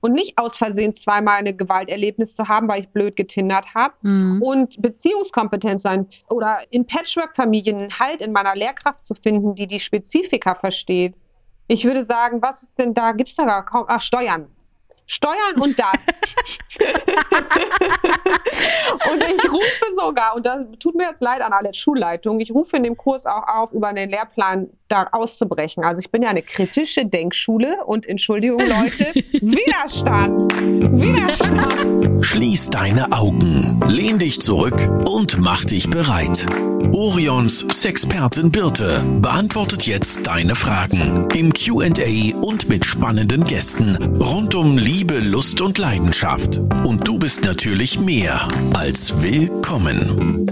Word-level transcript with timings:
und 0.00 0.12
nicht 0.12 0.38
aus 0.38 0.56
Versehen 0.56 0.94
zweimal 0.94 1.38
eine 1.38 1.54
Gewalterlebnis 1.54 2.34
zu 2.34 2.48
haben, 2.48 2.68
weil 2.68 2.80
ich 2.80 2.88
blöd 2.88 3.16
getindert 3.16 3.74
habe. 3.74 3.94
Mhm. 4.02 4.42
Und 4.42 4.80
Beziehungskompetenz 4.80 5.82
sein 5.82 6.06
oder 6.28 6.60
in 6.70 6.86
Patchwork-Familien 6.86 7.98
Halt 7.98 8.20
in 8.20 8.32
meiner 8.32 8.54
Lehrkraft 8.54 9.06
zu 9.06 9.14
finden, 9.14 9.54
die 9.54 9.66
die 9.66 9.80
Spezifika 9.80 10.54
versteht. 10.54 11.14
Ich 11.68 11.84
würde 11.84 12.04
sagen, 12.04 12.42
was 12.42 12.62
ist 12.62 12.78
denn 12.78 12.94
da? 12.94 13.12
Gibt 13.12 13.30
es 13.30 13.36
da 13.36 13.44
gar 13.44 13.64
kaum? 13.64 13.84
Ach, 13.88 14.00
Steuern. 14.00 14.46
Steuern 15.06 15.60
und 15.60 15.78
das. 15.78 15.86
und 19.12 19.22
ich 19.22 19.52
rufe 19.52 19.84
sogar, 19.96 20.36
und 20.36 20.46
das 20.46 20.66
tut 20.78 20.94
mir 20.94 21.08
jetzt 21.08 21.20
leid 21.20 21.42
an 21.42 21.52
alle 21.52 21.74
Schulleitungen, 21.74 22.40
ich 22.40 22.52
rufe 22.52 22.76
in 22.76 22.84
dem 22.84 22.96
Kurs 22.96 23.26
auch 23.26 23.46
auf, 23.46 23.72
über 23.72 23.92
den 23.92 24.10
Lehrplan 24.10 24.70
da 24.90 25.08
auszubrechen. 25.12 25.84
Also 25.84 26.00
ich 26.00 26.10
bin 26.10 26.22
ja 26.22 26.28
eine 26.28 26.42
kritische 26.42 27.06
Denkschule 27.06 27.84
und 27.84 28.06
Entschuldigung 28.06 28.60
Leute, 28.60 29.12
Widerstand. 29.40 30.52
Widerstand. 31.00 32.24
Schließ 32.24 32.70
deine 32.70 33.12
Augen, 33.12 33.80
lehn 33.88 34.18
dich 34.18 34.40
zurück 34.40 34.76
und 35.04 35.38
mach 35.38 35.64
dich 35.64 35.88
bereit. 35.88 36.46
Orions 36.92 37.60
Sexpertin 37.70 38.50
Birte 38.50 39.02
beantwortet 39.20 39.86
jetzt 39.86 40.26
deine 40.26 40.54
Fragen 40.54 41.28
im 41.34 41.52
QA 41.52 42.36
und 42.40 42.68
mit 42.68 42.84
spannenden 42.84 43.44
Gästen 43.44 43.96
rund 44.16 44.54
um 44.54 44.76
Liebe, 44.76 45.18
Lust 45.18 45.60
und 45.60 45.78
Leidenschaft. 45.78 46.58
Und 46.84 47.06
du 47.06 47.18
bist 47.18 47.44
natürlich 47.44 47.98
mehr 48.00 48.48
als 48.74 49.22
willkommen. 49.22 50.46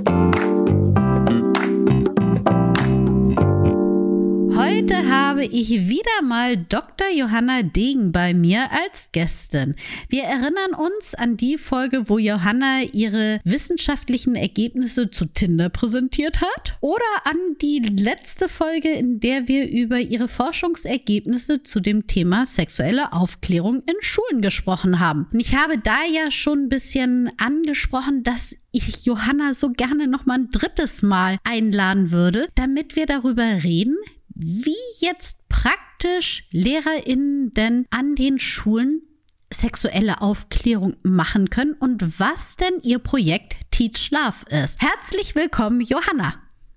Heute 4.59 5.09
habe 5.09 5.45
ich 5.45 5.71
wieder 5.89 6.21
mal 6.25 6.57
Dr. 6.57 7.07
Johanna 7.15 7.63
Degen 7.63 8.11
bei 8.11 8.35
mir 8.35 8.73
als 8.73 9.11
Gästin. 9.13 9.77
Wir 10.09 10.25
erinnern 10.25 10.75
uns 10.77 11.15
an 11.15 11.37
die 11.37 11.57
Folge, 11.57 12.09
wo 12.09 12.19
Johanna 12.19 12.83
ihre 12.93 13.39
wissenschaftlichen 13.45 14.35
Ergebnisse 14.35 15.13
zu 15.13 15.27
Tinder 15.27 15.69
präsentiert 15.69 16.41
hat 16.41 16.77
oder 16.81 17.05
an 17.23 17.37
die 17.63 17.79
letzte 17.79 18.49
Folge, 18.49 18.89
in 18.89 19.21
der 19.21 19.47
wir 19.47 19.71
über 19.71 20.01
ihre 20.01 20.27
Forschungsergebnisse 20.27 21.63
zu 21.63 21.79
dem 21.79 22.09
Thema 22.09 22.45
sexuelle 22.45 23.13
Aufklärung 23.13 23.85
in 23.87 23.95
Schulen 24.01 24.43
gesprochen 24.43 24.99
haben. 24.99 25.29
Und 25.33 25.39
ich 25.39 25.55
habe 25.55 25.79
da 25.79 25.99
ja 26.13 26.33
schon 26.33 26.65
ein 26.65 26.69
bisschen 26.69 27.31
angesprochen, 27.39 28.25
dass 28.25 28.57
ich 28.73 29.07
Johanna 29.07 29.55
so 29.55 29.71
gerne 29.71 30.09
noch 30.09 30.27
mal 30.27 30.41
ein 30.41 30.51
drittes 30.51 31.03
Mal 31.03 31.39
einladen 31.45 32.11
würde, 32.11 32.49
damit 32.57 32.97
wir 32.97 33.07
darüber 33.07 33.63
reden, 33.63 33.97
wie 34.39 34.77
jetzt 35.01 35.49
praktisch 35.49 36.47
LehrerInnen 36.53 37.53
denn 37.55 37.87
an 37.91 38.15
den 38.15 38.39
Schulen 38.39 39.03
sexuelle 39.53 40.21
Aufklärung 40.21 40.97
machen 41.03 41.51
können 41.51 41.75
und 41.75 42.21
was 42.21 42.57
denn 42.57 42.81
ihr 42.83 43.01
Projekt 43.01 43.57
Teach 43.73 44.11
Love 44.11 44.47
ist. 44.65 44.81
Herzlich 44.81 45.35
willkommen, 45.35 45.81
Johanna. 45.81 46.35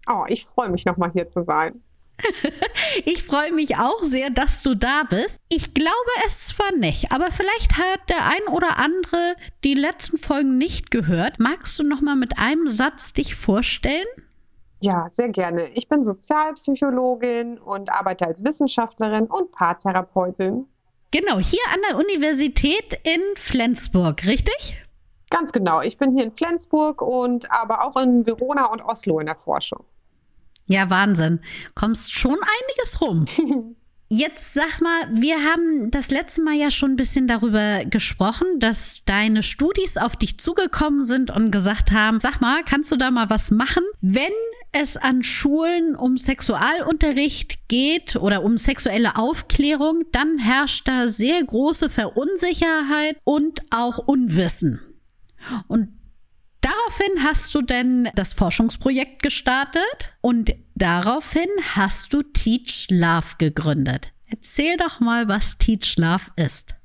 Oh, 0.09 0.25
ich 0.27 0.47
freue 0.55 0.69
mich 0.69 0.85
nochmal 0.85 1.11
hier 1.13 1.29
zu 1.29 1.43
sein. 1.43 1.81
ich 3.05 3.23
freue 3.23 3.51
mich 3.51 3.77
auch 3.77 4.03
sehr, 4.03 4.31
dass 4.31 4.63
du 4.63 4.75
da 4.75 5.03
bist. 5.07 5.37
Ich 5.49 5.73
glaube 5.73 5.93
es 6.25 6.47
zwar 6.47 6.71
nicht, 6.75 7.11
aber 7.11 7.31
vielleicht 7.31 7.77
hat 7.77 8.09
der 8.09 8.25
ein 8.25 8.53
oder 8.53 8.77
andere 8.77 9.35
die 9.63 9.75
letzten 9.75 10.17
Folgen 10.17 10.57
nicht 10.57 10.89
gehört. 10.89 11.39
Magst 11.39 11.77
du 11.77 11.83
noch 11.83 12.01
mal 12.01 12.15
mit 12.15 12.39
einem 12.39 12.67
Satz 12.69 13.13
dich 13.13 13.35
vorstellen? 13.35 14.07
Ja, 14.81 15.07
sehr 15.11 15.29
gerne. 15.29 15.69
Ich 15.69 15.87
bin 15.87 16.03
Sozialpsychologin 16.03 17.59
und 17.59 17.91
arbeite 17.91 18.25
als 18.25 18.43
Wissenschaftlerin 18.43 19.27
und 19.27 19.51
Paartherapeutin. 19.51 20.65
Genau, 21.11 21.37
hier 21.37 21.61
an 21.71 21.81
der 21.87 21.97
Universität 21.97 22.99
in 23.03 23.21
Flensburg, 23.35 24.25
richtig? 24.25 24.83
Ganz 25.29 25.51
genau. 25.51 25.81
Ich 25.81 25.97
bin 25.97 26.15
hier 26.15 26.23
in 26.23 26.31
Flensburg 26.31 27.01
und 27.03 27.51
aber 27.51 27.83
auch 27.83 27.95
in 27.95 28.25
Verona 28.25 28.65
und 28.65 28.81
Oslo 28.81 29.19
in 29.19 29.27
der 29.27 29.35
Forschung. 29.35 29.85
Ja, 30.67 30.89
Wahnsinn. 30.89 31.41
Kommst 31.75 32.11
schon 32.13 32.37
einiges 32.39 33.01
rum. 33.01 33.27
Jetzt 34.13 34.53
sag 34.53 34.81
mal, 34.81 35.07
wir 35.13 35.37
haben 35.37 35.89
das 35.89 36.11
letzte 36.11 36.41
Mal 36.41 36.55
ja 36.55 36.69
schon 36.69 36.91
ein 36.91 36.95
bisschen 36.97 37.29
darüber 37.29 37.85
gesprochen, 37.85 38.59
dass 38.59 39.03
deine 39.05 39.41
Studis 39.41 39.95
auf 39.95 40.17
dich 40.17 40.37
zugekommen 40.37 41.03
sind 41.03 41.31
und 41.31 41.49
gesagt 41.49 41.91
haben, 41.91 42.19
sag 42.19 42.41
mal, 42.41 42.61
kannst 42.65 42.91
du 42.91 42.97
da 42.97 43.09
mal 43.09 43.29
was 43.29 43.51
machen, 43.51 43.85
wenn 44.01 44.33
es 44.73 44.97
an 44.97 45.23
Schulen 45.23 45.95
um 45.95 46.17
Sexualunterricht 46.17 47.69
geht 47.69 48.17
oder 48.17 48.43
um 48.43 48.57
sexuelle 48.57 49.15
Aufklärung, 49.15 50.03
dann 50.11 50.39
herrscht 50.39 50.89
da 50.89 51.07
sehr 51.07 51.41
große 51.41 51.89
Verunsicherheit 51.89 53.15
und 53.23 53.61
auch 53.69 53.97
Unwissen. 53.97 54.81
Und 55.69 55.87
Daraufhin 56.61 57.23
hast 57.23 57.55
du 57.55 57.61
denn 57.63 58.09
das 58.15 58.33
Forschungsprojekt 58.33 59.23
gestartet 59.23 60.13
und 60.21 60.53
daraufhin 60.75 61.49
hast 61.75 62.13
du 62.13 62.21
Teach 62.21 62.87
Love 62.91 63.37
gegründet. 63.39 64.13
Erzähl 64.29 64.77
doch 64.77 64.99
mal, 64.99 65.27
was 65.27 65.57
Teach 65.57 65.97
Love 65.97 66.31
ist. 66.35 66.75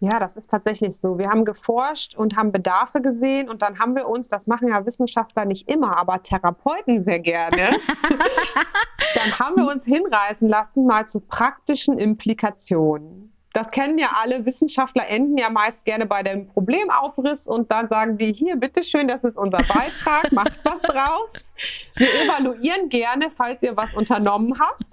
Ja, 0.00 0.18
das 0.18 0.36
ist 0.36 0.50
tatsächlich 0.50 0.96
so. 0.96 1.18
Wir 1.18 1.28
haben 1.28 1.44
geforscht 1.44 2.14
und 2.14 2.36
haben 2.36 2.50
Bedarfe 2.50 3.00
gesehen 3.00 3.48
und 3.48 3.62
dann 3.62 3.78
haben 3.78 3.94
wir 3.94 4.08
uns, 4.08 4.28
das 4.28 4.46
machen 4.46 4.68
ja 4.68 4.84
Wissenschaftler 4.86 5.44
nicht 5.44 5.68
immer, 5.68 5.96
aber 5.96 6.22
Therapeuten 6.22 7.04
sehr 7.04 7.20
gerne, 7.20 7.56
dann 9.14 9.38
haben 9.38 9.56
wir 9.56 9.66
uns 9.70 9.84
hinreißen 9.84 10.48
lassen 10.48 10.86
mal 10.86 11.06
zu 11.06 11.20
praktischen 11.20 11.98
Implikationen 11.98 13.33
das 13.54 13.70
kennen 13.70 13.98
ja 13.98 14.10
alle 14.20 14.44
Wissenschaftler, 14.44 15.06
enden 15.08 15.38
ja 15.38 15.48
meist 15.48 15.84
gerne 15.84 16.06
bei 16.06 16.24
dem 16.24 16.48
Problemaufriss 16.48 17.46
und 17.46 17.70
dann 17.70 17.88
sagen 17.88 18.16
die, 18.16 18.32
hier, 18.32 18.56
bitteschön, 18.56 19.06
das 19.06 19.22
ist 19.22 19.36
unser 19.36 19.58
Beitrag, 19.58 20.32
macht 20.32 20.58
was 20.64 20.82
draus. 20.82 21.30
Wir 21.94 22.08
evaluieren 22.24 22.88
gerne, 22.88 23.30
falls 23.36 23.62
ihr 23.62 23.76
was 23.76 23.94
unternommen 23.94 24.58
habt. 24.58 24.84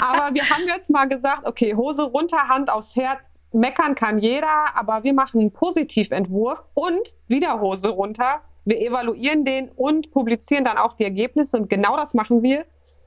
Aber 0.00 0.32
wir 0.34 0.48
haben 0.48 0.62
jetzt 0.68 0.88
mal 0.88 1.08
gesagt, 1.08 1.46
okay, 1.46 1.74
Hose 1.74 2.04
runter, 2.04 2.48
Hand 2.48 2.70
aufs 2.70 2.94
Herz, 2.94 3.18
meckern 3.52 3.96
kann 3.96 4.20
jeder, 4.20 4.76
aber 4.76 5.02
wir 5.02 5.12
machen 5.12 5.40
einen 5.40 5.52
Positiventwurf 5.52 6.62
und 6.74 7.16
wieder 7.26 7.60
Hose 7.60 7.88
runter. 7.88 8.40
Wir 8.64 8.80
evaluieren 8.82 9.44
den 9.44 9.68
und 9.70 10.12
publizieren 10.12 10.64
dann 10.64 10.78
auch 10.78 10.94
die 10.94 11.04
Ergebnisse 11.04 11.56
und 11.56 11.68
genau 11.68 11.96
das 11.96 12.14
machen 12.14 12.44
wir. 12.44 12.66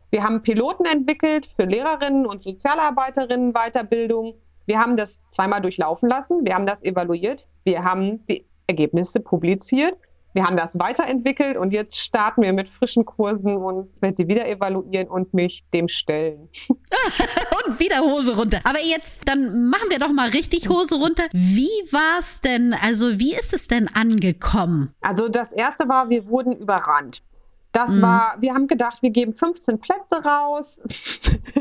Wir 0.09 0.25
haben 0.25 0.41
Piloten 0.41 0.85
entwickelt 0.85 1.47
für 1.55 1.63
Lehrerinnen 1.63 2.25
und 2.25 2.43
Sozialarbeiterinnen 2.43 3.53
Weiterbildung 3.53 4.33
wir 4.69 4.79
haben 4.79 4.95
das 4.95 5.19
zweimal 5.31 5.61
durchlaufen 5.61 6.07
lassen, 6.07 6.45
wir 6.45 6.53
haben 6.53 6.67
das 6.67 6.83
evaluiert, 6.83 7.47
wir 7.63 7.83
haben 7.83 8.23
die 8.27 8.45
Ergebnisse 8.67 9.19
publiziert, 9.19 9.95
wir 10.33 10.43
haben 10.43 10.57
das 10.57 10.77
weiterentwickelt 10.77 11.57
und 11.57 11.71
jetzt 11.71 11.97
starten 11.97 12.43
wir 12.43 12.53
mit 12.53 12.69
frischen 12.69 13.03
Kursen 13.03 13.57
und 13.57 13.99
werde 13.99 14.17
die 14.17 14.27
wieder 14.27 14.47
evaluieren 14.47 15.07
und 15.07 15.33
mich 15.33 15.63
dem 15.73 15.87
stellen. 15.87 16.49
und 16.69 17.79
wieder 17.79 18.01
Hose 18.01 18.37
runter. 18.37 18.59
Aber 18.63 18.77
jetzt, 18.79 19.27
dann 19.27 19.69
machen 19.69 19.89
wir 19.89 19.97
doch 19.97 20.13
mal 20.13 20.29
richtig 20.29 20.69
Hose 20.69 20.97
runter. 20.97 21.23
Wie 21.31 21.63
war 21.91 22.19
es 22.19 22.41
denn? 22.41 22.75
Also, 22.79 23.17
wie 23.17 23.33
ist 23.33 23.53
es 23.53 23.67
denn 23.67 23.87
angekommen? 23.87 24.93
Also, 25.01 25.29
das 25.29 25.51
erste 25.51 25.89
war, 25.89 26.09
wir 26.09 26.27
wurden 26.27 26.51
überrannt. 26.51 27.23
Das 27.71 27.91
mhm. 27.91 28.01
war, 28.01 28.35
wir 28.39 28.53
haben 28.53 28.67
gedacht, 28.67 29.01
wir 29.01 29.11
geben 29.11 29.33
15 29.33 29.79
Plätze 29.79 30.23
raus. 30.23 30.79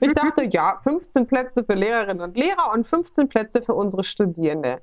ich 0.00 0.12
dachte, 0.12 0.44
ja, 0.50 0.78
15 0.82 1.26
Plätze 1.26 1.64
für 1.64 1.74
Lehrerinnen 1.74 2.22
und 2.22 2.36
Lehrer 2.36 2.72
und 2.72 2.86
15 2.86 3.28
Plätze 3.28 3.62
für 3.62 3.74
unsere 3.74 4.04
Studierende. 4.04 4.80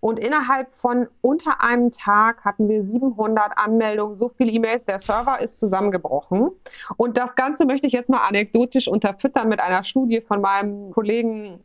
Und 0.00 0.18
innerhalb 0.18 0.74
von 0.74 1.08
unter 1.22 1.62
einem 1.62 1.90
Tag 1.90 2.44
hatten 2.44 2.68
wir 2.68 2.84
700 2.84 3.56
Anmeldungen, 3.56 4.18
so 4.18 4.28
viele 4.28 4.50
E-Mails, 4.50 4.84
der 4.84 4.98
Server 4.98 5.40
ist 5.40 5.58
zusammengebrochen. 5.58 6.50
Und 6.98 7.16
das 7.16 7.34
Ganze 7.36 7.64
möchte 7.64 7.86
ich 7.86 7.94
jetzt 7.94 8.10
mal 8.10 8.26
anekdotisch 8.26 8.86
unterfüttern 8.86 9.48
mit 9.48 9.60
einer 9.60 9.82
Studie 9.82 10.20
von 10.20 10.42
meinem 10.42 10.90
Kollegen 10.90 11.58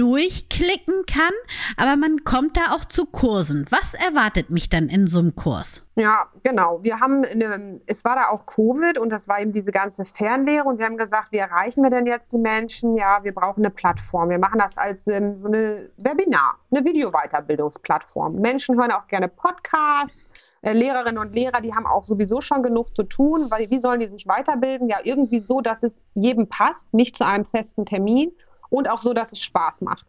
durchklicken 0.00 1.04
kann, 1.06 1.34
aber 1.76 1.94
man 1.96 2.24
kommt 2.24 2.56
da 2.56 2.74
auch 2.74 2.86
zu 2.86 3.04
Kursen. 3.04 3.66
Was 3.68 3.92
erwartet 3.92 4.48
mich 4.48 4.70
dann 4.70 4.88
in 4.88 5.06
so 5.06 5.18
einem 5.18 5.36
Kurs? 5.36 5.86
Ja, 5.96 6.28
genau. 6.42 6.82
Wir 6.82 7.00
haben, 7.00 7.22
eine, 7.22 7.82
es 7.84 8.02
war 8.02 8.16
da 8.16 8.28
auch 8.30 8.46
Covid 8.46 8.96
und 8.96 9.10
das 9.10 9.28
war 9.28 9.40
eben 9.40 9.52
diese 9.52 9.72
ganze 9.72 10.06
Fernlehre 10.06 10.64
und 10.64 10.78
wir 10.78 10.86
haben 10.86 10.96
gesagt, 10.96 11.32
wie 11.32 11.36
erreichen 11.36 11.82
wir 11.82 11.90
denn 11.90 12.06
jetzt 12.06 12.32
die 12.32 12.38
Menschen? 12.38 12.96
Ja, 12.96 13.22
wir 13.22 13.34
brauchen 13.34 13.62
eine 13.62 13.68
Plattform. 13.68 14.30
Wir 14.30 14.38
machen 14.38 14.58
das 14.58 14.78
als 14.78 15.06
ähm, 15.06 15.42
eine 15.44 15.90
Webinar, 15.98 16.54
eine 16.70 16.82
Video-Weiterbildungsplattform. 16.82 18.36
Menschen 18.36 18.80
hören 18.80 18.92
auch 18.92 19.06
gerne 19.06 19.28
Podcasts. 19.28 20.30
Äh, 20.62 20.72
Lehrerinnen 20.72 21.18
und 21.18 21.34
Lehrer, 21.34 21.60
die 21.60 21.74
haben 21.74 21.86
auch 21.86 22.06
sowieso 22.06 22.40
schon 22.40 22.62
genug 22.62 22.94
zu 22.94 23.02
tun, 23.02 23.50
weil 23.50 23.68
wie 23.68 23.80
sollen 23.80 24.00
die 24.00 24.08
sich 24.08 24.26
weiterbilden? 24.26 24.88
Ja, 24.88 24.98
irgendwie 25.04 25.40
so, 25.40 25.60
dass 25.60 25.82
es 25.82 25.98
jedem 26.14 26.48
passt, 26.48 26.92
nicht 26.94 27.16
zu 27.16 27.26
einem 27.26 27.44
festen 27.44 27.84
Termin 27.84 28.32
und 28.70 28.88
auch 28.88 29.02
so, 29.02 29.12
dass 29.12 29.32
es 29.32 29.40
Spaß 29.40 29.82
macht. 29.82 30.06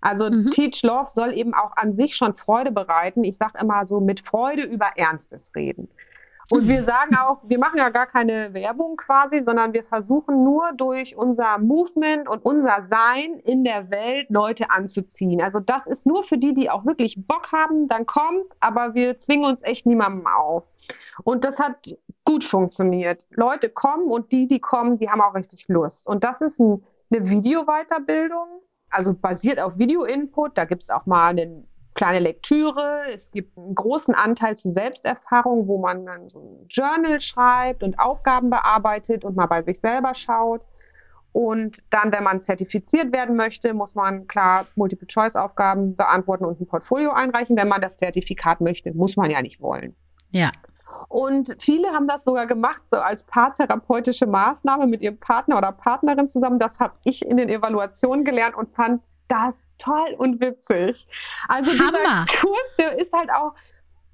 Also 0.00 0.28
mhm. 0.28 0.50
Teach 0.50 0.82
Love 0.82 1.08
soll 1.08 1.32
eben 1.32 1.54
auch 1.54 1.76
an 1.76 1.94
sich 1.96 2.16
schon 2.16 2.34
Freude 2.34 2.72
bereiten. 2.72 3.24
Ich 3.24 3.36
sage 3.38 3.58
immer 3.58 3.86
so, 3.86 4.00
mit 4.00 4.20
Freude 4.20 4.62
über 4.62 4.90
Ernstes 4.96 5.52
reden. 5.54 5.88
Und 6.50 6.66
wir 6.68 6.82
sagen 6.84 7.16
auch, 7.16 7.38
wir 7.44 7.58
machen 7.58 7.78
ja 7.78 7.88
gar 7.88 8.06
keine 8.06 8.52
Werbung 8.52 8.96
quasi, 8.96 9.42
sondern 9.44 9.72
wir 9.72 9.84
versuchen 9.84 10.42
nur 10.42 10.72
durch 10.76 11.16
unser 11.16 11.58
Movement 11.58 12.28
und 12.28 12.44
unser 12.44 12.88
Sein 12.90 13.38
in 13.44 13.62
der 13.62 13.90
Welt 13.90 14.26
Leute 14.28 14.70
anzuziehen. 14.70 15.40
Also 15.40 15.60
das 15.60 15.86
ist 15.86 16.04
nur 16.04 16.24
für 16.24 16.36
die, 16.36 16.52
die 16.52 16.68
auch 16.68 16.84
wirklich 16.84 17.24
Bock 17.26 17.52
haben, 17.52 17.86
dann 17.86 18.04
kommt, 18.04 18.46
aber 18.58 18.94
wir 18.94 19.18
zwingen 19.18 19.48
uns 19.48 19.62
echt 19.62 19.86
niemandem 19.86 20.26
auf. 20.26 20.64
Und 21.22 21.44
das 21.44 21.60
hat 21.60 21.94
gut 22.24 22.44
funktioniert. 22.44 23.26
Leute 23.30 23.68
kommen 23.68 24.10
und 24.10 24.32
die, 24.32 24.48
die 24.48 24.60
kommen, 24.60 24.98
die 24.98 25.08
haben 25.08 25.20
auch 25.20 25.34
richtig 25.34 25.68
Lust. 25.68 26.08
Und 26.08 26.24
das 26.24 26.40
ist 26.40 26.58
ein 26.58 26.82
eine 27.12 27.28
Video-Weiterbildung, 27.28 28.62
also 28.90 29.14
basiert 29.14 29.60
auf 29.60 29.78
Video-Input. 29.78 30.56
Da 30.56 30.64
gibt 30.64 30.82
es 30.82 30.90
auch 30.90 31.06
mal 31.06 31.30
eine 31.30 31.64
kleine 31.94 32.20
Lektüre. 32.20 33.02
Es 33.12 33.30
gibt 33.30 33.56
einen 33.56 33.74
großen 33.74 34.14
Anteil 34.14 34.56
zur 34.56 34.72
Selbsterfahrung, 34.72 35.66
wo 35.66 35.78
man 35.78 36.06
dann 36.06 36.28
so 36.28 36.40
ein 36.40 36.66
Journal 36.68 37.20
schreibt 37.20 37.82
und 37.82 37.98
Aufgaben 37.98 38.50
bearbeitet 38.50 39.24
und 39.24 39.36
mal 39.36 39.46
bei 39.46 39.62
sich 39.62 39.80
selber 39.80 40.14
schaut. 40.14 40.62
Und 41.32 41.78
dann, 41.90 42.12
wenn 42.12 42.24
man 42.24 42.40
zertifiziert 42.40 43.12
werden 43.12 43.36
möchte, 43.36 43.72
muss 43.72 43.94
man 43.94 44.26
klar 44.26 44.66
Multiple-Choice-Aufgaben 44.76 45.96
beantworten 45.96 46.44
und 46.44 46.60
ein 46.60 46.66
Portfolio 46.66 47.12
einreichen. 47.12 47.56
Wenn 47.56 47.68
man 47.68 47.80
das 47.80 47.96
Zertifikat 47.96 48.60
möchte, 48.60 48.92
muss 48.92 49.16
man 49.16 49.30
ja 49.30 49.40
nicht 49.40 49.60
wollen. 49.60 49.96
Ja. 50.30 50.50
Und 51.08 51.56
viele 51.58 51.88
haben 51.90 52.08
das 52.08 52.24
sogar 52.24 52.46
gemacht, 52.46 52.82
so 52.90 52.98
als 52.98 53.22
paartherapeutische 53.24 54.26
Maßnahme 54.26 54.86
mit 54.86 55.02
ihrem 55.02 55.18
Partner 55.18 55.58
oder 55.58 55.72
Partnerin 55.72 56.28
zusammen. 56.28 56.58
Das 56.58 56.80
habe 56.80 56.94
ich 57.04 57.24
in 57.24 57.36
den 57.36 57.48
Evaluationen 57.48 58.24
gelernt 58.24 58.56
und 58.56 58.74
fand 58.74 59.02
das 59.28 59.54
toll 59.78 60.14
und 60.18 60.40
witzig. 60.40 61.06
Also 61.48 61.70
Hammer. 61.72 61.98
dieser 61.98 62.40
Kurs, 62.40 62.76
der 62.78 62.98
ist 62.98 63.12
halt 63.12 63.30
auch 63.30 63.54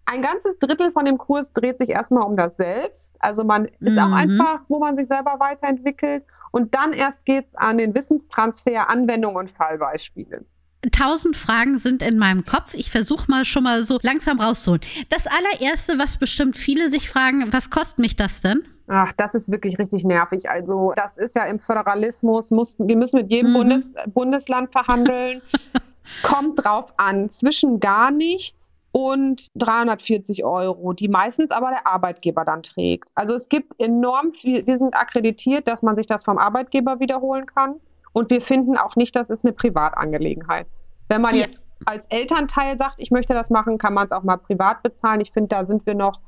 ein 0.06 0.22
ganzes 0.22 0.58
Drittel 0.58 0.90
von 0.90 1.04
dem 1.04 1.18
Kurs 1.18 1.52
dreht 1.52 1.78
sich 1.78 1.90
erstmal 1.90 2.22
um 2.22 2.36
das 2.36 2.56
Selbst. 2.56 3.14
Also 3.18 3.44
man 3.44 3.66
ist 3.66 3.94
mhm. 3.94 3.98
auch 3.98 4.12
einfach, 4.12 4.60
wo 4.68 4.78
man 4.78 4.96
sich 4.96 5.06
selber 5.06 5.38
weiterentwickelt. 5.38 6.24
Und 6.50 6.74
dann 6.74 6.94
erst 6.94 7.26
geht 7.26 7.46
es 7.46 7.54
an 7.54 7.76
den 7.76 7.94
Wissenstransfer, 7.94 8.88
Anwendung 8.88 9.36
und 9.36 9.50
Fallbeispiele. 9.50 10.46
Tausend 10.92 11.36
Fragen 11.36 11.78
sind 11.78 12.02
in 12.02 12.18
meinem 12.18 12.44
Kopf. 12.44 12.74
Ich 12.74 12.90
versuche 12.90 13.28
mal 13.28 13.44
schon 13.44 13.64
mal 13.64 13.82
so 13.82 13.98
langsam 14.02 14.38
rauszuholen. 14.40 14.82
Das 15.08 15.26
allererste, 15.26 15.98
was 15.98 16.18
bestimmt 16.18 16.56
viele 16.56 16.88
sich 16.88 17.08
fragen, 17.08 17.52
was 17.52 17.70
kostet 17.70 17.98
mich 17.98 18.14
das 18.14 18.40
denn? 18.42 18.62
Ach, 18.86 19.12
das 19.14 19.34
ist 19.34 19.50
wirklich 19.50 19.78
richtig 19.78 20.04
nervig. 20.04 20.48
Also, 20.48 20.92
das 20.94 21.18
ist 21.18 21.34
ja 21.34 21.44
im 21.44 21.58
Föderalismus, 21.58 22.50
muss, 22.50 22.76
wir 22.78 22.96
müssen 22.96 23.16
mit 23.16 23.30
jedem 23.30 23.50
mhm. 23.50 23.56
Bundes, 23.56 23.92
Bundesland 24.06 24.70
verhandeln. 24.72 25.42
Kommt 26.22 26.64
drauf 26.64 26.94
an, 26.96 27.28
zwischen 27.28 27.80
gar 27.80 28.10
nichts 28.10 28.68
und 28.92 29.48
340 29.56 30.44
Euro, 30.44 30.92
die 30.92 31.08
meistens 31.08 31.50
aber 31.50 31.70
der 31.70 31.86
Arbeitgeber 31.86 32.44
dann 32.44 32.62
trägt. 32.62 33.08
Also 33.14 33.34
es 33.34 33.48
gibt 33.48 33.78
enorm 33.78 34.32
viel, 34.32 34.66
wir 34.66 34.78
sind 34.78 34.94
akkreditiert, 34.94 35.68
dass 35.68 35.82
man 35.82 35.96
sich 35.96 36.06
das 36.06 36.24
vom 36.24 36.38
Arbeitgeber 36.38 36.98
wiederholen 36.98 37.46
kann. 37.46 37.74
Und 38.18 38.30
wir 38.30 38.40
finden 38.40 38.76
auch 38.76 38.96
nicht, 38.96 39.14
das 39.14 39.30
ist 39.30 39.44
eine 39.44 39.52
Privatangelegenheit. 39.52 40.66
Wenn 41.06 41.20
man 41.20 41.36
ja. 41.36 41.42
jetzt 41.42 41.62
als 41.84 42.04
Elternteil 42.06 42.76
sagt, 42.76 42.96
ich 42.98 43.12
möchte 43.12 43.32
das 43.32 43.48
machen, 43.48 43.78
kann 43.78 43.94
man 43.94 44.06
es 44.06 44.10
auch 44.10 44.24
mal 44.24 44.38
privat 44.38 44.82
bezahlen. 44.82 45.20
Ich 45.20 45.30
finde, 45.30 45.50
da 45.50 45.64
sind 45.66 45.86
wir 45.86 45.94
noch 45.94 46.20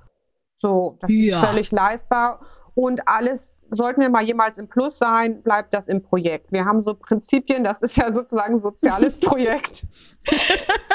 so, 0.58 0.98
das 1.00 1.10
ja. 1.12 1.40
ist 1.40 1.48
völlig 1.48 1.72
leistbar. 1.72 2.42
Und 2.76 3.08
alles, 3.08 3.60
sollten 3.70 4.00
wir 4.00 4.08
mal 4.08 4.22
jemals 4.22 4.56
im 4.58 4.68
Plus 4.68 4.98
sein, 4.98 5.42
bleibt 5.42 5.74
das 5.74 5.88
im 5.88 6.00
Projekt. 6.00 6.52
Wir 6.52 6.64
haben 6.64 6.80
so 6.80 6.94
Prinzipien, 6.94 7.64
das 7.64 7.82
ist 7.82 7.96
ja 7.96 8.12
sozusagen 8.12 8.54
ein 8.54 8.60
soziales 8.60 9.18
Projekt. 9.20 9.82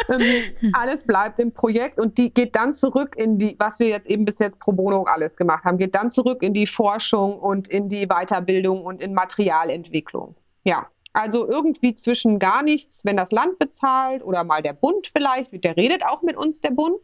ähm, 0.08 0.72
alles 0.72 1.04
bleibt 1.04 1.40
im 1.40 1.52
Projekt 1.52 2.00
und 2.00 2.18
die 2.18 2.34
geht 2.34 2.56
dann 2.56 2.74
zurück 2.74 3.18
in 3.18 3.38
die, 3.38 3.58
was 3.60 3.80
wir 3.80 3.90
jetzt 3.90 4.08
eben 4.08 4.24
bis 4.24 4.40
jetzt 4.40 4.62
pro 4.62 4.72
bono 4.72 5.04
alles 5.04 5.36
gemacht 5.36 5.66
haben, 5.66 5.78
geht 5.78 5.94
dann 5.94 6.10
zurück 6.10 6.42
in 6.42 6.54
die 6.54 6.68
Forschung 6.68 7.38
und 7.38 7.68
in 7.68 7.90
die 7.90 8.08
Weiterbildung 8.08 8.86
und 8.86 9.02
in 9.02 9.14
Materialentwicklung. 9.14 10.38
Ja, 10.66 10.88
also 11.14 11.48
irgendwie 11.48 11.96
zwischen 11.96 12.40
gar 12.40 12.62
nichts, 12.62 13.06
wenn 13.06 13.16
das 13.16 13.32
Land 13.32 13.58
bezahlt 13.58 14.22
oder 14.22 14.44
mal 14.44 14.62
der 14.62 14.74
Bund 14.74 15.08
vielleicht, 15.08 15.64
der 15.64 15.78
redet 15.78 16.04
auch 16.06 16.22
mit 16.24 16.36
uns, 16.36 16.60
der 16.60 16.72
Bund. 16.72 17.00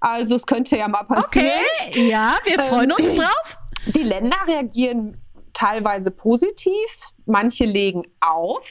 Also 0.00 0.34
es 0.34 0.46
könnte 0.46 0.76
ja 0.76 0.88
mal 0.88 1.04
passieren. 1.04 1.60
Okay, 1.86 2.08
ja, 2.10 2.34
wir 2.42 2.58
freuen 2.58 2.90
ähm, 2.90 2.96
uns 2.98 3.14
drauf. 3.14 3.58
Die 3.94 4.02
Länder 4.02 4.36
reagieren 4.48 5.16
teilweise 5.52 6.10
positiv, 6.10 6.90
manche 7.26 7.64
legen 7.64 8.02
auf. 8.20 8.66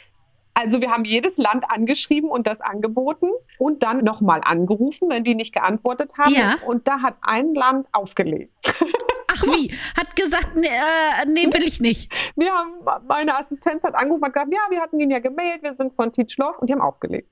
Also 0.54 0.82
wir 0.82 0.92
haben 0.92 1.06
jedes 1.06 1.38
Land 1.38 1.64
angeschrieben 1.70 2.30
und 2.30 2.46
das 2.46 2.60
angeboten 2.60 3.30
und 3.58 3.84
dann 3.84 4.00
nochmal 4.00 4.42
angerufen, 4.44 5.10
wenn 5.10 5.24
die 5.24 5.36
nicht 5.36 5.54
geantwortet 5.54 6.12
haben. 6.18 6.36
Ja. 6.36 6.56
Und 6.66 6.88
da 6.88 7.02
hat 7.02 7.16
ein 7.22 7.54
Land 7.54 7.88
aufgelegt. 7.94 8.52
Ach 9.42 9.48
wie? 9.48 9.76
Hat 9.98 10.16
gesagt, 10.16 10.56
nee, 10.56 10.68
äh, 10.68 11.26
nee, 11.28 11.46
will 11.54 11.64
ich 11.64 11.80
nicht. 11.80 12.12
Wir 12.36 12.52
haben, 12.52 12.74
meine 13.08 13.38
Assistenz 13.38 13.84
hat 13.84 13.96
angerufen 13.96 14.24
und 14.24 14.34
gesagt, 14.34 14.52
ja, 14.52 14.60
wir 14.70 14.82
hatten 14.82 15.00
ihn 15.00 15.12
ja 15.12 15.20
gemeldet, 15.20 15.64
wir 15.64 15.76
sind 15.76 15.96
von 15.96 16.12
Teach 16.12 16.38
Love 16.38 16.58
und 16.60 16.68
die 16.70 16.74
haben 16.74 16.82
aufgelegt. 16.82 17.30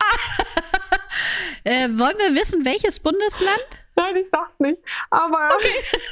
äh, 1.64 1.88
wollen 1.90 2.16
wir 2.18 2.34
wissen, 2.34 2.64
welches 2.64 3.00
Bundesland? 3.00 3.66
Nein, 3.96 4.16
ich 4.16 4.26
sag's 4.30 4.58
nicht. 4.58 4.78
Aber 5.10 5.50
okay. 5.56 5.98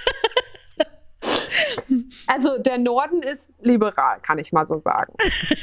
Also 2.26 2.58
der 2.58 2.78
Norden 2.78 3.22
ist 3.22 3.42
liberal, 3.62 4.21
kann 4.21 4.38
ich 4.38 4.52
mal 4.52 4.67
so 4.67 4.81
sagen. 4.81 5.14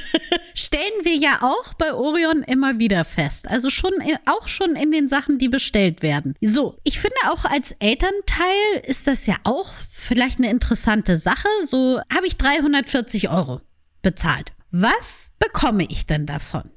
Stellen 0.53 1.03
wir 1.03 1.15
ja 1.15 1.39
auch 1.41 1.73
bei 1.75 1.93
Orion 1.93 2.43
immer 2.43 2.79
wieder 2.79 3.05
fest. 3.05 3.47
Also 3.47 3.69
schon 3.69 3.93
auch 4.25 4.47
schon 4.47 4.75
in 4.75 4.91
den 4.91 5.07
Sachen, 5.07 5.37
die 5.37 5.49
bestellt 5.49 6.01
werden. 6.01 6.35
So, 6.41 6.75
ich 6.83 6.99
finde 6.99 7.17
auch 7.29 7.45
als 7.45 7.73
Elternteil 7.79 8.81
ist 8.83 9.07
das 9.07 9.25
ja 9.25 9.35
auch 9.43 9.71
vielleicht 9.89 10.39
eine 10.39 10.49
interessante 10.49 11.17
Sache. 11.17 11.47
So 11.65 11.99
habe 12.13 12.27
ich 12.27 12.37
340 12.37 13.29
Euro 13.29 13.61
bezahlt. 14.01 14.53
Was 14.71 15.29
bekomme 15.39 15.85
ich 15.89 16.05
denn 16.05 16.25
davon? 16.25 16.69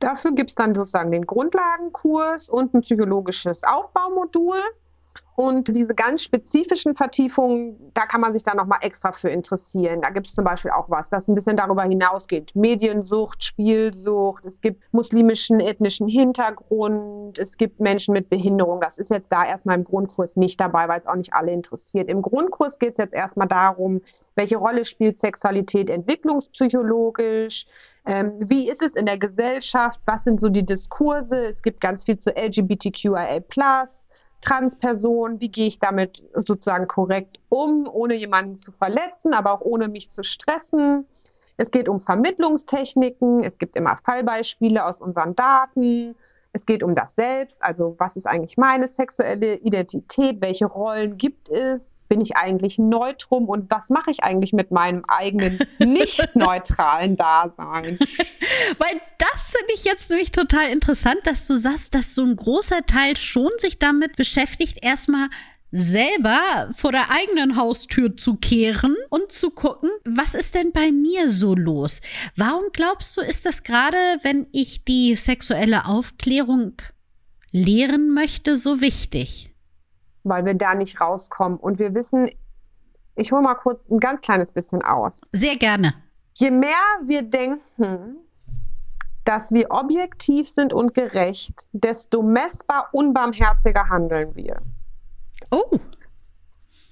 Dafür 0.00 0.32
gibt 0.32 0.50
es 0.50 0.56
dann 0.56 0.74
sozusagen 0.74 1.12
den 1.12 1.26
Grundlagenkurs 1.26 2.48
und 2.48 2.74
ein 2.74 2.80
psychologisches 2.80 3.62
Aufbaumodul. 3.62 4.60
Und 5.42 5.66
diese 5.74 5.92
ganz 5.92 6.22
spezifischen 6.22 6.94
Vertiefungen, 6.94 7.90
da 7.94 8.06
kann 8.06 8.20
man 8.20 8.32
sich 8.32 8.44
dann 8.44 8.56
nochmal 8.56 8.78
extra 8.82 9.10
für 9.10 9.28
interessieren. 9.28 10.00
Da 10.00 10.10
gibt 10.10 10.28
es 10.28 10.34
zum 10.36 10.44
Beispiel 10.44 10.70
auch 10.70 10.88
was, 10.88 11.10
das 11.10 11.26
ein 11.26 11.34
bisschen 11.34 11.56
darüber 11.56 11.82
hinausgeht. 11.82 12.54
Mediensucht, 12.54 13.42
Spielsucht, 13.42 14.44
es 14.44 14.60
gibt 14.60 14.84
muslimischen, 14.92 15.58
ethnischen 15.58 16.06
Hintergrund, 16.06 17.40
es 17.40 17.56
gibt 17.56 17.80
Menschen 17.80 18.14
mit 18.14 18.30
Behinderung. 18.30 18.80
Das 18.80 18.98
ist 18.98 19.10
jetzt 19.10 19.32
da 19.32 19.44
erstmal 19.44 19.78
im 19.78 19.82
Grundkurs 19.82 20.36
nicht 20.36 20.60
dabei, 20.60 20.86
weil 20.86 21.00
es 21.00 21.08
auch 21.08 21.16
nicht 21.16 21.34
alle 21.34 21.50
interessiert. 21.50 22.08
Im 22.08 22.22
Grundkurs 22.22 22.78
geht 22.78 22.92
es 22.92 22.98
jetzt 22.98 23.14
erstmal 23.14 23.48
darum, 23.48 24.00
welche 24.36 24.58
Rolle 24.58 24.84
spielt 24.84 25.18
Sexualität 25.18 25.90
entwicklungspsychologisch? 25.90 27.66
Ähm, 28.06 28.34
wie 28.38 28.70
ist 28.70 28.80
es 28.80 28.92
in 28.92 29.06
der 29.06 29.18
Gesellschaft? 29.18 29.98
Was 30.06 30.22
sind 30.22 30.38
so 30.38 30.48
die 30.48 30.64
Diskurse? 30.64 31.46
Es 31.46 31.64
gibt 31.64 31.80
ganz 31.80 32.04
viel 32.04 32.20
zu 32.20 32.30
LGBTQIA+, 32.30 33.42
Transpersonen, 34.42 35.40
wie 35.40 35.48
gehe 35.48 35.68
ich 35.68 35.78
damit 35.78 36.22
sozusagen 36.34 36.86
korrekt 36.86 37.38
um, 37.48 37.88
ohne 37.90 38.14
jemanden 38.14 38.56
zu 38.56 38.72
verletzen, 38.72 39.32
aber 39.32 39.52
auch 39.52 39.62
ohne 39.62 39.88
mich 39.88 40.10
zu 40.10 40.22
stressen. 40.22 41.06
Es 41.56 41.70
geht 41.70 41.88
um 41.88 42.00
Vermittlungstechniken, 42.00 43.44
es 43.44 43.56
gibt 43.58 43.76
immer 43.76 43.96
Fallbeispiele 43.96 44.84
aus 44.84 45.00
unseren 45.00 45.34
Daten. 45.34 46.14
Es 46.52 46.66
geht 46.66 46.82
um 46.82 46.94
das 46.94 47.14
Selbst, 47.14 47.62
also 47.62 47.94
was 47.98 48.16
ist 48.16 48.26
eigentlich 48.26 48.58
meine 48.58 48.86
sexuelle 48.86 49.56
Identität, 49.56 50.42
welche 50.42 50.66
Rollen 50.66 51.16
gibt 51.16 51.48
es, 51.48 51.90
bin 52.12 52.20
ich 52.20 52.36
eigentlich 52.36 52.76
neutrum 52.76 53.48
und 53.48 53.70
was 53.70 53.88
mache 53.88 54.10
ich 54.10 54.22
eigentlich 54.22 54.52
mit 54.52 54.70
meinem 54.70 55.02
eigenen 55.08 55.58
nicht 55.78 56.36
neutralen 56.36 57.16
Dasein? 57.16 57.98
Weil 58.78 59.00
das 59.16 59.54
finde 59.56 59.72
ich 59.74 59.84
jetzt 59.84 60.10
nämlich 60.10 60.30
total 60.30 60.68
interessant, 60.68 61.20
dass 61.24 61.46
du 61.46 61.54
sagst, 61.54 61.94
dass 61.94 62.14
so 62.14 62.22
ein 62.22 62.36
großer 62.36 62.84
Teil 62.84 63.16
schon 63.16 63.48
sich 63.56 63.78
damit 63.78 64.16
beschäftigt, 64.16 64.76
erstmal 64.82 65.30
selber 65.70 66.68
vor 66.76 66.92
der 66.92 67.10
eigenen 67.10 67.56
Haustür 67.56 68.14
zu 68.14 68.34
kehren 68.34 68.94
und 69.08 69.32
zu 69.32 69.48
gucken, 69.48 69.88
was 70.04 70.34
ist 70.34 70.54
denn 70.54 70.70
bei 70.72 70.92
mir 70.92 71.30
so 71.30 71.54
los? 71.54 72.02
Warum 72.36 72.64
glaubst 72.74 73.16
du, 73.16 73.22
ist 73.22 73.46
das 73.46 73.62
gerade, 73.62 73.96
wenn 74.20 74.48
ich 74.52 74.84
die 74.84 75.16
sexuelle 75.16 75.86
Aufklärung 75.86 76.74
lehren 77.52 78.12
möchte, 78.12 78.58
so 78.58 78.82
wichtig? 78.82 79.51
Weil 80.24 80.44
wir 80.44 80.54
da 80.54 80.74
nicht 80.74 81.00
rauskommen. 81.00 81.58
Und 81.58 81.78
wir 81.78 81.94
wissen, 81.94 82.30
ich 83.16 83.32
hole 83.32 83.42
mal 83.42 83.54
kurz 83.54 83.88
ein 83.90 83.98
ganz 83.98 84.20
kleines 84.20 84.52
bisschen 84.52 84.82
aus. 84.82 85.20
Sehr 85.32 85.56
gerne. 85.56 85.94
Je 86.34 86.50
mehr 86.50 86.76
wir 87.04 87.22
denken, 87.22 88.16
dass 89.24 89.52
wir 89.52 89.70
objektiv 89.70 90.48
sind 90.48 90.72
und 90.72 90.94
gerecht, 90.94 91.66
desto 91.72 92.22
messbar 92.22 92.88
unbarmherziger 92.92 93.88
handeln 93.88 94.34
wir. 94.34 94.60
Oh 95.50 95.78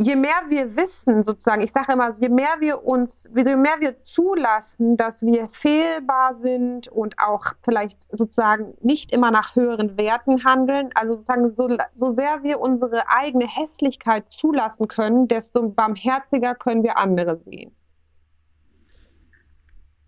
je 0.01 0.17
mehr 0.17 0.43
wir 0.49 0.77
wissen, 0.77 1.25
sozusagen, 1.25 1.61
ich 1.61 1.73
sage 1.73 1.93
immer, 1.93 2.11
je 2.19 2.31
mehr 2.31 2.57
wir 2.61 2.85
uns, 2.85 3.29
je 3.35 3.57
mehr 3.57 3.81
wir 3.81 4.03
zulassen, 4.03 4.97
dass 4.97 5.21
wir 5.23 5.49
fehlbar 5.49 6.37
sind 6.41 6.89
und 6.89 7.19
auch 7.19 7.45
vielleicht 7.63 7.99
sozusagen 8.11 8.75
nicht 8.81 9.13
immer 9.13 9.31
nach 9.31 9.55
höheren 9.55 9.99
Werten 9.99 10.43
handeln, 10.43 10.91
also 10.95 11.15
sozusagen 11.15 11.55
so, 11.55 11.77
so 11.95 12.15
sehr 12.15 12.43
wir 12.43 12.61
unsere 12.61 13.09
eigene 13.09 13.47
Hässlichkeit 13.47 14.31
zulassen 14.31 14.89
können, 14.89 15.29
desto 15.29 15.69
barmherziger 15.69 16.55
können 16.55 16.83
wir 16.83 16.97
andere 16.97 17.37
sehen. 17.37 17.73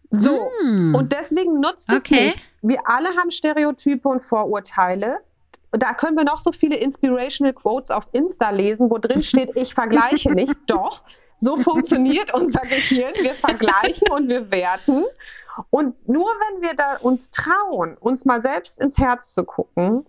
So, 0.09 0.51
hm. 0.61 0.95
und 0.95 1.13
deswegen 1.13 1.61
nutzt 1.61 1.89
es 1.91 1.97
okay. 1.97 2.27
nichts. 2.27 2.55
Wir 2.63 2.81
alle 2.85 3.09
haben 3.17 3.31
Stereotype 3.31 4.09
und 4.09 4.23
Vorurteile 4.23 5.19
da 5.73 5.95
können 5.95 6.17
wir 6.17 6.25
noch 6.25 6.41
so 6.41 6.53
viele 6.53 6.77
inspirational 6.77 7.55
Quotes 7.55 7.91
auf 7.91 8.07
Insta 8.13 8.51
lesen, 8.51 8.91
wo 8.91 8.99
drin 8.99 9.23
steht, 9.23 9.51
ich 9.57 9.75
vergleiche 9.75 10.31
nicht. 10.33 10.55
Doch, 10.67 11.03
so 11.39 11.57
funktioniert 11.57 12.33
unser 12.35 12.61
Gehirn. 12.61 13.15
Wir 13.21 13.35
vergleichen 13.35 14.09
und 14.11 14.29
wir 14.29 14.51
werten. 14.51 15.05
Und 15.71 16.09
nur 16.09 16.29
wenn 16.29 16.63
wir 16.63 16.75
da 16.75 16.97
uns 16.97 17.31
trauen, 17.31 17.97
uns 17.99 18.25
mal 18.25 18.43
selbst 18.43 18.81
ins 18.81 18.99
Herz 18.99 19.35
zu 19.35 19.45
gucken, 19.45 20.07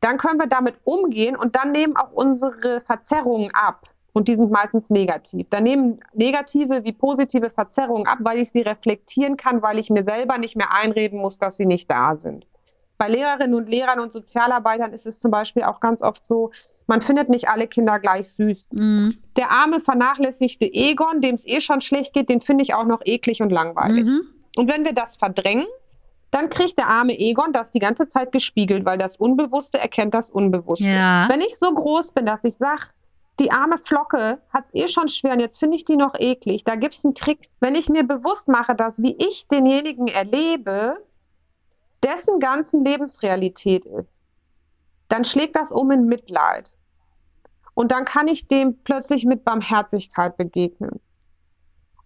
dann 0.00 0.16
können 0.16 0.38
wir 0.38 0.46
damit 0.46 0.76
umgehen 0.84 1.36
und 1.36 1.56
dann 1.56 1.72
nehmen 1.72 1.96
auch 1.96 2.12
unsere 2.12 2.80
Verzerrungen 2.82 3.50
ab. 3.54 3.88
Und 4.12 4.26
die 4.26 4.36
sind 4.36 4.50
meistens 4.50 4.90
negativ. 4.90 5.48
Dann 5.50 5.62
nehmen 5.62 6.00
negative 6.12 6.82
wie 6.82 6.92
positive 6.92 7.50
Verzerrungen 7.50 8.06
ab, 8.06 8.18
weil 8.22 8.38
ich 8.38 8.50
sie 8.50 8.62
reflektieren 8.62 9.36
kann, 9.36 9.62
weil 9.62 9.78
ich 9.78 9.90
mir 9.90 10.02
selber 10.02 10.38
nicht 10.38 10.56
mehr 10.56 10.72
einreden 10.72 11.20
muss, 11.20 11.38
dass 11.38 11.56
sie 11.56 11.66
nicht 11.66 11.90
da 11.90 12.16
sind. 12.16 12.46
Bei 12.98 13.08
Lehrerinnen 13.08 13.54
und 13.54 13.68
Lehrern 13.68 14.00
und 14.00 14.12
Sozialarbeitern 14.12 14.92
ist 14.92 15.06
es 15.06 15.18
zum 15.18 15.30
Beispiel 15.30 15.62
auch 15.62 15.80
ganz 15.80 16.02
oft 16.02 16.26
so, 16.26 16.50
man 16.88 17.00
findet 17.00 17.28
nicht 17.28 17.48
alle 17.48 17.68
Kinder 17.68 17.98
gleich 18.00 18.30
süß. 18.30 18.68
Mhm. 18.72 19.18
Der 19.36 19.50
arme, 19.50 19.80
vernachlässigte 19.80 20.64
Egon, 20.64 21.20
dem 21.20 21.36
es 21.36 21.46
eh 21.46 21.60
schon 21.60 21.80
schlecht 21.80 22.14
geht, 22.14 22.28
den 22.28 22.40
finde 22.40 22.62
ich 22.62 22.74
auch 22.74 22.86
noch 22.86 23.02
eklig 23.04 23.40
und 23.40 23.50
langweilig. 23.50 24.04
Mhm. 24.04 24.22
Und 24.56 24.68
wenn 24.68 24.84
wir 24.84 24.94
das 24.94 25.16
verdrängen, 25.16 25.66
dann 26.30 26.50
kriegt 26.50 26.78
der 26.78 26.88
arme 26.88 27.18
Egon 27.18 27.52
das 27.52 27.70
die 27.70 27.78
ganze 27.78 28.08
Zeit 28.08 28.32
gespiegelt, 28.32 28.84
weil 28.84 28.98
das 28.98 29.16
Unbewusste 29.16 29.78
erkennt 29.78 30.14
das 30.14 30.30
Unbewusste. 30.30 30.88
Ja. 30.88 31.26
Wenn 31.28 31.40
ich 31.40 31.56
so 31.58 31.72
groß 31.72 32.12
bin, 32.12 32.26
dass 32.26 32.44
ich 32.44 32.56
sage, 32.56 32.86
die 33.38 33.52
arme 33.52 33.76
Flocke 33.78 34.38
hat 34.52 34.64
es 34.66 34.74
eh 34.74 34.88
schon 34.88 35.08
schwer 35.08 35.34
und 35.34 35.40
jetzt 35.40 35.58
finde 35.58 35.76
ich 35.76 35.84
die 35.84 35.96
noch 35.96 36.14
eklig. 36.18 36.64
Da 36.64 36.74
gibt 36.74 36.94
es 36.94 37.04
einen 37.04 37.14
Trick. 37.14 37.48
Wenn 37.60 37.74
ich 37.74 37.88
mir 37.88 38.02
bewusst 38.02 38.48
mache, 38.48 38.74
dass 38.74 39.00
wie 39.00 39.14
ich 39.16 39.46
denjenigen 39.48 40.08
erlebe, 40.08 40.96
dessen 42.02 42.40
ganzen 42.40 42.84
Lebensrealität 42.84 43.84
ist, 43.86 44.08
dann 45.08 45.24
schlägt 45.24 45.56
das 45.56 45.72
um 45.72 45.90
in 45.90 46.06
Mitleid. 46.06 46.70
Und 47.74 47.92
dann 47.92 48.04
kann 48.04 48.28
ich 48.28 48.48
dem 48.48 48.76
plötzlich 48.82 49.24
mit 49.24 49.44
Barmherzigkeit 49.44 50.36
begegnen. 50.36 51.00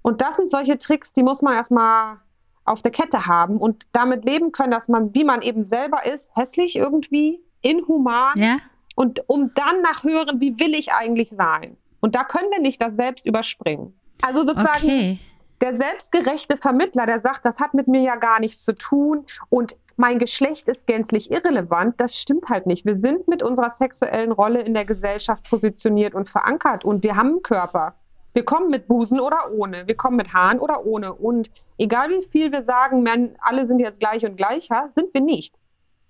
Und 0.03 0.21
das 0.21 0.37
sind 0.37 0.51
solche 0.51 0.79
Tricks, 0.79 1.13
die 1.13 1.23
muss 1.23 1.43
man 1.43 1.55
erstmal 1.55 2.19
auf 2.65 2.83
der 2.83 2.93
Kette 2.93 3.27
haben 3.27 3.57
und 3.57 3.87
damit 3.93 4.25
leben 4.25 4.53
können, 4.53 4.71
dass 4.71 4.89
man, 4.89 5.15
wie 5.15 5.25
man 5.25 5.43
eben 5.43 5.65
selber 5.65 6.05
ist, 6.05 6.31
hässlich 6.35 6.77
irgendwie, 6.77 7.41
inhuman. 7.61 8.33
Ja. 8.37 8.59
Und 8.95 9.29
um 9.29 9.53
dann 9.55 9.81
nach 9.83 10.05
hören, 10.05 10.41
wie 10.41 10.59
will 10.61 10.75
ich 10.75 10.93
eigentlich 10.93 11.31
sein? 11.31 11.77
Und 12.01 12.15
da 12.15 12.25
können 12.25 12.51
wir 12.51 12.61
nicht 12.61 12.83
das 12.83 12.95
selbst 12.95 13.25
überspringen. 13.25 13.95
Also 14.23 14.41
sozusagen 14.47 14.85
okay. 14.85 15.19
Der 15.63 15.75
selbstgerechte 15.75 16.57
Vermittler, 16.57 17.07
der 17.07 17.21
sagt, 17.21 17.45
das 17.45 17.61
hat 17.61 17.73
mit 17.73 17.87
mir 17.87 18.03
ja 18.03 18.17
gar 18.17 18.41
nichts 18.41 18.65
zu 18.65 18.75
tun 18.75 19.25
und 19.49 19.77
mein 19.97 20.19
Geschlecht 20.19 20.67
ist 20.67 20.89
gänzlich 20.89 21.31
irrelevant, 21.31 22.01
das 22.01 22.17
stimmt 22.17 22.49
halt 22.49 22.67
nicht. 22.67 22.85
Wir 22.85 22.99
sind 22.99 23.29
mit 23.29 23.45
unserer 23.45 23.71
sexuellen 23.71 24.33
Rolle 24.33 24.63
in 24.63 24.75
der 24.75 24.85
Gesellschaft 24.85 25.49
positioniert 25.49 26.15
und 26.15 26.29
verankert 26.29 26.85
und 26.85 27.05
wir 27.05 27.15
haben 27.15 27.29
einen 27.29 27.43
Körper. 27.43 27.95
Wir 28.35 28.45
kommen 28.45 28.71
mit 28.71 28.89
Busen 28.89 29.21
oder 29.21 29.53
ohne, 29.53 29.87
wir 29.87 29.97
kommen 29.97 30.17
mit 30.17 30.35
Haaren 30.35 30.59
oder 30.59 30.85
ohne. 30.85 31.13
Und 31.13 31.51
egal 31.79 32.09
wie 32.11 32.27
viel 32.27 32.51
wir 32.51 32.65
sagen, 32.65 33.05
man, 33.05 33.37
alle 33.41 33.67
sind 33.67 33.79
jetzt 33.79 34.01
gleich 34.01 34.25
und 34.25 34.37
gleicher, 34.37 34.89
sind 34.97 35.15
wir 35.15 35.21
nicht. 35.21 35.55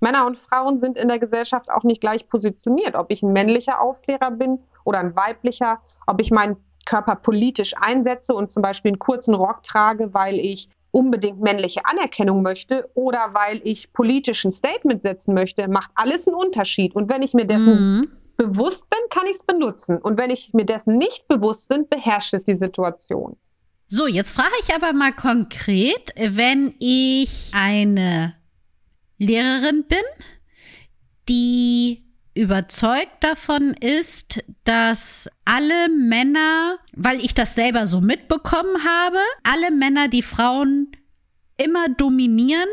Männer 0.01 0.27
und 0.27 0.39
Frauen 0.39 0.81
sind 0.81 0.97
in 0.97 1.09
der 1.09 1.19
Gesellschaft 1.19 1.71
auch 1.71 1.83
nicht 1.83 2.01
gleich 2.01 2.29
positioniert. 2.29 2.95
Ob 2.95 3.11
ich 3.11 3.23
ein 3.23 3.33
männlicher 3.33 3.81
Aufklärer 3.81 4.31
bin 4.31 4.61
oder 4.85 5.01
ein 5.01 5.15
weiblicher, 5.15 5.81
ob 6.07 6.21
ich 6.21 6.31
meinen 6.31 6.57
Körper 6.85 7.17
politisch 7.17 7.75
einsetze 7.77 8.35
und 8.35 8.51
zum 8.51 8.63
Beispiel 8.63 8.91
einen 8.91 8.99
kurzen 8.99 9.35
Rock 9.35 9.63
trage, 9.63 10.15
weil 10.15 10.39
ich 10.39 10.69
unbedingt 10.91 11.41
männliche 11.41 11.85
Anerkennung 11.87 12.43
möchte 12.43 12.89
oder 12.95 13.31
weil 13.33 13.61
ich 13.65 13.93
politischen 13.93 14.53
Statement 14.53 15.03
setzen 15.03 15.35
möchte, 15.35 15.67
macht 15.69 15.91
alles 15.95 16.27
einen 16.27 16.37
Unterschied. 16.37 16.95
Und 16.95 17.09
wenn 17.09 17.23
ich 17.23 17.33
mir 17.35 17.47
dessen 17.47 17.99
mhm. 17.99 18.13
bewusst 18.37 18.89
bin, 18.91 19.01
kann 19.11 19.27
ich 19.27 19.37
es 19.37 19.45
benutzen. 19.45 19.99
Und 19.99 20.19
wenn 20.19 20.31
ich 20.31 20.53
mir 20.53 20.67
dessen 20.67 20.99
nicht 20.99 21.27
bewusst 21.29 21.69
bin, 21.69 21.89
beherrscht 21.89 22.35
es 22.35 22.45
die 22.45 22.57
Situation. 22.57 23.37
So, 23.89 24.07
jetzt 24.07 24.33
frage 24.33 24.55
ich 24.63 24.75
aber 24.75 24.93
mal 24.93 25.13
konkret, 25.13 26.13
wenn 26.17 26.75
ich 26.79 27.53
eine 27.55 28.35
Lehrerin 29.19 29.85
bin, 29.89 29.99
die 31.29 32.02
überzeugt 32.35 33.23
davon 33.23 33.75
ist, 33.75 34.43
dass 34.65 35.29
alle 35.45 35.89
Männer, 35.89 36.79
weil 36.95 37.21
ich 37.21 37.35
das 37.35 37.55
selber 37.55 37.87
so 37.87 38.01
mitbekommen 38.01 38.85
habe, 38.85 39.19
alle 39.43 39.71
Männer 39.71 40.09
die 40.09 40.23
Frauen 40.23 40.93
immer 41.59 41.89
dominieren 41.89 42.69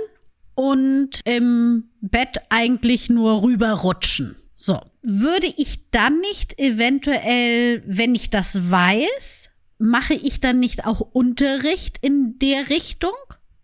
und 0.55 1.21
im 1.25 1.89
Bett 2.01 2.37
eigentlich 2.49 3.09
nur 3.09 3.43
rüberrutschen. 3.43 4.35
So, 4.55 4.81
würde 5.01 5.47
ich 5.57 5.89
dann 5.91 6.19
nicht 6.19 6.59
eventuell, 6.59 7.81
wenn 7.85 8.13
ich 8.13 8.29
das 8.29 8.69
weiß, 8.69 9.49
mache 9.77 10.13
ich 10.13 10.41
dann 10.41 10.59
nicht 10.59 10.85
auch 10.85 10.99
Unterricht 10.99 11.97
in 12.01 12.37
der 12.39 12.69
Richtung? 12.69 13.13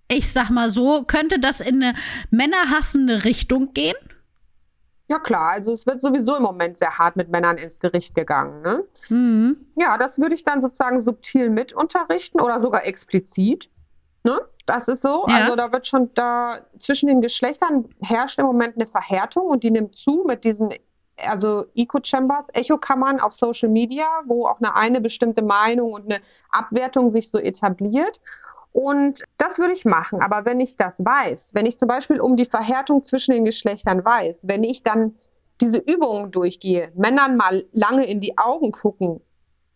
Ich 0.10 0.32
sag 0.32 0.50
mal 0.50 0.70
so, 0.70 1.04
könnte 1.04 1.40
das 1.40 1.60
in 1.60 1.84
eine 1.84 1.96
männerhassende 2.32 3.26
Richtung 3.26 3.74
gehen? 3.74 3.96
Ja 5.08 5.20
klar, 5.20 5.52
also 5.52 5.72
es 5.72 5.86
wird 5.86 6.02
sowieso 6.02 6.36
im 6.36 6.44
Moment 6.44 6.80
sehr 6.80 6.98
hart 6.98 7.16
mit 7.16 7.30
Männern 7.30 7.58
ins 7.58 7.80
Gericht 7.80 8.16
gegangen. 8.16 8.62
Ne? 8.64 8.84
Mhm. 9.10 9.58
Ja, 9.76 9.98
das 9.98 10.20
würde 10.20 10.34
ich 10.34 10.44
dann 10.44 10.62
sozusagen 10.62 11.02
subtil 11.02 11.50
mit 11.50 11.74
unterrichten 11.74 12.42
oder 12.42 12.60
sogar 12.60 12.86
explizit. 12.86 13.70
Ne? 14.24 14.42
Das 14.66 14.88
ist 14.88 15.04
so. 15.04 15.26
Ja. 15.28 15.36
Also 15.36 15.56
da 15.56 15.72
wird 15.72 15.86
schon 15.86 16.12
da 16.16 16.62
zwischen 16.80 17.08
den 17.08 17.22
Geschlechtern 17.22 17.88
herrscht 18.02 18.40
im 18.40 18.48
Moment 18.48 18.76
eine 18.76 18.88
Verhärtung 18.88 19.46
und 19.48 19.64
die 19.64 19.70
nimmt 19.70 19.96
zu 19.96 20.24
mit 20.26 20.44
diesen 20.44 20.74
also 21.18 21.66
Eco-Chambers, 21.76 22.50
Echokammern 22.54 23.20
auf 23.20 23.34
Social 23.34 23.70
Media, 23.70 24.06
wo 24.26 24.48
auch 24.48 24.60
eine, 24.60 24.76
eine 24.76 25.02
bestimmte 25.02 25.42
Meinung 25.42 25.94
und 25.94 26.06
eine 26.06 26.22
Abwertung 26.50 27.12
sich 27.12 27.30
so 27.30 27.38
etabliert. 27.38 28.20
Und 28.76 29.24
das 29.38 29.58
würde 29.58 29.72
ich 29.72 29.86
machen. 29.86 30.22
Aber 30.22 30.44
wenn 30.44 30.60
ich 30.60 30.76
das 30.76 31.00
weiß, 31.00 31.52
wenn 31.54 31.66
ich 31.66 31.78
zum 31.78 31.88
Beispiel 31.88 32.20
um 32.20 32.36
die 32.36 32.46
Verhärtung 32.46 33.06
zwischen 33.06 33.32
den 33.32 33.46
Geschlechtern 33.46 34.04
weiß, 34.04 34.50
wenn 34.50 34.66
ich 34.66 34.84
dann 34.84 35.16
diese 35.62 35.78
Übungen 35.78 36.30
durchgehe, 36.32 36.92
Männern 36.94 37.38
mal 37.38 37.64
lange 37.72 38.06
in 38.06 38.20
die 38.20 38.38
Augen 38.38 38.74
gucken, 38.74 39.22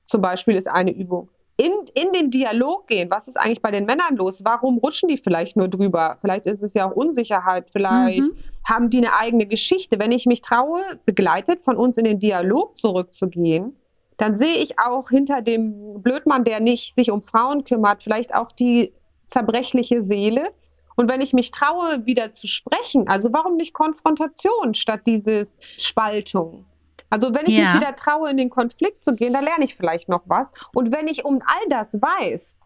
zum 0.06 0.22
Beispiel 0.22 0.58
ist 0.58 0.68
eine 0.68 0.92
Übung, 0.92 1.30
in, 1.56 1.72
in 1.94 2.12
den 2.12 2.30
Dialog 2.30 2.88
gehen, 2.88 3.10
was 3.10 3.30
ist 3.30 3.38
eigentlich 3.38 3.62
bei 3.62 3.72
den 3.72 3.86
Männern 3.86 4.18
los? 4.18 4.44
Warum 4.44 4.80
rutschen 4.80 5.08
die 5.08 5.18
vielleicht 5.18 5.56
nur 5.56 5.70
drüber? 5.70 6.18
Vielleicht 6.20 6.46
ist 6.46 6.62
es 6.62 6.74
ja 6.74 6.90
auch 6.90 6.94
Unsicherheit, 6.94 7.70
vielleicht 7.72 8.20
mhm. 8.20 8.36
haben 8.66 8.90
die 8.90 8.98
eine 8.98 9.14
eigene 9.14 9.46
Geschichte. 9.46 9.98
Wenn 9.98 10.12
ich 10.12 10.26
mich 10.26 10.42
traue, 10.42 10.84
begleitet 11.06 11.62
von 11.64 11.78
uns 11.78 11.98
in 11.98 12.04
den 12.04 12.20
Dialog 12.20 12.78
zurückzugehen, 12.78 13.78
dann 14.20 14.38
sehe 14.38 14.58
ich 14.58 14.78
auch 14.78 15.10
hinter 15.10 15.42
dem 15.42 16.04
Blödmann, 16.04 16.44
der 16.44 16.60
nicht 16.60 16.94
sich 16.94 17.10
um 17.10 17.22
Frauen 17.22 17.64
kümmert, 17.64 18.04
vielleicht 18.04 18.36
auch 18.36 18.52
die 18.52 18.94
zerbrechliche 19.28 20.04
Seele. 20.04 20.52
Und 20.96 21.10
wenn 21.10 21.22
ich 21.22 21.32
mich 21.32 21.52
traue, 21.52 22.06
wieder 22.06 22.34
zu 22.34 22.46
sprechen, 22.46 23.08
also 23.08 23.32
warum 23.32 23.56
nicht 23.56 23.74
Konfrontation 23.74 24.74
statt 24.74 25.02
dieses 25.08 25.50
Spaltung? 25.78 26.66
Also 27.10 27.34
wenn 27.34 27.46
ich 27.46 27.58
ja. 27.58 27.72
mich 27.72 27.82
wieder 27.82 27.96
traue, 27.96 28.30
in 28.30 28.36
den 28.36 28.50
Konflikt 28.50 29.06
zu 29.06 29.16
gehen, 29.16 29.32
da 29.32 29.40
lerne 29.40 29.64
ich 29.64 29.76
vielleicht 29.76 30.10
noch 30.10 30.24
was. 30.26 30.52
Und 30.74 30.92
wenn 30.92 31.08
ich 31.08 31.24
um 31.24 31.40
all 31.46 31.70
das 31.70 31.94
weiß, 31.94 32.58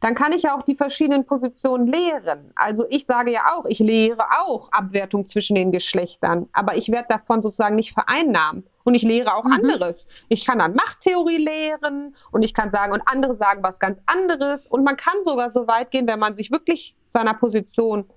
dann 0.00 0.14
kann 0.14 0.32
ich 0.32 0.44
ja 0.44 0.56
auch 0.56 0.62
die 0.62 0.74
verschiedenen 0.74 1.26
Positionen 1.26 1.86
lehren. 1.86 2.52
Also 2.56 2.86
ich 2.88 3.04
sage 3.04 3.32
ja 3.32 3.52
auch, 3.54 3.66
ich 3.66 3.78
lehre 3.78 4.24
auch 4.40 4.72
Abwertung 4.72 5.26
zwischen 5.26 5.54
den 5.54 5.72
Geschlechtern, 5.72 6.48
aber 6.52 6.76
ich 6.76 6.90
werde 6.90 7.08
davon 7.08 7.42
sozusagen 7.42 7.76
nicht 7.76 7.92
vereinnahmen. 7.92 8.64
Und 8.82 8.94
ich 8.94 9.02
lehre 9.02 9.34
auch 9.34 9.44
mhm. 9.44 9.52
anderes. 9.52 10.06
Ich 10.28 10.46
kann 10.46 10.58
dann 10.58 10.74
Machttheorie 10.74 11.36
lehren 11.36 12.16
und 12.32 12.42
ich 12.42 12.54
kann 12.54 12.70
sagen, 12.70 12.92
und 12.92 13.02
andere 13.04 13.36
sagen 13.36 13.62
was 13.62 13.78
ganz 13.78 14.00
anderes. 14.06 14.66
Und 14.66 14.84
man 14.84 14.96
kann 14.96 15.22
sogar 15.24 15.52
so 15.52 15.66
weit 15.66 15.90
gehen, 15.90 16.06
wenn 16.06 16.18
man 16.18 16.34
sich 16.34 16.50
wirklich 16.50 16.96
seiner 17.10 17.34
Position 17.34 18.08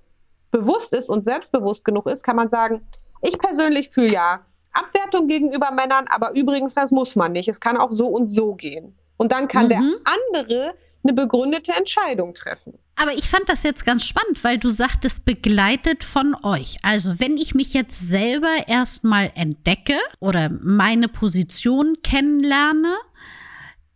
bewusst 0.52 0.94
ist 0.94 1.10
und 1.10 1.25
selbstbewusst 1.25 1.84
genug 1.84 2.08
ist, 2.08 2.24
kann 2.24 2.38
man 2.38 2.48
sagen, 2.48 2.82
ich 3.22 3.38
persönlich 3.38 3.90
fühle 3.90 4.13
ja 4.13 4.40
Abwertung 4.72 5.28
gegenüber 5.28 5.72
Männern, 5.72 6.06
aber 6.10 6.34
übrigens, 6.34 6.75
das 6.75 6.92
muss 6.92 7.16
man 7.16 7.34
nicht. 7.34 7.50
Es 7.50 7.60
kann 7.60 7.78
auch 7.78 7.92
so 7.92 8.08
und 8.08 8.30
so 8.30 8.56
gehen. 8.56 8.98
Und 9.18 9.32
dann 9.32 9.48
kann 9.48 9.66
mhm. 9.66 9.70
der 9.70 9.82
andere 10.06 10.74
eine 11.04 11.14
begründete 11.14 11.74
Entscheidung 11.74 12.34
treffen. 12.34 12.74
Aber 12.96 13.14
ich 13.14 13.28
fand 13.28 13.50
das 13.50 13.64
jetzt 13.64 13.86
ganz 13.86 14.06
spannend, 14.06 14.44
weil 14.44 14.58
du 14.58 14.70
sagtest, 14.70 15.26
begleitet 15.26 16.04
von 16.04 16.36
euch. 16.44 16.78
Also 16.84 17.20
wenn 17.20 17.38
ich 17.38 17.56
mich 17.56 17.74
jetzt 17.74 18.00
selber 18.08 18.68
erstmal 18.68 19.32
entdecke 19.36 19.98
oder 20.20 20.50
meine 20.50 21.08
Position 21.08 21.98
kennenlerne, 22.04 22.96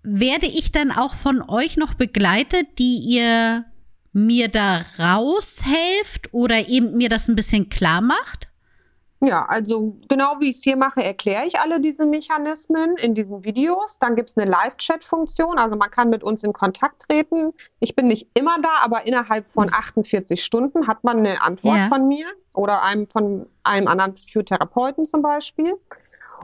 werde 0.04 0.48
ich 0.48 0.72
dann 0.72 0.92
auch 0.92 1.16
von 1.16 1.42
euch 1.48 1.78
noch 1.78 1.94
begleitet, 1.94 2.80
die 2.80 3.00
ihr 3.00 3.66
mir 4.14 4.48
da 4.48 4.84
raushelft 4.98 6.34
oder 6.34 6.68
eben 6.68 6.98
mir 6.98 7.10
das 7.10 7.28
ein 7.28 7.36
bisschen 7.36 7.70
klar 7.70 8.02
macht? 8.02 8.47
Ja, 9.20 9.46
also 9.46 9.98
genau 10.08 10.40
wie 10.40 10.52
ich 10.52 10.58
es 10.58 10.64
hier 10.64 10.78
mache, 10.78 11.04
erkläre 11.04 11.46
ich 11.46 11.60
alle 11.60 11.80
diese 11.80 12.06
Mechanismen 12.06 12.98
in 12.98 13.16
diesen 13.16 13.44
Videos. 13.44 13.98
Dann 14.00 14.16
gibt 14.16 14.30
es 14.30 14.38
eine 14.38 14.50
Live-Chat-Funktion, 14.50 15.58
also 15.58 15.76
man 15.76 15.90
kann 15.90 16.10
mit 16.10 16.24
uns 16.24 16.44
in 16.44 16.54
Kontakt 16.54 17.04
treten. 17.04 17.54
Ich 17.80 17.96
bin 17.96 18.08
nicht 18.08 18.28
immer 18.36 18.62
da, 18.62 18.78
aber 18.82 19.08
innerhalb 19.08 19.52
von 19.52 19.74
48 19.74 20.44
Stunden 20.44 20.86
hat 20.88 21.04
man 21.04 21.18
eine 21.20 21.42
Antwort 21.42 21.78
ja. 21.78 21.88
von 21.88 22.08
mir 22.08 22.28
oder 22.54 22.84
einem 22.84 23.08
von 23.08 23.48
einem 23.64 23.88
anderen 23.88 24.14
Psychotherapeuten 24.14 25.08
zum 25.08 25.24
Beispiel. 25.24 25.74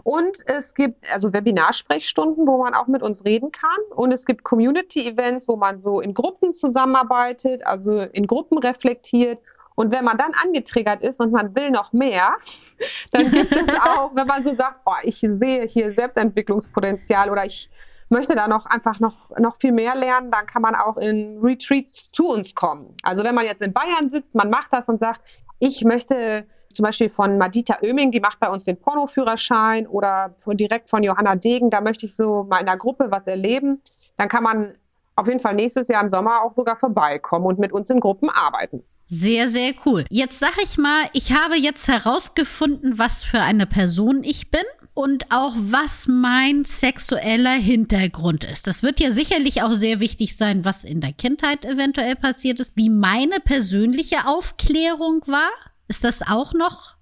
Und 0.02 0.38
es 0.48 0.74
gibt 0.74 1.08
also 1.12 1.32
Webinarsprechstunden, 1.32 2.48
wo 2.48 2.58
man 2.58 2.74
auch 2.74 2.88
mit 2.88 3.04
uns 3.04 3.24
reden 3.24 3.52
kann. 3.52 3.70
Und 3.96 4.12
es 4.12 4.26
gibt 4.26 4.44
Community-Events, 4.44 5.48
wo 5.48 5.56
man 5.56 5.82
so 5.84 6.02
in 6.02 6.16
Gruppen 6.16 6.56
zusammenarbeitet, 6.56 7.64
also 7.68 8.00
in 8.00 8.26
Gruppen 8.26 8.58
reflektiert 8.58 9.38
und 9.76 9.92
wenn 9.92 10.04
man 10.04 10.18
dann 10.18 10.32
angetriggert 10.44 11.04
ist 11.04 11.20
und 11.20 11.32
man 11.32 11.56
will 11.56 11.72
noch 11.72 11.94
mehr, 11.94 12.36
dann 13.12 13.32
gibt 13.32 13.52
es 13.52 13.80
auch, 13.80 14.16
wenn 14.16 14.28
man 14.28 14.46
so 14.46 14.56
sagt, 14.56 14.82
oh, 14.86 14.92
ich 15.04 15.20
sehe 15.20 15.66
hier 15.68 15.94
Selbstentwicklungspotenzial 15.94 17.30
oder 17.30 17.46
ich 17.46 17.70
möchte 18.10 18.36
da 18.36 18.48
noch 18.48 18.66
einfach 18.66 19.00
noch, 19.00 19.32
noch 19.38 19.58
viel 19.58 19.72
mehr 19.72 19.96
lernen, 19.96 20.32
dann 20.32 20.46
kann 20.46 20.62
man 20.62 20.76
auch 20.76 20.98
in 20.98 21.40
Retreats 21.42 22.12
zu 22.12 22.28
uns 22.28 22.54
kommen. 22.54 22.96
Also 23.02 23.24
wenn 23.24 23.36
man 23.36 23.46
jetzt 23.46 23.62
in 23.62 23.74
Bayern 23.74 24.10
sitzt, 24.10 24.36
man 24.36 24.50
macht 24.50 24.72
das 24.72 24.88
und 24.88 25.00
sagt, 25.00 25.22
ich 25.60 25.84
möchte 25.84 26.46
zum 26.74 26.84
Beispiel 26.84 27.10
von 27.10 27.38
Madita 27.38 27.78
Oeming, 27.82 28.12
die 28.12 28.20
macht 28.20 28.40
bei 28.40 28.50
uns 28.50 28.66
den 28.66 28.80
Pornoführerschein 28.80 29.88
oder 29.88 30.36
von, 30.40 30.58
direkt 30.58 30.90
von 30.90 31.04
Johanna 31.04 31.36
Degen, 31.36 31.70
da 31.70 31.82
möchte 31.82 32.06
ich 32.06 32.16
so 32.16 32.44
mal 32.44 32.60
in 32.60 32.66
der 32.66 32.78
Gruppe 32.78 33.08
was 33.10 33.26
erleben, 33.28 33.82
dann 34.18 34.30
kann 34.30 34.44
man 34.44 34.76
auf 35.16 35.28
jeden 35.28 35.40
Fall 35.40 35.54
nächstes 35.54 35.88
Jahr 35.88 36.04
im 36.04 36.10
Sommer 36.10 36.42
auch 36.42 36.54
sogar 36.54 36.76
vorbeikommen 36.76 37.46
und 37.46 37.60
mit 37.60 37.72
uns 37.72 37.90
in 37.90 38.00
Gruppen 38.00 38.30
arbeiten. 38.30 38.84
Sehr, 39.08 39.48
sehr 39.48 39.74
cool. 39.86 40.06
Jetzt 40.10 40.40
sag 40.40 40.58
ich 40.62 40.78
mal, 40.78 41.04
ich 41.14 41.32
habe 41.32 41.56
jetzt 41.56 41.88
herausgefunden, 41.88 42.98
was 42.98 43.24
für 43.24 43.40
eine 43.40 43.66
Person 43.66 44.24
ich 44.24 44.50
bin 44.50 44.64
und 44.94 45.26
auch 45.32 45.54
was 45.56 46.08
mein 46.08 46.66
sexueller 46.66 47.54
Hintergrund 47.54 48.44
ist. 48.44 48.68
Das 48.68 48.84
wird 48.84 49.00
ja 49.00 49.12
sicherlich 49.12 49.64
auch 49.64 49.72
sehr 49.72 50.00
wichtig 50.00 50.38
sein, 50.38 50.66
was 50.66 50.84
in 50.84 51.02
der 51.02 51.14
Kindheit 51.14 51.66
eventuell 51.66 52.16
passiert 52.16 52.60
ist, 52.60 52.76
wie 52.76 52.90
meine 52.90 53.40
persönliche 53.44 54.28
Aufklärung 54.28 55.22
war. 55.26 55.50
Ist 55.88 56.04
das 56.04 56.22
auch 56.28 56.54
noch 56.54 56.96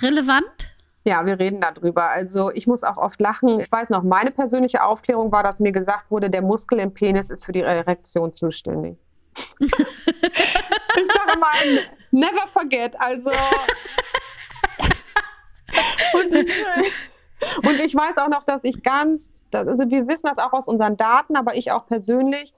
relevant? 0.00 0.72
Ja, 1.04 1.26
wir 1.26 1.38
reden 1.38 1.60
darüber. 1.60 2.10
Also 2.10 2.50
ich 2.50 2.66
muss 2.66 2.84
auch 2.84 2.96
oft 2.96 3.20
lachen. 3.20 3.60
Ich 3.60 3.70
weiß 3.70 3.90
noch, 3.90 4.02
meine 4.02 4.30
persönliche 4.30 4.84
Aufklärung 4.84 5.32
war, 5.32 5.42
dass 5.42 5.58
mir 5.60 5.72
gesagt 5.72 6.10
wurde, 6.10 6.30
der 6.30 6.42
Muskel 6.42 6.78
im 6.78 6.94
Penis 6.94 7.28
ist 7.28 7.44
für 7.44 7.52
die 7.52 7.62
Erektion 7.62 8.32
zuständig. 8.34 8.96
mal, 11.38 11.80
never 12.10 12.46
forget. 12.48 12.98
Also. 13.00 13.30
und, 16.14 16.34
ich, 16.34 16.52
und 17.64 17.80
ich 17.80 17.94
weiß 17.94 18.16
auch 18.18 18.28
noch, 18.28 18.44
dass 18.44 18.64
ich 18.64 18.82
ganz, 18.82 19.44
also 19.52 19.90
wir 19.90 20.08
wissen 20.08 20.26
das 20.26 20.38
auch 20.38 20.52
aus 20.52 20.66
unseren 20.66 20.96
Daten, 20.96 21.36
aber 21.36 21.54
ich 21.56 21.72
auch 21.72 21.86
persönlich, 21.86 22.52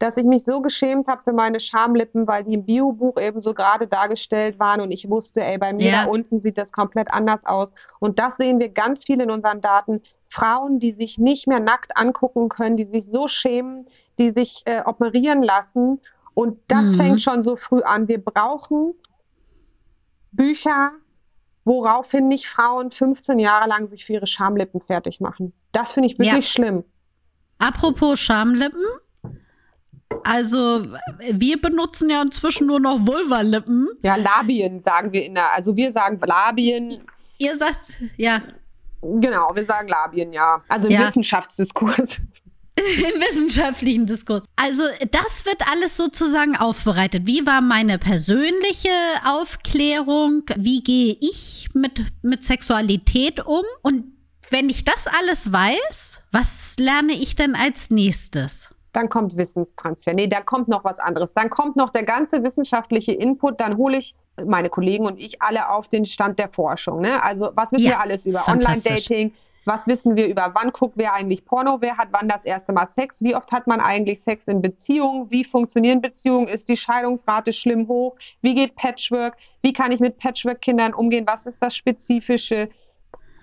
dass 0.00 0.16
ich 0.16 0.24
mich 0.24 0.44
so 0.44 0.62
geschämt 0.62 1.08
habe 1.08 1.20
für 1.22 1.32
meine 1.32 1.60
Schamlippen, 1.60 2.26
weil 2.26 2.44
die 2.44 2.54
im 2.54 2.64
Biobuch 2.64 3.18
eben 3.20 3.42
so 3.42 3.52
gerade 3.52 3.86
dargestellt 3.86 4.58
waren 4.58 4.80
und 4.80 4.90
ich 4.90 5.10
wusste, 5.10 5.42
ey, 5.42 5.58
bei 5.58 5.74
mir 5.74 5.90
ja. 5.90 6.04
da 6.04 6.10
unten 6.10 6.40
sieht 6.40 6.56
das 6.56 6.72
komplett 6.72 7.12
anders 7.12 7.44
aus. 7.44 7.70
Und 7.98 8.18
das 8.18 8.36
sehen 8.36 8.58
wir 8.58 8.70
ganz 8.70 9.04
viel 9.04 9.20
in 9.20 9.30
unseren 9.30 9.60
Daten. 9.60 10.02
Frauen, 10.28 10.78
die 10.78 10.92
sich 10.92 11.18
nicht 11.18 11.46
mehr 11.46 11.60
nackt 11.60 11.96
angucken 11.96 12.48
können, 12.48 12.78
die 12.78 12.86
sich 12.86 13.04
so 13.10 13.28
schämen, 13.28 13.86
die 14.18 14.30
sich 14.30 14.62
äh, 14.64 14.82
operieren 14.84 15.42
lassen. 15.42 16.00
Und 16.34 16.58
das 16.68 16.92
mhm. 16.92 16.96
fängt 16.96 17.22
schon 17.22 17.42
so 17.42 17.56
früh 17.56 17.82
an. 17.82 18.08
Wir 18.08 18.22
brauchen 18.22 18.94
Bücher, 20.32 20.92
woraufhin 21.64 22.28
nicht 22.28 22.46
Frauen 22.46 22.90
15 22.90 23.38
Jahre 23.38 23.68
lang 23.68 23.88
sich 23.88 24.04
für 24.04 24.14
ihre 24.14 24.26
Schamlippen 24.26 24.80
fertig 24.80 25.20
machen. 25.20 25.52
Das 25.72 25.92
finde 25.92 26.08
ich 26.08 26.18
wirklich 26.18 26.34
ja. 26.34 26.42
schlimm. 26.42 26.84
Apropos 27.58 28.18
Schamlippen. 28.18 28.84
Also, 30.24 30.86
wir 31.30 31.60
benutzen 31.60 32.10
ja 32.10 32.20
inzwischen 32.22 32.66
nur 32.66 32.80
noch 32.80 33.06
Vulvalippen. 33.06 33.88
Ja, 34.02 34.16
Labien 34.16 34.80
sagen 34.80 35.12
wir 35.12 35.24
in 35.24 35.34
der, 35.34 35.52
also 35.52 35.76
wir 35.76 35.92
sagen 35.92 36.20
Labien. 36.20 36.92
Ihr 37.38 37.56
sagt, 37.56 37.80
ja. 38.16 38.40
Genau, 39.02 39.48
wir 39.54 39.64
sagen 39.64 39.88
Labien, 39.88 40.32
ja. 40.32 40.62
Also 40.68 40.88
im 40.88 40.94
ja. 40.94 41.08
Wissenschaftsdiskurs. 41.08 42.20
Im 43.14 43.20
wissenschaftlichen 43.20 44.06
Diskurs. 44.06 44.42
Also 44.56 44.82
das 45.10 45.44
wird 45.44 45.58
alles 45.70 45.96
sozusagen 45.96 46.56
aufbereitet. 46.56 47.26
Wie 47.26 47.46
war 47.46 47.60
meine 47.60 47.98
persönliche 47.98 48.90
Aufklärung? 49.26 50.44
Wie 50.56 50.82
gehe 50.82 51.16
ich 51.20 51.68
mit, 51.74 52.04
mit 52.22 52.42
Sexualität 52.42 53.44
um? 53.46 53.64
Und 53.82 54.04
wenn 54.50 54.68
ich 54.68 54.84
das 54.84 55.06
alles 55.06 55.52
weiß, 55.52 56.20
was 56.32 56.74
lerne 56.78 57.12
ich 57.12 57.36
denn 57.36 57.54
als 57.54 57.90
nächstes? 57.90 58.68
Dann 58.92 59.08
kommt 59.08 59.36
Wissenstransfer. 59.36 60.14
Nee, 60.14 60.26
da 60.26 60.40
kommt 60.40 60.66
noch 60.66 60.82
was 60.82 60.98
anderes. 60.98 61.32
Dann 61.32 61.48
kommt 61.48 61.76
noch 61.76 61.90
der 61.90 62.02
ganze 62.02 62.42
wissenschaftliche 62.42 63.12
Input. 63.12 63.60
Dann 63.60 63.76
hole 63.76 63.98
ich 63.98 64.16
meine 64.44 64.68
Kollegen 64.68 65.06
und 65.06 65.20
ich 65.20 65.40
alle 65.42 65.70
auf 65.70 65.86
den 65.86 66.04
Stand 66.06 66.38
der 66.40 66.48
Forschung. 66.48 67.00
Ne? 67.00 67.22
Also 67.22 67.50
was 67.54 67.70
wissen 67.70 67.84
ja, 67.84 67.90
wir 67.90 68.00
alles 68.00 68.26
über 68.26 68.46
Online-Dating? 68.48 69.32
Was 69.64 69.86
wissen 69.86 70.16
wir 70.16 70.26
über 70.26 70.54
wann 70.54 70.72
guckt 70.72 70.94
wer 70.96 71.12
eigentlich 71.12 71.44
Porno, 71.44 71.80
wer 71.80 71.96
hat 71.96 72.08
wann 72.12 72.28
das 72.28 72.44
erste 72.44 72.72
Mal 72.72 72.88
Sex, 72.88 73.22
wie 73.22 73.34
oft 73.34 73.52
hat 73.52 73.66
man 73.66 73.80
eigentlich 73.80 74.22
Sex 74.22 74.46
in 74.46 74.62
Beziehungen, 74.62 75.30
wie 75.30 75.44
funktionieren 75.44 76.00
Beziehungen, 76.00 76.48
ist 76.48 76.68
die 76.68 76.76
Scheidungsrate 76.76 77.52
schlimm 77.52 77.86
hoch, 77.88 78.16
wie 78.40 78.54
geht 78.54 78.74
Patchwork, 78.74 79.36
wie 79.62 79.72
kann 79.72 79.92
ich 79.92 80.00
mit 80.00 80.18
Patchwork-Kindern 80.18 80.94
umgehen, 80.94 81.26
was 81.26 81.46
ist 81.46 81.62
das 81.62 81.76
Spezifische, 81.76 82.70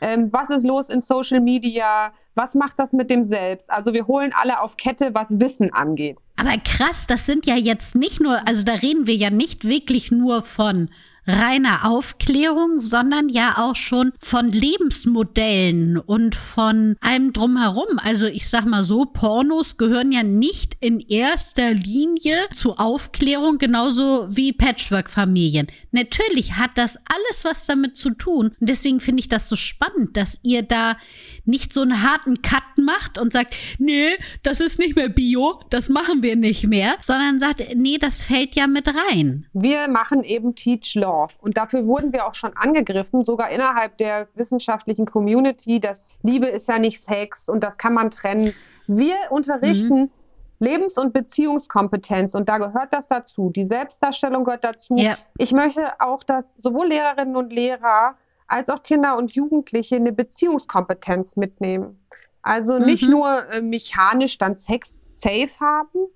ähm, 0.01 0.31
was 0.31 0.49
ist 0.49 0.65
los 0.65 0.89
in 0.89 1.01
Social 1.01 1.39
Media, 1.39 2.11
was 2.35 2.53
macht 2.53 2.79
das 2.79 2.93
mit 2.93 3.09
dem 3.09 3.23
Selbst? 3.23 3.69
Also 3.69 3.93
wir 3.93 4.07
holen 4.07 4.31
alle 4.39 4.61
auf 4.61 4.77
Kette, 4.77 5.13
was 5.13 5.25
Wissen 5.29 5.73
angeht. 5.73 6.17
Aber 6.39 6.55
krass, 6.63 7.07
das 7.07 7.25
sind 7.25 7.47
ja 7.47 7.55
jetzt 7.55 7.95
nicht 7.95 8.21
nur, 8.21 8.47
also 8.47 8.63
da 8.63 8.73
reden 8.73 9.07
wir 9.07 9.15
ja 9.15 9.31
nicht 9.31 9.67
wirklich 9.67 10.11
nur 10.11 10.43
von 10.43 10.89
reiner 11.27 11.89
Aufklärung, 11.89 12.81
sondern 12.81 13.29
ja 13.29 13.55
auch 13.57 13.75
schon 13.75 14.11
von 14.19 14.51
Lebensmodellen 14.51 15.97
und 15.97 16.35
von 16.35 16.95
allem 17.01 17.33
drumherum. 17.33 17.99
Also 18.03 18.25
ich 18.25 18.49
sag 18.49 18.65
mal 18.65 18.83
so, 18.83 19.05
Pornos 19.05 19.77
gehören 19.77 20.11
ja 20.11 20.23
nicht 20.23 20.77
in 20.79 20.99
erster 20.99 21.73
Linie 21.73 22.37
zu 22.53 22.77
Aufklärung, 22.77 23.57
genauso 23.57 24.27
wie 24.29 24.53
Patchwork-Familien. 24.53 25.67
Natürlich 25.91 26.53
hat 26.53 26.71
das 26.75 26.97
alles 26.97 27.43
was 27.43 27.65
damit 27.65 27.97
zu 27.97 28.11
tun. 28.11 28.55
Und 28.59 28.69
deswegen 28.69 29.01
finde 29.01 29.19
ich 29.19 29.27
das 29.27 29.49
so 29.49 29.55
spannend, 29.55 30.15
dass 30.15 30.39
ihr 30.43 30.61
da 30.61 30.97
nicht 31.45 31.73
so 31.73 31.81
einen 31.81 32.03
harten 32.03 32.41
Cut 32.41 32.63
macht 32.77 33.17
und 33.17 33.33
sagt, 33.33 33.57
nee, 33.79 34.11
das 34.43 34.59
ist 34.59 34.79
nicht 34.79 34.95
mehr 34.95 35.09
Bio, 35.09 35.61
das 35.69 35.89
machen 35.89 36.21
wir 36.23 36.35
nicht 36.35 36.67
mehr, 36.67 36.95
sondern 37.01 37.39
sagt, 37.39 37.63
nee, 37.75 37.97
das 37.97 38.23
fällt 38.23 38.55
ja 38.55 38.67
mit 38.67 38.87
rein. 38.87 39.45
Wir 39.53 39.87
machen 39.87 40.23
eben 40.23 40.55
Teach 40.55 40.95
Love 41.17 41.33
und 41.41 41.57
dafür 41.57 41.85
wurden 41.85 42.13
wir 42.13 42.25
auch 42.27 42.33
schon 42.33 42.55
angegriffen, 42.55 43.23
sogar 43.23 43.49
innerhalb 43.49 43.97
der 43.97 44.27
wissenschaftlichen 44.35 45.05
Community, 45.05 45.79
dass 45.79 46.13
Liebe 46.23 46.47
ist 46.47 46.67
ja 46.67 46.79
nicht 46.79 47.03
Sex 47.03 47.49
und 47.49 47.61
das 47.61 47.77
kann 47.77 47.93
man 47.93 48.11
trennen. 48.11 48.53
Wir 48.87 49.15
unterrichten 49.29 50.01
mhm. 50.01 50.11
Lebens- 50.59 50.97
und 50.97 51.13
Beziehungskompetenz 51.13 52.33
und 52.33 52.49
da 52.49 52.57
gehört 52.57 52.93
das 52.93 53.07
dazu. 53.07 53.51
Die 53.51 53.65
Selbstdarstellung 53.65 54.43
gehört 54.43 54.63
dazu. 54.63 54.95
Ja. 54.97 55.17
Ich 55.37 55.51
möchte 55.51 55.99
auch, 55.99 56.23
dass 56.23 56.45
sowohl 56.57 56.87
Lehrerinnen 56.87 57.35
und 57.35 57.51
Lehrer 57.51 58.15
als 58.47 58.69
auch 58.69 58.81
Kinder 58.81 59.17
und 59.17 59.33
Jugendliche 59.33 59.97
eine 59.97 60.11
Beziehungskompetenz 60.11 61.35
mitnehmen. 61.35 61.99
Also 62.41 62.77
nicht 62.77 63.03
mhm. 63.03 63.11
nur 63.11 63.49
äh, 63.51 63.61
mechanisch 63.61 64.37
dann 64.37 64.55
Sex 64.55 65.05
safe 65.13 65.49
haben, 65.59 66.07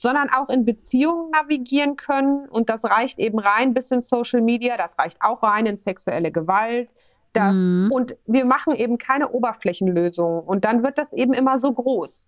sondern 0.00 0.30
auch 0.30 0.48
in 0.48 0.64
Beziehungen 0.64 1.30
navigieren 1.30 1.96
können. 1.96 2.48
Und 2.48 2.70
das 2.70 2.84
reicht 2.84 3.18
eben 3.18 3.38
rein 3.38 3.74
bis 3.74 3.90
in 3.90 4.00
Social 4.00 4.40
Media, 4.40 4.78
das 4.78 4.98
reicht 4.98 5.18
auch 5.20 5.42
rein 5.42 5.66
in 5.66 5.76
sexuelle 5.76 6.32
Gewalt. 6.32 6.88
Das, 7.34 7.54
mhm. 7.54 7.90
Und 7.92 8.16
wir 8.26 8.46
machen 8.46 8.74
eben 8.74 8.96
keine 8.96 9.28
Oberflächenlösungen. 9.28 10.40
Und 10.40 10.64
dann 10.64 10.82
wird 10.82 10.96
das 10.96 11.12
eben 11.12 11.34
immer 11.34 11.60
so 11.60 11.70
groß. 11.72 12.26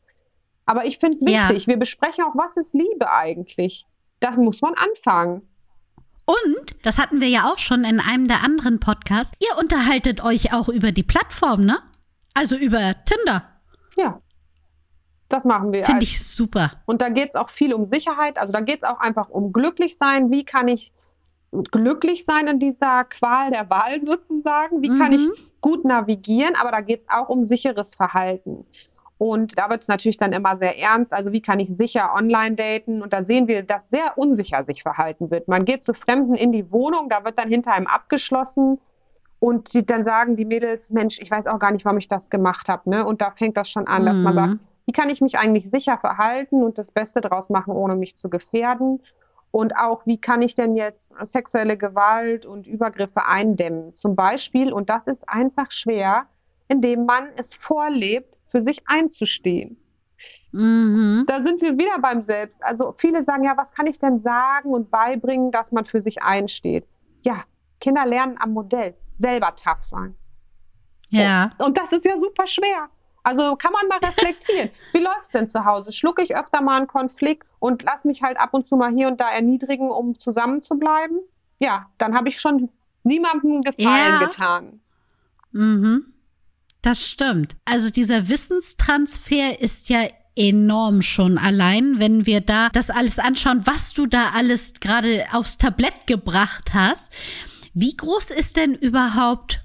Aber 0.66 0.84
ich 0.84 0.98
finde 0.98 1.16
es 1.16 1.22
wichtig, 1.22 1.62
ja. 1.62 1.66
wir 1.66 1.78
besprechen 1.78 2.24
auch, 2.24 2.36
was 2.36 2.58
ist 2.58 2.74
Liebe 2.74 3.10
eigentlich? 3.10 3.86
Das 4.20 4.36
muss 4.36 4.60
man 4.60 4.74
anfangen. 4.74 5.48
Und, 6.26 6.76
das 6.84 6.98
hatten 6.98 7.22
wir 7.22 7.28
ja 7.28 7.50
auch 7.50 7.58
schon 7.58 7.84
in 7.84 8.00
einem 8.00 8.28
der 8.28 8.44
anderen 8.44 8.80
Podcasts, 8.80 9.34
ihr 9.40 9.58
unterhaltet 9.58 10.22
euch 10.22 10.52
auch 10.52 10.68
über 10.68 10.92
die 10.92 11.02
Plattform, 11.02 11.64
ne? 11.64 11.78
Also 12.34 12.56
über 12.56 12.94
Tinder. 13.06 13.44
Ja. 13.96 14.20
Das 15.32 15.44
machen 15.44 15.72
wir. 15.72 15.82
Finde 15.82 16.02
ich 16.02 16.22
super. 16.22 16.72
Und 16.84 17.00
da 17.00 17.08
geht 17.08 17.30
es 17.30 17.36
auch 17.36 17.48
viel 17.48 17.72
um 17.72 17.86
Sicherheit. 17.86 18.36
Also 18.36 18.52
da 18.52 18.60
geht 18.60 18.82
es 18.82 18.84
auch 18.84 19.00
einfach 19.00 19.30
um 19.30 19.50
glücklich 19.50 19.96
sein. 19.96 20.30
Wie 20.30 20.44
kann 20.44 20.68
ich 20.68 20.92
glücklich 21.70 22.26
sein 22.26 22.48
in 22.48 22.58
dieser 22.58 23.04
Qual 23.04 23.50
der 23.50 23.70
Wahl 23.70 24.02
sozusagen? 24.04 24.82
Wie 24.82 24.90
mhm. 24.90 24.98
kann 24.98 25.12
ich 25.12 25.22
mhm. 25.22 25.32
gut 25.62 25.86
navigieren? 25.86 26.54
Aber 26.54 26.70
da 26.70 26.82
geht 26.82 27.00
es 27.00 27.08
auch 27.08 27.30
um 27.30 27.46
sicheres 27.46 27.94
Verhalten. 27.94 28.66
Und 29.16 29.56
da 29.56 29.70
wird 29.70 29.80
es 29.80 29.88
natürlich 29.88 30.18
dann 30.18 30.34
immer 30.34 30.58
sehr 30.58 30.78
ernst. 30.78 31.14
Also 31.14 31.32
wie 31.32 31.40
kann 31.40 31.60
ich 31.60 31.70
sicher 31.78 32.12
online 32.14 32.54
daten? 32.54 33.00
Und 33.00 33.14
da 33.14 33.24
sehen 33.24 33.48
wir, 33.48 33.62
dass 33.62 33.88
sehr 33.88 34.18
unsicher 34.18 34.64
sich 34.64 34.82
verhalten 34.82 35.30
wird. 35.30 35.48
Man 35.48 35.64
geht 35.64 35.82
zu 35.82 35.94
Fremden 35.94 36.34
in 36.34 36.52
die 36.52 36.70
Wohnung, 36.70 37.08
da 37.08 37.24
wird 37.24 37.38
dann 37.38 37.48
hinter 37.48 37.72
einem 37.72 37.86
abgeschlossen. 37.86 38.78
Und 39.38 39.72
die, 39.72 39.86
dann 39.86 40.04
sagen 40.04 40.36
die 40.36 40.44
Mädels, 40.44 40.90
Mensch, 40.90 41.18
ich 41.22 41.30
weiß 41.30 41.46
auch 41.46 41.58
gar 41.58 41.70
nicht, 41.70 41.86
warum 41.86 41.96
ich 41.96 42.08
das 42.08 42.28
gemacht 42.28 42.68
habe. 42.68 42.90
Ne? 42.90 43.06
Und 43.06 43.22
da 43.22 43.30
fängt 43.30 43.56
das 43.56 43.70
schon 43.70 43.86
an, 43.86 44.04
dass 44.04 44.16
man 44.16 44.34
mhm. 44.34 44.36
sagt, 44.36 44.58
wie 44.86 44.92
kann 44.92 45.10
ich 45.10 45.20
mich 45.20 45.38
eigentlich 45.38 45.70
sicher 45.70 45.98
verhalten 45.98 46.62
und 46.62 46.78
das 46.78 46.90
Beste 46.90 47.20
draus 47.20 47.48
machen, 47.50 47.72
ohne 47.72 47.96
mich 47.96 48.16
zu 48.16 48.28
gefährden? 48.28 49.00
Und 49.50 49.76
auch, 49.76 50.06
wie 50.06 50.18
kann 50.18 50.40
ich 50.40 50.54
denn 50.54 50.74
jetzt 50.74 51.12
sexuelle 51.22 51.76
Gewalt 51.76 52.46
und 52.46 52.66
Übergriffe 52.66 53.26
eindämmen? 53.26 53.94
Zum 53.94 54.16
Beispiel, 54.16 54.72
und 54.72 54.88
das 54.88 55.06
ist 55.06 55.28
einfach 55.28 55.70
schwer, 55.70 56.26
indem 56.68 57.04
man 57.04 57.28
es 57.36 57.52
vorlebt, 57.52 58.38
für 58.46 58.62
sich 58.62 58.82
einzustehen. 58.86 59.76
Mhm. 60.52 61.24
Da 61.26 61.42
sind 61.42 61.60
wir 61.60 61.76
wieder 61.78 61.98
beim 62.00 62.20
Selbst. 62.20 62.62
Also 62.62 62.94
viele 62.96 63.22
sagen, 63.22 63.44
ja, 63.44 63.56
was 63.56 63.72
kann 63.72 63.86
ich 63.86 63.98
denn 63.98 64.20
sagen 64.20 64.70
und 64.70 64.90
beibringen, 64.90 65.50
dass 65.50 65.72
man 65.72 65.84
für 65.84 66.02
sich 66.02 66.22
einsteht? 66.22 66.86
Ja, 67.22 67.44
Kinder 67.80 68.06
lernen 68.06 68.36
am 68.38 68.52
Modell, 68.52 68.94
selber 69.18 69.54
tough 69.54 69.82
sein. 69.82 70.14
Ja. 71.08 71.50
Und, 71.58 71.66
und 71.66 71.78
das 71.78 71.92
ist 71.92 72.04
ja 72.04 72.18
super 72.18 72.46
schwer. 72.46 72.88
Also 73.22 73.56
kann 73.56 73.72
man 73.72 73.86
mal 73.88 73.98
reflektieren. 73.98 74.70
Wie 74.92 74.98
läuft 74.98 75.24
es 75.24 75.30
denn 75.30 75.48
zu 75.48 75.64
Hause? 75.64 75.92
Schlucke 75.92 76.22
ich 76.22 76.34
öfter 76.36 76.60
mal 76.60 76.78
einen 76.78 76.86
Konflikt 76.86 77.46
und 77.60 77.82
lass 77.82 78.04
mich 78.04 78.22
halt 78.22 78.38
ab 78.38 78.52
und 78.52 78.66
zu 78.66 78.76
mal 78.76 78.92
hier 78.92 79.08
und 79.08 79.20
da 79.20 79.30
erniedrigen, 79.30 79.90
um 79.90 80.18
zusammen 80.18 80.60
zu 80.60 80.76
bleiben? 80.76 81.20
Ja, 81.58 81.90
dann 81.98 82.14
habe 82.14 82.28
ich 82.28 82.40
schon 82.40 82.70
niemandem 83.04 83.62
Gefallen 83.62 84.20
ja. 84.20 84.26
getan. 84.26 84.80
Mhm. 85.52 86.12
Das 86.82 87.06
stimmt. 87.06 87.54
Also 87.64 87.90
dieser 87.90 88.28
Wissenstransfer 88.28 89.60
ist 89.60 89.88
ja 89.88 90.00
enorm 90.34 91.02
schon 91.02 91.38
allein, 91.38 91.98
wenn 91.98 92.26
wir 92.26 92.40
da 92.40 92.70
das 92.70 92.90
alles 92.90 93.18
anschauen, 93.18 93.62
was 93.66 93.92
du 93.92 94.06
da 94.06 94.30
alles 94.34 94.74
gerade 94.80 95.26
aufs 95.32 95.58
Tablett 95.58 96.06
gebracht 96.06 96.70
hast. 96.72 97.12
Wie 97.74 97.96
groß 97.96 98.30
ist 98.32 98.56
denn 98.56 98.74
überhaupt 98.74 99.60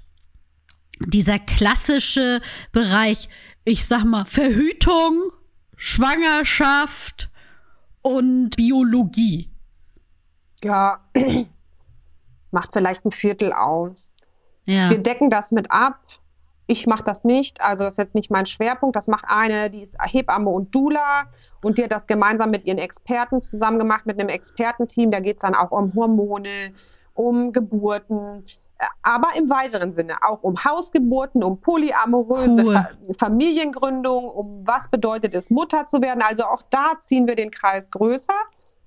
dieser 1.00 1.38
klassische 1.38 2.40
Bereich 2.72 3.28
ich 3.68 3.86
sag 3.86 4.04
mal, 4.04 4.24
Verhütung, 4.24 5.30
Schwangerschaft 5.76 7.30
und 8.00 8.56
Biologie. 8.56 9.50
Ja, 10.64 11.00
macht 12.50 12.72
vielleicht 12.72 13.04
ein 13.04 13.10
Viertel 13.10 13.52
aus. 13.52 14.10
Ja. 14.64 14.88
Wir 14.88 14.96
decken 14.96 15.28
das 15.28 15.52
mit 15.52 15.70
ab. 15.70 16.00
Ich 16.66 16.86
mache 16.86 17.04
das 17.04 17.24
nicht, 17.24 17.60
also 17.60 17.84
das 17.84 17.94
ist 17.94 17.98
jetzt 17.98 18.14
nicht 18.14 18.30
mein 18.30 18.46
Schwerpunkt. 18.46 18.96
Das 18.96 19.06
macht 19.06 19.26
eine, 19.28 19.70
die 19.70 19.82
ist 19.82 19.96
Hebamme 20.02 20.48
und 20.48 20.74
Dula 20.74 21.26
und 21.62 21.76
die 21.76 21.84
hat 21.84 21.92
das 21.92 22.06
gemeinsam 22.06 22.50
mit 22.50 22.64
ihren 22.64 22.78
Experten 22.78 23.42
zusammen 23.42 23.78
gemacht, 23.78 24.06
mit 24.06 24.18
einem 24.18 24.30
Expertenteam. 24.30 25.10
Da 25.10 25.20
geht 25.20 25.36
es 25.36 25.42
dann 25.42 25.54
auch 25.54 25.72
um 25.72 25.94
Hormone, 25.94 26.72
um 27.12 27.52
Geburten, 27.52 28.44
aber 29.02 29.34
im 29.34 29.50
weiteren 29.50 29.94
Sinne 29.94 30.22
auch 30.22 30.42
um 30.42 30.62
Hausgeburten, 30.64 31.42
um 31.42 31.60
polyamoröse 31.60 32.62
cool. 32.64 32.72
Fa 32.72 32.90
Familiengründung, 33.18 34.28
um 34.28 34.66
was 34.66 34.88
bedeutet 34.88 35.34
es, 35.34 35.50
Mutter 35.50 35.86
zu 35.86 36.00
werden. 36.00 36.22
Also 36.22 36.44
auch 36.44 36.62
da 36.70 36.92
ziehen 36.98 37.26
wir 37.26 37.34
den 37.34 37.50
Kreis 37.50 37.90
größer, 37.90 38.34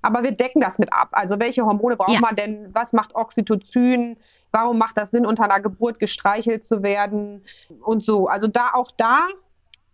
aber 0.00 0.22
wir 0.22 0.32
decken 0.32 0.60
das 0.60 0.78
mit 0.78 0.92
ab. 0.92 1.08
Also 1.12 1.38
welche 1.38 1.64
Hormone 1.64 1.96
braucht 1.96 2.12
ja. 2.12 2.20
man 2.20 2.36
denn? 2.36 2.70
Was 2.72 2.92
macht 2.92 3.14
Oxytocin? 3.14 4.16
Warum 4.50 4.78
macht 4.78 4.96
das 4.96 5.10
Sinn, 5.10 5.26
unter 5.26 5.44
einer 5.44 5.60
Geburt 5.60 5.98
gestreichelt 5.98 6.64
zu 6.64 6.82
werden? 6.82 7.44
Und 7.82 8.04
so. 8.04 8.28
Also 8.28 8.46
da 8.46 8.70
auch 8.72 8.90
da 8.90 9.26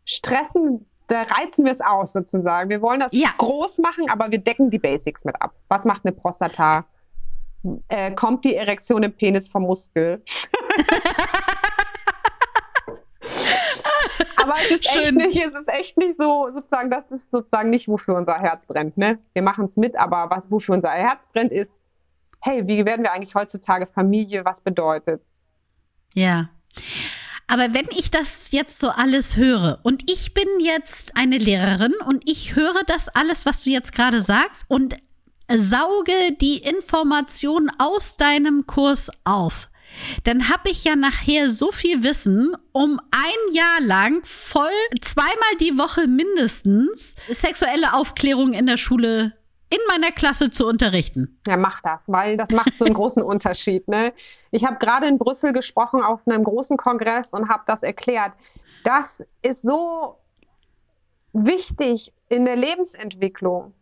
stressen 0.04 0.86
da 1.08 1.22
reizen 1.22 1.64
wir 1.64 1.72
es 1.72 1.80
aus 1.80 2.12
sozusagen. 2.12 2.68
Wir 2.68 2.82
wollen 2.82 3.00
das 3.00 3.12
ja. 3.12 3.30
groß 3.38 3.78
machen, 3.78 4.10
aber 4.10 4.30
wir 4.30 4.38
decken 4.38 4.70
die 4.70 4.78
Basics 4.78 5.24
mit 5.24 5.40
ab. 5.40 5.54
Was 5.68 5.84
macht 5.86 6.04
eine 6.04 6.12
Prostata? 6.12 6.84
Äh, 7.88 8.12
kommt 8.12 8.44
die 8.44 8.54
Erektion 8.54 9.02
im 9.02 9.12
Penis 9.12 9.48
vom 9.48 9.62
Muskel. 9.64 10.22
Aber 14.36 14.54
es 14.56 14.70
ist, 14.70 14.96
echt 14.96 15.14
nicht, 15.14 15.36
es 15.36 15.54
ist 15.54 15.68
echt 15.68 15.98
nicht 15.98 16.16
so, 16.18 16.48
sozusagen, 16.54 16.90
das 16.90 17.10
ist 17.10 17.30
sozusagen 17.30 17.70
nicht, 17.70 17.88
wofür 17.88 18.14
unser 18.16 18.38
Herz 18.38 18.64
brennt. 18.66 18.96
Ne? 18.96 19.18
Wir 19.34 19.42
machen 19.42 19.66
es 19.66 19.76
mit, 19.76 19.96
aber 19.96 20.30
was, 20.30 20.50
wofür 20.50 20.74
unser 20.74 20.90
Herz 20.90 21.26
brennt, 21.32 21.52
ist, 21.52 21.70
hey, 22.40 22.66
wie 22.66 22.84
werden 22.86 23.02
wir 23.02 23.12
eigentlich 23.12 23.34
heutzutage 23.34 23.86
Familie? 23.86 24.44
Was 24.44 24.60
bedeutet 24.60 25.20
Ja. 26.14 26.48
Aber 27.50 27.72
wenn 27.72 27.86
ich 27.90 28.10
das 28.10 28.50
jetzt 28.52 28.78
so 28.78 28.90
alles 28.90 29.36
höre 29.36 29.80
und 29.82 30.10
ich 30.10 30.34
bin 30.34 30.48
jetzt 30.60 31.16
eine 31.16 31.38
Lehrerin 31.38 31.94
und 32.06 32.22
ich 32.28 32.54
höre 32.54 32.84
das 32.86 33.08
alles, 33.08 33.46
was 33.46 33.64
du 33.64 33.70
jetzt 33.70 33.92
gerade 33.92 34.20
sagst 34.20 34.66
und 34.68 34.96
sauge 35.56 36.32
die 36.40 36.58
Information 36.58 37.70
aus 37.78 38.16
deinem 38.16 38.66
Kurs 38.66 39.10
auf. 39.24 39.68
Dann 40.24 40.48
habe 40.48 40.70
ich 40.70 40.84
ja 40.84 40.96
nachher 40.96 41.50
so 41.50 41.72
viel 41.72 42.02
Wissen, 42.02 42.54
um 42.72 43.00
ein 43.10 43.54
Jahr 43.54 43.80
lang 43.80 44.20
voll 44.24 44.68
zweimal 45.00 45.56
die 45.60 45.78
Woche 45.78 46.06
mindestens 46.06 47.14
sexuelle 47.28 47.94
Aufklärung 47.94 48.52
in 48.52 48.66
der 48.66 48.76
Schule 48.76 49.32
in 49.70 49.78
meiner 49.88 50.12
Klasse 50.12 50.50
zu 50.50 50.66
unterrichten. 50.66 51.38
Ja, 51.46 51.56
mach 51.56 51.80
das, 51.80 52.02
weil 52.06 52.36
das 52.36 52.50
macht 52.50 52.78
so 52.78 52.84
einen 52.84 52.94
großen 52.94 53.22
Unterschied. 53.22 53.86
Ne? 53.88 54.14
Ich 54.50 54.64
habe 54.64 54.78
gerade 54.78 55.06
in 55.06 55.18
Brüssel 55.18 55.52
gesprochen 55.52 56.02
auf 56.02 56.20
einem 56.26 56.44
großen 56.44 56.76
Kongress 56.76 57.32
und 57.32 57.48
habe 57.48 57.64
das 57.66 57.82
erklärt. 57.82 58.32
Das 58.84 59.22
ist 59.42 59.62
so 59.62 60.18
wichtig 61.32 62.12
in 62.28 62.46
der 62.46 62.56
Lebensentwicklung 62.56 63.74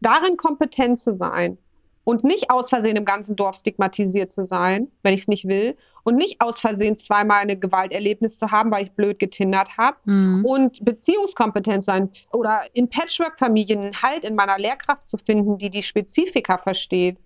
darin 0.00 0.36
kompetent 0.36 1.00
zu 1.00 1.16
sein 1.16 1.58
und 2.04 2.22
nicht 2.22 2.50
aus 2.50 2.68
Versehen 2.68 2.96
im 2.96 3.04
ganzen 3.04 3.34
Dorf 3.34 3.56
stigmatisiert 3.56 4.30
zu 4.30 4.46
sein, 4.46 4.88
wenn 5.02 5.14
ich 5.14 5.22
es 5.22 5.28
nicht 5.28 5.48
will, 5.48 5.76
und 6.04 6.16
nicht 6.16 6.40
aus 6.40 6.60
Versehen 6.60 6.98
zweimal 6.98 7.40
eine 7.40 7.58
Gewalterlebnis 7.58 8.36
zu 8.36 8.50
haben, 8.50 8.70
weil 8.70 8.84
ich 8.84 8.92
blöd 8.92 9.18
getindert 9.18 9.76
habe, 9.78 9.96
mhm. 10.04 10.44
und 10.44 10.84
Beziehungskompetent 10.84 11.82
sein 11.82 12.10
oder 12.32 12.62
in 12.74 12.88
Patchwork-Familien 12.88 14.02
Halt 14.02 14.24
in 14.24 14.34
meiner 14.34 14.58
Lehrkraft 14.58 15.08
zu 15.08 15.16
finden, 15.16 15.56
die 15.56 15.70
die 15.70 15.82
Spezifika 15.82 16.58
versteht. 16.58 17.16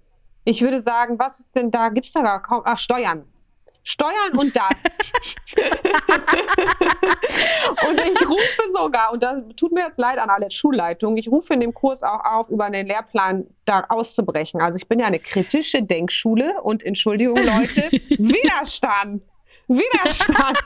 Ich 0.45 0.63
würde 0.63 0.81
sagen, 0.81 1.19
was 1.19 1.41
ist 1.41 1.55
denn 1.55 1.71
da? 1.71 1.89
Gibt 1.89 2.07
es 2.07 2.13
da 2.13 2.23
gar 2.23 2.43
kaum? 2.43 2.63
Ach, 2.65 2.79
Steuern. 2.79 3.25
Steuern 3.89 4.37
und 4.37 4.55
das. 4.55 4.69
und 7.89 7.99
ich 7.99 8.29
rufe 8.29 8.63
sogar, 8.71 9.15
und 9.15 9.23
das 9.23 9.39
tut 9.57 9.73
mir 9.73 9.87
jetzt 9.87 9.99
leid 9.99 10.19
an 10.19 10.29
alle 10.29 10.51
Schulleitungen, 10.51 11.17
ich 11.17 11.29
rufe 11.29 11.55
in 11.55 11.61
dem 11.61 11.73
Kurs 11.73 12.03
auch 12.03 12.23
auf, 12.23 12.51
über 12.51 12.69
den 12.69 12.87
Lehrplan 12.87 13.47
da 13.65 13.87
auszubrechen. 13.89 14.61
Also 14.61 14.77
ich 14.77 14.89
bin 14.89 14.99
ja 14.99 15.07
eine 15.07 15.21
kritische 15.21 15.83
Denkschule 15.83 16.61
und 16.63 16.83
Entschuldigung, 16.83 17.39
Leute, 17.39 17.89
Widerstand. 18.19 19.23
Widerstand. 19.69 20.39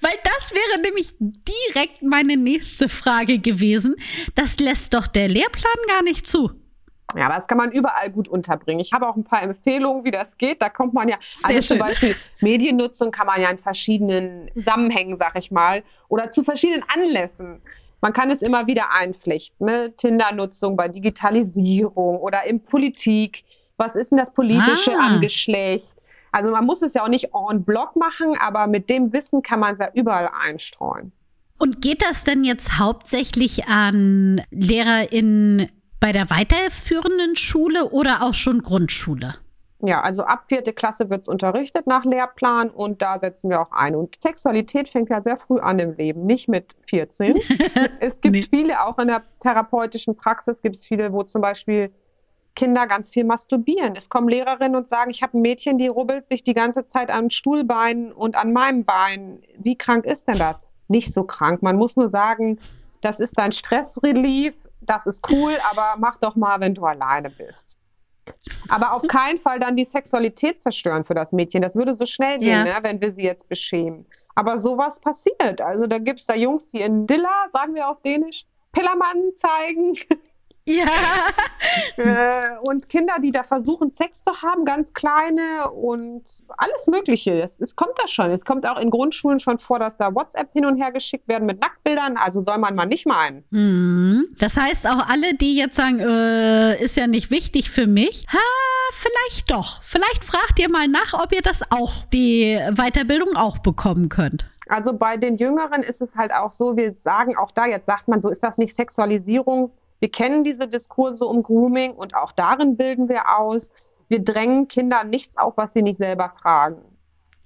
Weil 0.00 0.18
das 0.24 0.52
wäre 0.52 0.80
nämlich 0.82 1.14
direkt 1.20 2.02
meine 2.02 2.36
nächste 2.36 2.88
Frage 2.88 3.38
gewesen. 3.38 3.94
Das 4.34 4.58
lässt 4.58 4.94
doch 4.94 5.06
der 5.06 5.28
Lehrplan 5.28 5.78
gar 5.86 6.02
nicht 6.02 6.26
zu. 6.26 6.50
Ja, 7.14 7.26
aber 7.26 7.36
das 7.36 7.46
kann 7.46 7.58
man 7.58 7.70
überall 7.70 8.10
gut 8.10 8.28
unterbringen. 8.28 8.80
Ich 8.80 8.92
habe 8.92 9.08
auch 9.08 9.16
ein 9.16 9.24
paar 9.24 9.42
Empfehlungen, 9.42 10.04
wie 10.04 10.10
das 10.10 10.36
geht. 10.38 10.60
Da 10.60 10.68
kommt 10.68 10.92
man 10.92 11.08
ja, 11.08 11.18
Sehr 11.36 11.56
also 11.56 11.62
schön. 11.62 11.78
zum 11.78 11.86
Beispiel 11.86 12.16
Mediennutzung 12.40 13.10
kann 13.10 13.26
man 13.26 13.40
ja 13.40 13.48
in 13.48 13.58
verschiedenen 13.58 14.50
Zusammenhängen, 14.54 15.16
sag 15.16 15.36
ich 15.36 15.50
mal, 15.50 15.84
oder 16.08 16.30
zu 16.30 16.42
verschiedenen 16.42 16.82
Anlässen. 16.92 17.62
Man 18.00 18.12
kann 18.12 18.30
es 18.30 18.42
immer 18.42 18.66
wieder 18.66 18.92
einflechten. 18.92 19.66
Ne? 19.66 19.94
Tinder-Nutzung 19.96 20.76
bei 20.76 20.88
Digitalisierung 20.88 22.18
oder 22.18 22.44
in 22.44 22.62
Politik. 22.62 23.44
Was 23.76 23.94
ist 23.94 24.10
denn 24.10 24.18
das 24.18 24.32
Politische 24.32 24.92
ah. 24.98 25.06
am 25.06 25.20
Geschlecht? 25.20 25.94
Also 26.32 26.50
man 26.50 26.66
muss 26.66 26.82
es 26.82 26.94
ja 26.94 27.02
auch 27.02 27.08
nicht 27.08 27.30
en 27.32 27.64
bloc 27.64 27.96
machen, 27.96 28.36
aber 28.38 28.66
mit 28.66 28.90
dem 28.90 29.12
Wissen 29.12 29.42
kann 29.42 29.60
man 29.60 29.72
es 29.72 29.78
ja 29.78 29.90
überall 29.94 30.28
einstreuen. 30.38 31.12
Und 31.58 31.80
geht 31.80 32.02
das 32.02 32.24
denn 32.24 32.44
jetzt 32.44 32.78
hauptsächlich 32.78 33.66
an 33.68 34.42
LehrerInnen 34.50 35.70
bei 36.00 36.12
der 36.12 36.30
weiterführenden 36.30 37.36
Schule 37.36 37.90
oder 37.90 38.22
auch 38.22 38.34
schon 38.34 38.62
Grundschule? 38.62 39.34
Ja, 39.80 40.00
also 40.00 40.22
ab 40.22 40.44
vierte 40.48 40.72
Klasse 40.72 41.10
wird 41.10 41.22
es 41.22 41.28
unterrichtet 41.28 41.86
nach 41.86 42.04
Lehrplan 42.04 42.70
und 42.70 43.02
da 43.02 43.18
setzen 43.18 43.50
wir 43.50 43.60
auch 43.60 43.72
ein. 43.72 43.94
Und 43.94 44.16
Sexualität 44.22 44.88
fängt 44.88 45.10
ja 45.10 45.20
sehr 45.20 45.36
früh 45.36 45.58
an 45.58 45.78
im 45.78 45.94
Leben, 45.96 46.24
nicht 46.24 46.48
mit 46.48 46.74
14. 46.88 47.34
es 48.00 48.20
gibt 48.22 48.34
nee. 48.34 48.46
viele, 48.48 48.82
auch 48.82 48.98
in 48.98 49.08
der 49.08 49.22
therapeutischen 49.40 50.16
Praxis 50.16 50.60
gibt 50.62 50.76
es 50.76 50.86
viele, 50.86 51.12
wo 51.12 51.24
zum 51.24 51.42
Beispiel 51.42 51.92
Kinder 52.54 52.86
ganz 52.86 53.10
viel 53.10 53.24
masturbieren. 53.24 53.96
Es 53.96 54.08
kommen 54.08 54.28
Lehrerinnen 54.28 54.76
und 54.76 54.88
sagen, 54.88 55.10
ich 55.10 55.22
habe 55.22 55.36
ein 55.36 55.42
Mädchen, 55.42 55.76
die 55.76 55.88
rubbelt 55.88 56.26
sich 56.28 56.42
die 56.42 56.54
ganze 56.54 56.86
Zeit 56.86 57.10
am 57.10 57.28
Stuhlbein 57.28 58.12
und 58.12 58.34
an 58.34 58.54
meinem 58.54 58.84
Bein. 58.84 59.42
Wie 59.58 59.76
krank 59.76 60.06
ist 60.06 60.26
denn 60.26 60.38
das? 60.38 60.58
Nicht 60.88 61.12
so 61.12 61.24
krank. 61.24 61.62
Man 61.62 61.76
muss 61.76 61.96
nur 61.96 62.08
sagen, 62.08 62.58
das 63.02 63.20
ist 63.20 63.36
dein 63.36 63.52
Stressrelief, 63.52 64.54
das 64.80 65.06
ist 65.06 65.22
cool, 65.30 65.56
aber 65.70 65.94
mach 65.98 66.16
doch 66.16 66.36
mal, 66.36 66.60
wenn 66.60 66.74
du 66.74 66.84
alleine 66.84 67.30
bist. 67.30 67.76
Aber 68.68 68.92
auf 68.92 69.02
keinen 69.02 69.38
Fall 69.38 69.60
dann 69.60 69.76
die 69.76 69.84
Sexualität 69.84 70.62
zerstören 70.62 71.04
für 71.04 71.14
das 71.14 71.32
Mädchen. 71.32 71.62
Das 71.62 71.76
würde 71.76 71.94
so 71.94 72.06
schnell 72.06 72.38
gehen, 72.38 72.48
ja. 72.48 72.64
ne, 72.64 72.78
wenn 72.82 73.00
wir 73.00 73.12
sie 73.12 73.22
jetzt 73.22 73.48
beschämen. 73.48 74.06
Aber 74.34 74.58
sowas 74.58 75.00
passiert. 75.00 75.60
Also 75.60 75.86
da 75.86 75.98
gibt 75.98 76.20
es 76.20 76.26
da 76.26 76.34
Jungs, 76.34 76.66
die 76.68 76.80
in 76.80 77.06
Dilla, 77.06 77.48
sagen 77.52 77.74
wir 77.74 77.88
auf 77.88 78.02
Dänisch, 78.02 78.44
Pillermann 78.72 79.34
zeigen. 79.34 79.96
Ja. 80.66 80.86
Äh, 81.98 82.56
und 82.62 82.88
Kinder, 82.88 83.14
die 83.22 83.32
da 83.32 83.42
versuchen, 83.42 83.90
Sex 83.90 84.22
zu 84.22 84.30
haben, 84.42 84.64
ganz 84.64 84.92
kleine 84.92 85.70
und 85.70 86.22
alles 86.56 86.86
Mögliche. 86.86 87.42
Es, 87.42 87.60
es, 87.60 87.76
kommt 87.76 87.92
da 87.96 88.06
schon. 88.06 88.30
Es 88.30 88.44
kommt 88.44 88.66
auch 88.66 88.78
in 88.78 88.90
Grundschulen 88.90 89.40
schon 89.40 89.58
vor, 89.58 89.78
dass 89.78 89.96
da 89.96 90.14
WhatsApp 90.14 90.52
hin 90.52 90.66
und 90.66 90.80
her 90.80 90.92
geschickt 90.92 91.26
werden 91.28 91.46
mit 91.46 91.60
Nacktbildern. 91.60 92.16
Also 92.16 92.42
soll 92.44 92.58
man 92.58 92.74
mal 92.74 92.86
nicht 92.86 93.06
meinen. 93.06 93.44
Mhm. 93.50 94.26
Das 94.38 94.56
heißt, 94.56 94.86
auch 94.86 95.08
alle, 95.08 95.34
die 95.34 95.56
jetzt 95.56 95.76
sagen, 95.76 96.00
äh, 96.00 96.82
ist 96.82 96.96
ja 96.96 97.06
nicht 97.06 97.30
wichtig 97.30 97.70
für 97.70 97.86
mich, 97.86 98.26
ha, 98.32 98.38
vielleicht 98.92 99.50
doch. 99.50 99.82
Vielleicht 99.82 100.24
fragt 100.24 100.58
ihr 100.58 100.70
mal 100.70 100.88
nach, 100.88 101.14
ob 101.14 101.32
ihr 101.32 101.42
das 101.42 101.62
auch, 101.70 102.04
die 102.12 102.58
Weiterbildung 102.74 103.36
auch 103.36 103.58
bekommen 103.58 104.08
könnt. 104.08 104.46
Also 104.68 104.92
bei 104.92 105.16
den 105.16 105.36
Jüngeren 105.36 105.82
ist 105.82 106.02
es 106.02 106.14
halt 106.14 106.32
auch 106.32 106.52
so, 106.52 106.76
wir 106.76 106.94
sagen 106.94 107.36
auch 107.36 107.52
da, 107.52 107.66
jetzt 107.66 107.86
sagt 107.86 108.08
man 108.08 108.20
so, 108.20 108.28
ist 108.28 108.42
das 108.42 108.58
nicht 108.58 108.74
Sexualisierung? 108.74 109.70
Wir 110.00 110.10
kennen 110.10 110.44
diese 110.44 110.68
Diskurse 110.68 111.24
um 111.24 111.42
Grooming 111.42 111.92
und 111.92 112.14
auch 112.14 112.32
darin 112.32 112.76
bilden 112.76 113.08
wir 113.08 113.38
aus. 113.38 113.70
Wir 114.08 114.22
drängen 114.22 114.68
Kinder 114.68 115.04
nichts 115.04 115.36
auf, 115.36 115.56
was 115.56 115.72
sie 115.72 115.82
nicht 115.82 115.98
selber 115.98 116.32
fragen. 116.40 116.82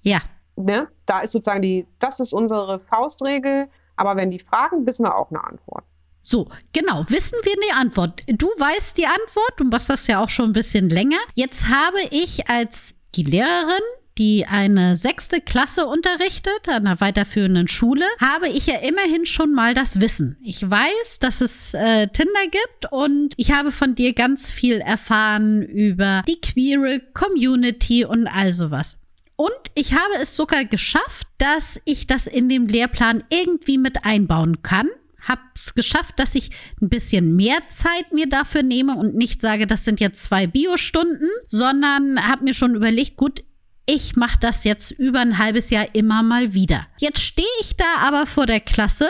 Ja. 0.02 0.20
Ne? 0.56 0.88
Da 1.06 1.20
ist 1.20 1.32
sozusagen 1.32 1.62
die, 1.62 1.86
das 1.98 2.20
ist 2.20 2.32
unsere 2.32 2.78
Faustregel. 2.78 3.68
Aber 3.96 4.16
wenn 4.16 4.30
die 4.30 4.38
fragen, 4.38 4.86
wissen 4.86 5.04
wir 5.04 5.16
auch 5.16 5.30
eine 5.30 5.44
Antwort. 5.44 5.84
So, 6.22 6.48
genau, 6.72 7.04
wissen 7.08 7.38
wir 7.42 7.52
eine 7.52 7.80
Antwort. 7.80 8.22
Du 8.26 8.46
weißt 8.46 8.96
die 8.98 9.06
Antwort, 9.06 9.52
du 9.56 9.64
machst 9.64 9.88
das 9.88 10.06
ja 10.06 10.22
auch 10.22 10.28
schon 10.28 10.50
ein 10.50 10.52
bisschen 10.52 10.90
länger. 10.90 11.18
Jetzt 11.34 11.68
habe 11.68 11.98
ich 12.10 12.48
als 12.48 12.94
die 13.14 13.24
Lehrerin 13.24 13.82
die 14.20 14.44
eine 14.46 14.96
sechste 14.96 15.40
Klasse 15.40 15.86
unterrichtet 15.86 16.68
an 16.68 16.86
einer 16.86 17.00
weiterführenden 17.00 17.68
Schule, 17.68 18.04
habe 18.20 18.48
ich 18.48 18.66
ja 18.66 18.76
immerhin 18.76 19.24
schon 19.24 19.54
mal 19.54 19.72
das 19.72 19.98
Wissen. 19.98 20.36
Ich 20.42 20.62
weiß, 20.62 21.20
dass 21.20 21.40
es 21.40 21.72
äh, 21.72 22.06
Tinder 22.08 22.44
gibt 22.50 22.92
und 22.92 23.32
ich 23.38 23.52
habe 23.52 23.72
von 23.72 23.94
dir 23.94 24.12
ganz 24.12 24.50
viel 24.50 24.74
erfahren 24.74 25.62
über 25.62 26.22
die 26.28 26.38
queere 26.38 27.00
Community 27.14 28.04
und 28.04 28.26
all 28.26 28.52
sowas. 28.52 28.98
Und 29.36 29.48
ich 29.74 29.94
habe 29.94 30.12
es 30.20 30.36
sogar 30.36 30.66
geschafft, 30.66 31.26
dass 31.38 31.80
ich 31.86 32.06
das 32.06 32.26
in 32.26 32.50
dem 32.50 32.66
Lehrplan 32.66 33.24
irgendwie 33.30 33.78
mit 33.78 34.04
einbauen 34.04 34.62
kann 34.62 34.88
habe 35.22 35.42
es 35.54 35.74
geschafft, 35.74 36.18
dass 36.18 36.34
ich 36.34 36.50
ein 36.80 36.88
bisschen 36.88 37.36
mehr 37.36 37.58
Zeit 37.68 38.10
mir 38.10 38.26
dafür 38.26 38.62
nehme 38.62 38.96
und 38.96 39.14
nicht 39.14 39.42
sage, 39.42 39.66
das 39.66 39.84
sind 39.84 40.00
jetzt 40.00 40.22
zwei 40.22 40.46
Biostunden, 40.46 41.28
sondern 41.46 42.26
habe 42.26 42.44
mir 42.44 42.54
schon 42.54 42.74
überlegt, 42.74 43.18
gut, 43.18 43.42
ich 43.86 44.16
mache 44.16 44.38
das 44.40 44.64
jetzt 44.64 44.90
über 44.92 45.20
ein 45.20 45.38
halbes 45.38 45.70
Jahr 45.70 45.94
immer 45.94 46.22
mal 46.22 46.54
wieder. 46.54 46.86
Jetzt 46.98 47.20
stehe 47.20 47.46
ich 47.60 47.76
da 47.76 48.06
aber 48.06 48.26
vor 48.26 48.46
der 48.46 48.60
Klasse 48.60 49.08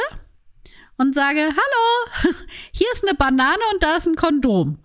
und 0.96 1.14
sage, 1.14 1.40
hallo, 1.40 2.34
hier 2.72 2.88
ist 2.92 3.06
eine 3.06 3.16
Banane 3.16 3.62
und 3.72 3.82
da 3.82 3.96
ist 3.96 4.06
ein 4.06 4.16
Kondom. 4.16 4.78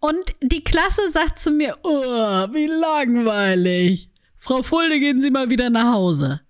Und 0.00 0.34
die 0.42 0.62
Klasse 0.62 1.10
sagt 1.10 1.38
zu 1.38 1.50
mir, 1.50 1.78
oh, 1.82 1.90
wie 1.90 2.66
langweilig. 2.66 4.10
Frau 4.38 4.62
Fulde, 4.62 5.00
gehen 5.00 5.20
Sie 5.20 5.30
mal 5.30 5.48
wieder 5.48 5.70
nach 5.70 5.92
Hause. 5.92 6.42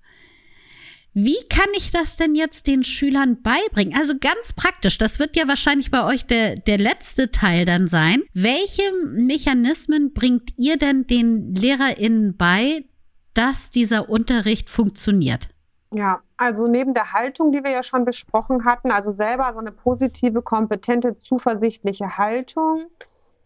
Wie 1.17 1.39
kann 1.49 1.69
ich 1.77 1.93
das 1.93 2.17
denn 2.17 2.35
jetzt 2.35 2.67
den 2.67 2.83
Schülern 2.83 3.41
beibringen? 3.41 3.97
Also 3.97 4.15
ganz 4.21 4.53
praktisch, 4.53 4.99
das 4.99 5.21
wird 5.21 5.37
ja 5.37 5.47
wahrscheinlich 5.47 5.93
bei 5.93 6.05
euch 6.05 6.27
der, 6.27 6.57
der 6.57 6.77
letzte 6.77 7.31
Teil 7.31 7.65
dann 7.65 7.87
sein. 7.87 8.23
Welche 8.35 8.83
Mechanismen 9.13 10.13
bringt 10.13 10.59
ihr 10.59 10.77
denn 10.77 11.07
den 11.07 11.55
LehrerInnen 11.55 12.37
bei, 12.37 12.85
dass 13.33 13.71
dieser 13.71 14.11
Unterricht 14.11 14.69
funktioniert? 14.69 15.49
Ja, 15.93 16.21
also 16.37 16.67
neben 16.67 16.95
der 16.95 17.13
Haltung, 17.13 17.53
die 17.53 17.63
wir 17.63 17.71
ja 17.71 17.85
schon 17.85 18.05
besprochen 18.05 18.65
hatten, 18.65 18.91
also 18.91 19.13
selber 19.13 19.53
so 19.53 19.61
eine 19.61 19.71
positive, 19.71 20.43
kompetente, 20.43 21.17
zuversichtliche 21.19 22.19
Haltung, 22.19 22.87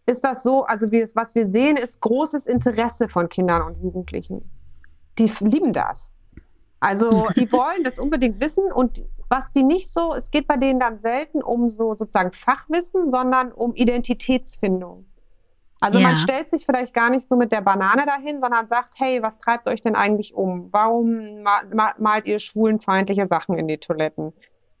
ist 0.07 0.23
das 0.23 0.41
so, 0.41 0.63
also 0.63 0.89
wir, 0.89 1.07
was 1.13 1.35
wir 1.35 1.45
sehen, 1.45 1.77
ist 1.77 2.01
großes 2.01 2.47
Interesse 2.47 3.07
von 3.07 3.29
Kindern 3.29 3.61
und 3.61 3.83
Jugendlichen. 3.83 4.41
Die 5.19 5.31
lieben 5.41 5.71
das. 5.71 6.09
Also 6.79 7.09
die 7.35 7.51
wollen 7.51 7.83
das 7.83 7.99
unbedingt 7.99 8.39
wissen 8.39 8.71
und 8.71 9.03
was 9.29 9.51
die 9.51 9.63
nicht 9.63 9.91
so, 9.91 10.15
es 10.15 10.31
geht 10.31 10.47
bei 10.47 10.57
denen 10.57 10.79
dann 10.79 10.99
selten 10.99 11.43
um 11.43 11.69
so 11.69 11.93
sozusagen 11.93 12.31
Fachwissen, 12.31 13.11
sondern 13.11 13.51
um 13.51 13.75
Identitätsfindung. 13.75 15.05
Also 15.81 15.99
ja. 15.99 16.09
man 16.09 16.17
stellt 16.17 16.49
sich 16.49 16.65
vielleicht 16.65 16.93
gar 16.93 17.09
nicht 17.09 17.27
so 17.29 17.35
mit 17.35 17.51
der 17.51 17.61
Banane 17.61 18.05
dahin, 18.05 18.41
sondern 18.41 18.67
sagt, 18.67 18.95
hey, 18.97 19.21
was 19.21 19.37
treibt 19.39 19.67
euch 19.67 19.81
denn 19.81 19.95
eigentlich 19.95 20.33
um? 20.33 20.67
Warum 20.71 21.43
ma 21.43 21.93
malt 21.97 22.25
ihr 22.25 22.39
schwulenfeindliche 22.39 23.27
Sachen 23.27 23.57
in 23.57 23.67
die 23.67 23.77
Toiletten? 23.77 24.33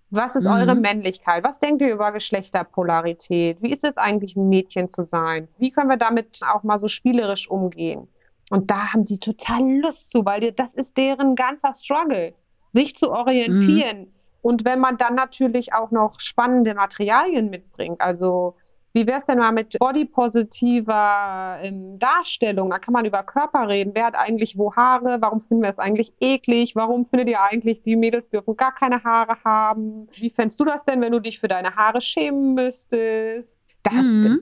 Was 0.09 0.35
ist 0.35 0.45
mhm. 0.45 0.51
eure 0.51 0.75
Männlichkeit? 0.75 1.43
Was 1.43 1.59
denkt 1.59 1.81
ihr 1.81 1.93
über 1.93 2.11
Geschlechterpolarität? 2.11 3.61
Wie 3.61 3.71
ist 3.71 3.83
es 3.83 3.95
eigentlich, 3.95 4.35
ein 4.35 4.49
Mädchen 4.49 4.89
zu 4.89 5.03
sein? 5.03 5.47
Wie 5.57 5.71
können 5.71 5.89
wir 5.89 5.97
damit 5.97 6.41
auch 6.51 6.63
mal 6.63 6.79
so 6.79 6.87
spielerisch 6.87 7.49
umgehen? 7.49 8.09
Und 8.49 8.71
da 8.71 8.93
haben 8.93 9.05
die 9.05 9.19
total 9.19 9.79
Lust 9.79 10.09
zu, 10.11 10.25
weil 10.25 10.51
das 10.51 10.73
ist 10.73 10.97
deren 10.97 11.35
ganzer 11.35 11.73
Struggle, 11.73 12.33
sich 12.69 12.95
zu 12.95 13.11
orientieren. 13.11 13.99
Mhm. 13.99 14.07
Und 14.41 14.65
wenn 14.65 14.79
man 14.79 14.97
dann 14.97 15.15
natürlich 15.15 15.73
auch 15.73 15.91
noch 15.91 16.19
spannende 16.19 16.73
Materialien 16.73 17.49
mitbringt, 17.49 18.01
also 18.01 18.55
wie 18.93 19.05
wäre 19.05 19.19
es 19.19 19.25
denn 19.25 19.37
mal 19.37 19.51
mit 19.51 19.77
bodypositiver 19.77 21.59
ähm, 21.61 21.99
Darstellung? 21.99 22.71
Da 22.71 22.79
kann 22.79 22.93
man 22.93 23.05
über 23.05 23.21
Körper 23.21 23.67
reden. 23.67 23.91
Wer 23.93 24.05
hat 24.05 24.15
eigentlich 24.15 24.57
wo 24.57 24.73
Haare? 24.75 25.17
Warum 25.21 25.41
finden 25.41 25.61
wir 25.61 25.69
es 25.69 25.77
eigentlich 25.77 26.11
eklig? 26.19 26.75
Warum 26.75 27.05
findet 27.05 27.29
ihr 27.29 27.41
eigentlich, 27.41 27.83
die 27.83 27.95
Mädels 27.95 28.29
dürfen 28.29 28.57
gar 28.57 28.73
keine 28.73 29.03
Haare 29.03 29.35
haben? 29.45 30.07
Wie 30.13 30.31
fändest 30.31 30.59
du 30.59 30.65
das 30.65 30.83
denn, 30.85 31.01
wenn 31.01 31.11
du 31.11 31.19
dich 31.19 31.39
für 31.39 31.47
deine 31.47 31.75
Haare 31.75 32.01
schämen 32.01 32.55
müsstest? 32.55 33.47
Das, 33.83 33.93
mhm. 33.93 34.41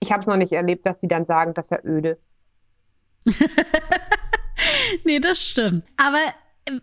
Ich 0.00 0.12
habe 0.12 0.22
es 0.22 0.26
noch 0.26 0.36
nicht 0.36 0.52
erlebt, 0.52 0.86
dass 0.86 0.98
die 0.98 1.08
dann 1.08 1.26
sagen, 1.26 1.52
das 1.52 1.66
ist 1.66 1.70
ja 1.70 1.84
öde. 1.84 2.18
nee, 5.04 5.20
das 5.20 5.40
stimmt. 5.40 5.84
Aber 5.96 6.20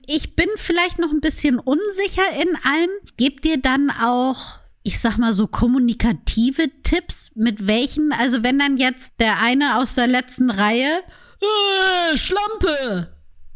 ich 0.08 0.36
bin 0.36 0.50
vielleicht 0.56 1.00
noch 1.00 1.12
ein 1.12 1.22
bisschen 1.22 1.60
unsicher 1.60 2.30
in 2.42 2.56
allem. 2.64 2.90
Gebt 3.18 3.46
ihr 3.46 3.62
dann 3.62 3.92
auch 3.92 4.60
ich 4.86 5.00
sag 5.00 5.18
mal 5.18 5.34
so 5.34 5.48
kommunikative 5.48 6.70
Tipps, 6.84 7.32
mit 7.36 7.66
welchen, 7.66 8.14
also 8.14 8.44
wenn 8.44 8.60
dann 8.60 8.78
jetzt 8.78 9.20
der 9.20 9.42
eine 9.42 9.78
aus 9.78 9.96
der 9.96 10.06
letzten 10.06 10.52
Reihe 10.52 11.02
äh, 11.42 12.16
Schlampe 12.16 13.12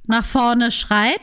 nach 0.08 0.26
vorne 0.26 0.72
schreit, 0.72 1.22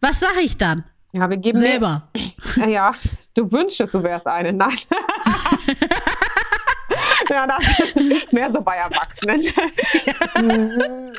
was 0.00 0.18
sage 0.18 0.40
ich 0.42 0.56
dann? 0.56 0.82
Ja, 1.12 1.30
wir 1.30 1.36
geben 1.36 1.56
selber. 1.56 2.08
Mir, 2.56 2.68
ja, 2.68 2.92
du 3.34 3.50
wünschst, 3.52 3.94
du 3.94 4.02
wärst 4.02 4.26
eine. 4.26 4.52
Nein. 4.52 4.76
ja, 7.30 7.46
das 7.46 7.62
mehr 8.32 8.52
so 8.52 8.60
bei 8.60 8.76
Erwachsenen. 8.76 9.46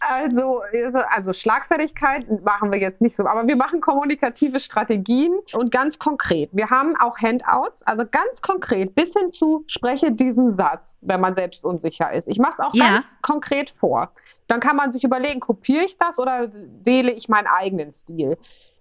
also, 0.00 0.62
also 1.08 1.32
Schlagfertigkeit 1.32 2.26
machen 2.42 2.70
wir 2.70 2.78
jetzt 2.78 3.00
nicht 3.00 3.16
so, 3.16 3.24
aber 3.26 3.46
wir 3.46 3.56
machen 3.56 3.80
kommunikative 3.80 4.60
Strategien 4.60 5.32
und 5.52 5.70
ganz 5.70 5.98
konkret. 5.98 6.50
Wir 6.52 6.70
haben 6.70 6.94
auch 7.00 7.18
Handouts, 7.18 7.82
also 7.84 8.04
ganz 8.10 8.42
konkret 8.42 8.94
bis 8.94 9.12
hin 9.14 9.32
zu 9.32 9.64
spreche 9.66 10.12
diesen 10.12 10.56
Satz, 10.56 10.98
wenn 11.02 11.20
man 11.20 11.34
selbst 11.34 11.64
unsicher 11.64 12.12
ist. 12.12 12.28
Ich 12.28 12.38
mache 12.38 12.54
es 12.54 12.60
auch 12.60 12.74
ja. 12.74 12.96
ganz 12.96 13.16
konkret 13.22 13.70
vor. 13.70 14.12
Dann 14.48 14.60
kann 14.60 14.76
man 14.76 14.92
sich 14.92 15.04
überlegen, 15.04 15.40
kopiere 15.40 15.84
ich 15.84 15.96
das 15.98 16.18
oder 16.18 16.50
wähle 16.82 17.12
ich 17.12 17.28
meinen 17.28 17.46
eigenen 17.46 17.92
Stil? 17.92 18.36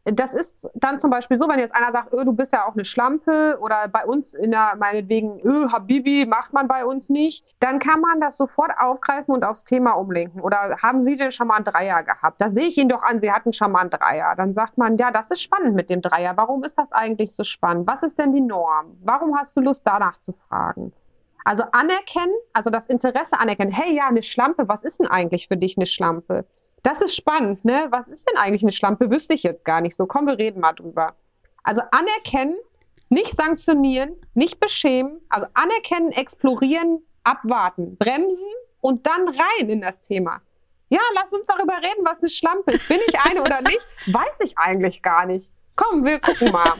Das 0.05 0.33
ist 0.33 0.67
dann 0.73 0.99
zum 0.99 1.11
Beispiel 1.11 1.37
so, 1.37 1.47
wenn 1.47 1.59
jetzt 1.59 1.75
einer 1.75 1.91
sagt, 1.91 2.13
öh, 2.13 2.25
du 2.25 2.33
bist 2.33 2.53
ja 2.53 2.65
auch 2.65 2.73
eine 2.73 2.85
Schlampe 2.85 3.57
oder 3.61 3.87
bei 3.87 4.05
uns 4.05 4.33
in 4.33 4.51
der, 4.51 4.75
meinetwegen, 4.77 5.39
öh, 5.41 5.69
Habibi 5.71 6.25
macht 6.25 6.53
man 6.53 6.67
bei 6.67 6.85
uns 6.85 7.09
nicht, 7.09 7.45
dann 7.59 7.79
kann 7.79 8.01
man 8.01 8.19
das 8.19 8.37
sofort 8.37 8.71
aufgreifen 8.79 9.33
und 9.33 9.43
aufs 9.43 9.63
Thema 9.63 9.91
umlenken. 9.91 10.41
Oder 10.41 10.77
haben 10.81 11.03
Sie 11.03 11.15
denn 11.15 11.31
schon 11.31 11.47
mal 11.47 11.57
einen 11.57 11.65
Dreier 11.65 12.01
gehabt? 12.03 12.41
Da 12.41 12.49
sehe 12.49 12.67
ich 12.67 12.77
ihn 12.77 12.89
doch 12.89 13.03
an, 13.03 13.21
Sie 13.21 13.31
hatten 13.31 13.53
schon 13.53 13.71
mal 13.71 13.81
einen 13.81 13.89
Dreier. 13.91 14.35
Dann 14.35 14.53
sagt 14.53 14.77
man, 14.77 14.97
ja, 14.97 15.11
das 15.11 15.29
ist 15.29 15.41
spannend 15.41 15.75
mit 15.75 15.89
dem 15.89 16.01
Dreier. 16.01 16.35
Warum 16.35 16.63
ist 16.63 16.77
das 16.77 16.91
eigentlich 16.91 17.35
so 17.35 17.43
spannend? 17.43 17.85
Was 17.85 18.01
ist 18.01 18.17
denn 18.17 18.33
die 18.33 18.41
Norm? 18.41 18.97
Warum 19.03 19.37
hast 19.37 19.55
du 19.55 19.61
Lust, 19.61 19.83
danach 19.85 20.17
zu 20.17 20.33
fragen? 20.47 20.93
Also 21.43 21.63
anerkennen, 21.71 22.33
also 22.53 22.69
das 22.69 22.87
Interesse 22.87 23.39
anerkennen. 23.39 23.71
Hey, 23.71 23.95
ja, 23.95 24.07
eine 24.07 24.21
Schlampe, 24.23 24.67
was 24.67 24.83
ist 24.83 24.99
denn 24.99 25.07
eigentlich 25.07 25.47
für 25.47 25.57
dich 25.57 25.77
eine 25.77 25.85
Schlampe? 25.85 26.45
Das 26.83 27.01
ist 27.01 27.15
spannend, 27.15 27.63
ne? 27.63 27.87
Was 27.91 28.07
ist 28.07 28.27
denn 28.27 28.37
eigentlich 28.37 28.63
eine 28.63 28.71
Schlampe? 28.71 29.09
Wüsste 29.11 29.33
ich 29.33 29.43
jetzt 29.43 29.65
gar 29.65 29.81
nicht 29.81 29.95
so. 29.95 30.05
Komm, 30.05 30.25
wir 30.25 30.37
reden 30.37 30.61
mal 30.61 30.73
drüber. 30.73 31.15
Also 31.63 31.81
anerkennen, 31.91 32.55
nicht 33.09 33.35
sanktionieren, 33.35 34.15
nicht 34.33 34.59
beschämen, 34.59 35.21
also 35.29 35.47
anerkennen, 35.53 36.11
explorieren, 36.11 37.03
abwarten, 37.23 37.97
bremsen 37.97 38.47
und 38.79 39.05
dann 39.05 39.27
rein 39.27 39.69
in 39.69 39.81
das 39.81 40.01
Thema. 40.01 40.41
Ja, 40.89 40.99
lass 41.13 41.31
uns 41.31 41.45
darüber 41.45 41.77
reden, 41.77 42.03
was 42.03 42.19
eine 42.19 42.29
Schlampe 42.29 42.71
ist. 42.71 42.87
Bin 42.87 42.99
ich 43.07 43.17
eine 43.19 43.41
oder 43.41 43.61
nicht? 43.61 43.85
Weiß 44.07 44.35
ich 44.39 44.57
eigentlich 44.57 45.01
gar 45.01 45.25
nicht. 45.25 45.51
Komm, 45.75 46.03
wir 46.03 46.19
gucken 46.19 46.51
mal. 46.51 46.73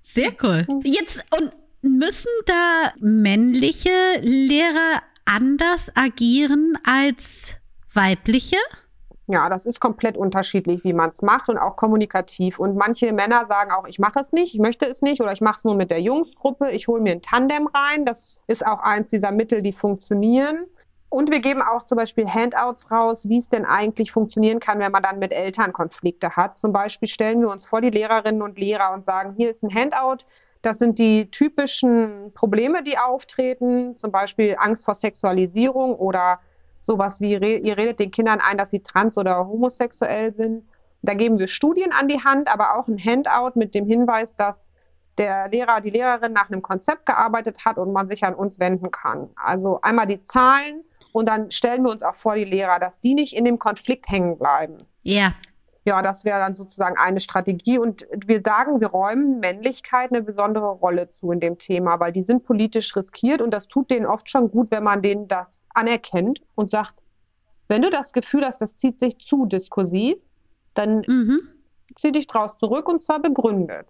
Sehr 0.00 0.32
cool. 0.42 0.66
Jetzt 0.84 1.22
und 1.36 1.52
müssen 1.82 2.30
da 2.46 2.92
männliche 2.98 3.90
Lehrer 4.20 5.02
anders 5.24 5.90
agieren 5.96 6.78
als 6.84 7.56
weibliche? 7.94 8.56
Ja, 9.28 9.48
das 9.48 9.66
ist 9.66 9.80
komplett 9.80 10.16
unterschiedlich, 10.16 10.82
wie 10.84 10.92
man 10.92 11.10
es 11.10 11.22
macht 11.22 11.48
und 11.48 11.56
auch 11.56 11.76
kommunikativ. 11.76 12.58
Und 12.58 12.76
manche 12.76 13.12
Männer 13.12 13.46
sagen 13.46 13.70
auch, 13.70 13.86
ich 13.86 13.98
mache 13.98 14.20
es 14.20 14.32
nicht, 14.32 14.54
ich 14.54 14.60
möchte 14.60 14.84
es 14.86 15.00
nicht 15.00 15.20
oder 15.20 15.32
ich 15.32 15.40
mache 15.40 15.58
es 15.58 15.64
nur 15.64 15.74
mit 15.74 15.90
der 15.90 16.00
Jungsgruppe, 16.00 16.70
ich 16.70 16.88
hole 16.88 17.00
mir 17.00 17.12
ein 17.12 17.22
Tandem 17.22 17.68
rein. 17.68 18.04
Das 18.04 18.40
ist 18.46 18.66
auch 18.66 18.80
eins 18.80 19.10
dieser 19.10 19.30
Mittel, 19.30 19.62
die 19.62 19.72
funktionieren. 19.72 20.66
Und 21.08 21.30
wir 21.30 21.40
geben 21.40 21.62
auch 21.62 21.84
zum 21.84 21.96
Beispiel 21.96 22.26
Handouts 22.26 22.90
raus, 22.90 23.28
wie 23.28 23.36
es 23.38 23.48
denn 23.48 23.64
eigentlich 23.64 24.12
funktionieren 24.12 24.60
kann, 24.60 24.78
wenn 24.78 24.92
man 24.92 25.02
dann 25.02 25.18
mit 25.18 25.30
Eltern 25.30 25.72
Konflikte 25.72 26.36
hat. 26.36 26.58
Zum 26.58 26.72
Beispiel 26.72 27.06
stellen 27.06 27.40
wir 27.40 27.50
uns 27.50 27.64
vor 27.64 27.80
die 27.80 27.90
Lehrerinnen 27.90 28.42
und 28.42 28.58
Lehrer 28.58 28.92
und 28.92 29.04
sagen, 29.04 29.34
hier 29.36 29.50
ist 29.50 29.62
ein 29.62 29.74
Handout, 29.74 30.24
das 30.62 30.78
sind 30.78 30.98
die 30.98 31.30
typischen 31.30 32.32
Probleme, 32.34 32.82
die 32.82 32.96
auftreten, 32.96 33.98
zum 33.98 34.10
Beispiel 34.10 34.56
Angst 34.58 34.84
vor 34.84 34.94
Sexualisierung 34.94 35.96
oder 35.96 36.38
sowas 36.82 37.20
wie, 37.20 37.32
ihr 37.32 37.76
redet 37.76 38.00
den 38.00 38.10
Kindern 38.10 38.40
ein, 38.40 38.58
dass 38.58 38.70
sie 38.70 38.80
trans 38.80 39.16
oder 39.16 39.46
homosexuell 39.46 40.32
sind. 40.34 40.64
Da 41.00 41.14
geben 41.14 41.38
wir 41.38 41.48
Studien 41.48 41.92
an 41.92 42.08
die 42.08 42.22
Hand, 42.22 42.52
aber 42.52 42.76
auch 42.76 42.86
ein 42.86 42.98
Handout 42.98 43.58
mit 43.58 43.74
dem 43.74 43.86
Hinweis, 43.86 44.36
dass 44.36 44.64
der 45.18 45.48
Lehrer, 45.48 45.80
die 45.80 45.90
Lehrerin 45.90 46.32
nach 46.32 46.50
einem 46.50 46.62
Konzept 46.62 47.06
gearbeitet 47.06 47.64
hat 47.64 47.78
und 47.78 47.92
man 47.92 48.08
sich 48.08 48.24
an 48.24 48.34
uns 48.34 48.58
wenden 48.58 48.90
kann. 48.90 49.30
Also 49.36 49.80
einmal 49.82 50.06
die 50.06 50.22
Zahlen 50.22 50.82
und 51.12 51.26
dann 51.26 51.50
stellen 51.50 51.82
wir 51.84 51.90
uns 51.90 52.02
auch 52.02 52.16
vor, 52.16 52.34
die 52.34 52.44
Lehrer, 52.44 52.78
dass 52.78 53.00
die 53.00 53.14
nicht 53.14 53.34
in 53.34 53.44
dem 53.44 53.58
Konflikt 53.58 54.08
hängen 54.08 54.38
bleiben. 54.38 54.78
Ja. 55.02 55.32
Ja, 55.84 56.00
das 56.00 56.24
wäre 56.24 56.38
dann 56.38 56.54
sozusagen 56.54 56.96
eine 56.96 57.18
Strategie. 57.18 57.78
Und 57.78 58.06
wir 58.24 58.40
sagen, 58.44 58.80
wir 58.80 58.88
räumen 58.88 59.40
Männlichkeit 59.40 60.10
eine 60.10 60.22
besondere 60.22 60.70
Rolle 60.70 61.10
zu 61.10 61.32
in 61.32 61.40
dem 61.40 61.58
Thema, 61.58 61.98
weil 61.98 62.12
die 62.12 62.22
sind 62.22 62.44
politisch 62.44 62.94
riskiert 62.94 63.42
und 63.42 63.50
das 63.50 63.66
tut 63.66 63.90
denen 63.90 64.06
oft 64.06 64.30
schon 64.30 64.50
gut, 64.50 64.70
wenn 64.70 64.84
man 64.84 65.02
denen 65.02 65.26
das 65.26 65.60
anerkennt 65.74 66.40
und 66.54 66.70
sagt, 66.70 66.94
wenn 67.68 67.82
du 67.82 67.90
das 67.90 68.12
Gefühl 68.12 68.44
hast, 68.44 68.60
das 68.60 68.76
zieht 68.76 68.98
sich 68.98 69.18
zu 69.18 69.46
diskursiv, 69.46 70.16
dann 70.74 71.02
mhm. 71.06 71.40
zieh 71.96 72.12
dich 72.12 72.26
draus 72.26 72.52
zurück 72.58 72.88
und 72.88 73.02
zwar 73.02 73.20
begründet. 73.20 73.86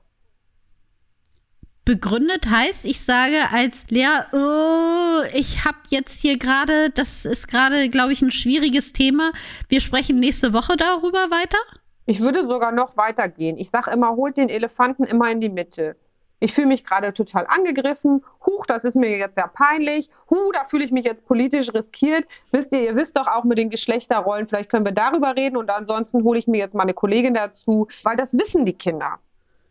Begründet 1.84 2.48
heißt, 2.48 2.84
ich 2.84 3.00
sage 3.00 3.50
als 3.50 3.90
Lehrer, 3.90 4.26
oh, 4.32 5.24
ich 5.34 5.64
habe 5.64 5.78
jetzt 5.88 6.20
hier 6.20 6.38
gerade, 6.38 6.90
das 6.90 7.24
ist 7.24 7.48
gerade, 7.48 7.88
glaube 7.88 8.12
ich, 8.12 8.22
ein 8.22 8.30
schwieriges 8.30 8.92
Thema. 8.92 9.32
Wir 9.68 9.80
sprechen 9.80 10.20
nächste 10.20 10.52
Woche 10.52 10.76
darüber 10.76 11.30
weiter. 11.30 11.58
Ich 12.06 12.20
würde 12.20 12.46
sogar 12.46 12.72
noch 12.72 12.96
weitergehen. 12.96 13.56
Ich 13.56 13.70
sage 13.70 13.90
immer, 13.90 14.16
holt 14.16 14.36
den 14.36 14.48
Elefanten 14.48 15.04
immer 15.04 15.30
in 15.30 15.40
die 15.40 15.48
Mitte. 15.48 15.96
Ich 16.40 16.54
fühle 16.54 16.66
mich 16.66 16.84
gerade 16.84 17.12
total 17.12 17.46
angegriffen. 17.46 18.24
Huch, 18.44 18.66
das 18.66 18.82
ist 18.82 18.96
mir 18.96 19.16
jetzt 19.16 19.36
sehr 19.36 19.46
peinlich. 19.46 20.10
Huh, 20.28 20.50
da 20.52 20.64
fühle 20.64 20.84
ich 20.84 20.90
mich 20.90 21.04
jetzt 21.04 21.24
politisch 21.24 21.72
riskiert. 21.72 22.24
Wisst 22.50 22.72
ihr, 22.72 22.80
ihr 22.80 22.96
wisst 22.96 23.16
doch 23.16 23.28
auch 23.28 23.44
mit 23.44 23.58
den 23.58 23.70
Geschlechterrollen, 23.70 24.48
vielleicht 24.48 24.68
können 24.68 24.84
wir 24.84 24.92
darüber 24.92 25.36
reden 25.36 25.56
und 25.56 25.70
ansonsten 25.70 26.24
hole 26.24 26.40
ich 26.40 26.48
mir 26.48 26.58
jetzt 26.58 26.74
mal 26.74 26.82
eine 26.82 26.94
Kollegin 26.94 27.34
dazu, 27.34 27.86
weil 28.02 28.16
das 28.16 28.32
wissen 28.32 28.66
die 28.66 28.72
Kinder 28.72 29.20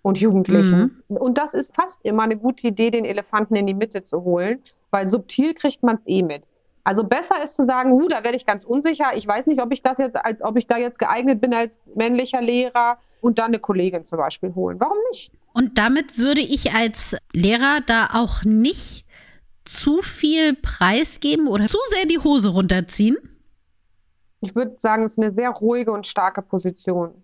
und 0.02 0.18
Jugendlichen. 0.20 1.04
Mhm. 1.10 1.18
Und 1.18 1.38
das 1.38 1.54
ist 1.54 1.76
fast 1.76 2.00
immer 2.04 2.24
eine 2.24 2.38
gute 2.38 2.68
Idee, 2.68 2.90
den 2.90 3.04
Elefanten 3.04 3.56
in 3.56 3.68
die 3.68 3.74
Mitte 3.74 4.04
zu 4.04 4.24
holen, 4.24 4.64
weil 4.92 5.08
subtil 5.08 5.54
kriegt 5.54 5.84
man 5.84 5.98
es 5.98 6.08
eh 6.08 6.24
mit. 6.24 6.44
Also 6.84 7.04
besser 7.04 7.44
ist 7.44 7.56
zu 7.56 7.66
sagen, 7.66 7.92
hu, 7.92 8.08
da 8.08 8.24
werde 8.24 8.38
ich 8.38 8.46
ganz 8.46 8.64
unsicher. 8.64 9.16
Ich 9.16 9.28
weiß 9.28 9.46
nicht, 9.48 9.62
ob 9.62 9.72
ich 9.72 9.84
das 9.84 9.98
jetzt, 9.98 10.16
als 10.16 10.42
ob 10.42 10.58
ich 10.58 10.68
da 10.68 10.78
jetzt 10.78 11.00
geeignet 11.00 11.40
bin 11.40 11.54
als 11.54 11.86
männlicher 11.96 12.42
Lehrer 12.42 12.98
und 13.22 13.38
dann 13.38 13.48
eine 13.48 13.60
Kollegin 13.60 14.04
zum 14.04 14.18
Beispiel 14.18 14.56
holen. 14.56 14.80
Warum 14.80 14.98
nicht? 15.12 15.32
Und 15.54 15.78
damit 15.78 16.18
würde 16.18 16.42
ich 16.42 16.74
als 16.74 17.16
Lehrer 17.34 17.82
da 17.86 18.10
auch 18.14 18.44
nicht 18.44 19.06
zu 19.66 20.02
viel 20.02 20.56
preisgeben 20.56 21.48
oder 21.48 21.68
zu 21.68 21.78
sehr 21.90 22.06
die 22.06 22.20
Hose 22.20 22.50
runterziehen? 22.50 23.18
Ich 24.42 24.56
würde 24.56 24.76
sagen, 24.80 25.04
es 25.04 25.14
ist 25.14 25.20
eine 25.20 25.32
sehr 25.34 25.52
ruhige 25.52 25.92
und 25.92 26.08
starke 26.08 26.42
Position. 26.42 27.24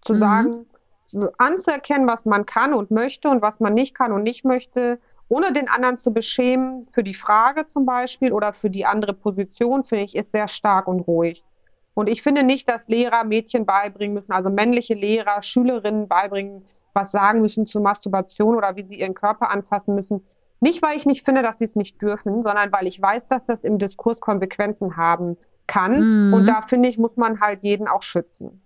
Zu 0.00 0.14
mhm. 0.14 0.18
sagen, 0.18 0.66
so 1.06 1.30
anzuerkennen, 1.36 2.06
was 2.06 2.24
man 2.24 2.46
kann 2.46 2.72
und 2.72 2.90
möchte 2.90 3.28
und 3.28 3.42
was 3.42 3.60
man 3.60 3.74
nicht 3.74 3.94
kann 3.94 4.12
und 4.12 4.22
nicht 4.22 4.44
möchte, 4.44 4.98
ohne 5.28 5.52
den 5.52 5.68
anderen 5.68 5.98
zu 5.98 6.12
beschämen 6.12 6.86
für 6.92 7.02
die 7.02 7.14
Frage 7.14 7.66
zum 7.66 7.84
Beispiel 7.84 8.32
oder 8.32 8.52
für 8.52 8.70
die 8.70 8.86
andere 8.86 9.12
Position, 9.12 9.84
finde 9.84 10.04
ich, 10.04 10.16
ist 10.16 10.32
sehr 10.32 10.48
stark 10.48 10.88
und 10.88 11.00
ruhig. 11.00 11.44
Und 11.94 12.08
ich 12.08 12.22
finde 12.22 12.44
nicht, 12.44 12.68
dass 12.68 12.88
Lehrer 12.88 13.24
Mädchen 13.24 13.66
beibringen 13.66 14.14
müssen, 14.14 14.32
also 14.32 14.50
männliche 14.50 14.94
Lehrer 14.94 15.42
Schülerinnen 15.42 16.08
beibringen, 16.08 16.64
was 16.94 17.10
sagen 17.10 17.42
müssen 17.42 17.66
zu 17.66 17.80
Masturbation 17.80 18.56
oder 18.56 18.76
wie 18.76 18.84
sie 18.84 19.00
ihren 19.00 19.14
Körper 19.14 19.50
anfassen 19.50 19.94
müssen. 19.94 20.24
Nicht, 20.60 20.82
weil 20.82 20.96
ich 20.96 21.06
nicht 21.06 21.24
finde, 21.24 21.42
dass 21.42 21.58
sie 21.58 21.64
es 21.64 21.76
nicht 21.76 22.00
dürfen, 22.00 22.42
sondern 22.42 22.72
weil 22.72 22.86
ich 22.86 23.00
weiß, 23.00 23.28
dass 23.28 23.46
das 23.46 23.64
im 23.64 23.78
Diskurs 23.78 24.20
Konsequenzen 24.20 24.96
haben 24.96 25.36
kann. 25.66 26.28
Mhm. 26.28 26.34
Und 26.34 26.46
da 26.46 26.62
finde 26.62 26.88
ich, 26.88 26.98
muss 26.98 27.16
man 27.16 27.40
halt 27.40 27.62
jeden 27.62 27.86
auch 27.86 28.02
schützen. 28.02 28.62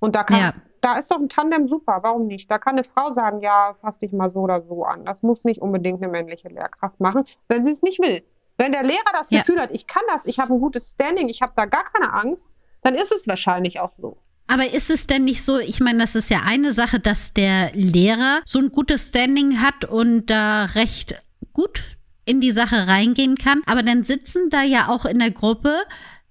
Und 0.00 0.16
da 0.16 0.24
kann, 0.24 0.40
ja 0.40 0.52
da 0.80 0.98
ist 0.98 1.10
doch 1.10 1.18
ein 1.18 1.28
Tandem 1.28 1.68
super, 1.68 1.98
warum 2.02 2.26
nicht? 2.26 2.50
Da 2.50 2.58
kann 2.58 2.74
eine 2.74 2.84
Frau 2.84 3.12
sagen, 3.12 3.40
ja, 3.40 3.76
fass 3.80 3.98
dich 3.98 4.12
mal 4.12 4.30
so 4.30 4.40
oder 4.40 4.62
so 4.62 4.84
an. 4.84 5.04
Das 5.04 5.22
muss 5.22 5.44
nicht 5.44 5.60
unbedingt 5.60 6.02
eine 6.02 6.10
männliche 6.10 6.48
Lehrkraft 6.48 7.00
machen, 7.00 7.24
wenn 7.48 7.64
sie 7.64 7.72
es 7.72 7.82
nicht 7.82 8.00
will. 8.00 8.22
Wenn 8.58 8.72
der 8.72 8.82
Lehrer 8.82 9.12
das 9.12 9.30
ja. 9.30 9.40
Gefühl 9.40 9.60
hat, 9.60 9.70
ich 9.72 9.86
kann 9.86 10.02
das, 10.08 10.24
ich 10.24 10.38
habe 10.38 10.54
ein 10.54 10.60
gutes 10.60 10.92
Standing, 10.92 11.28
ich 11.28 11.42
habe 11.42 11.52
da 11.56 11.66
gar 11.66 11.84
keine 11.84 12.12
Angst, 12.12 12.46
dann 12.82 12.94
ist 12.94 13.12
es 13.12 13.26
wahrscheinlich 13.26 13.80
auch 13.80 13.92
so. 13.98 14.16
Aber 14.48 14.72
ist 14.72 14.90
es 14.90 15.06
denn 15.06 15.24
nicht 15.24 15.42
so, 15.42 15.58
ich 15.58 15.80
meine, 15.80 15.98
das 15.98 16.14
ist 16.14 16.30
ja 16.30 16.42
eine 16.44 16.72
Sache, 16.72 17.00
dass 17.00 17.34
der 17.34 17.72
Lehrer 17.72 18.40
so 18.44 18.60
ein 18.60 18.70
gutes 18.70 19.08
Standing 19.08 19.60
hat 19.60 19.84
und 19.84 20.26
da 20.26 20.66
recht 20.66 21.16
gut 21.52 21.82
in 22.24 22.40
die 22.40 22.52
Sache 22.52 22.86
reingehen 22.86 23.36
kann, 23.36 23.62
aber 23.66 23.82
dann 23.82 24.04
sitzen 24.04 24.50
da 24.50 24.62
ja 24.62 24.88
auch 24.88 25.04
in 25.04 25.18
der 25.18 25.30
Gruppe 25.30 25.76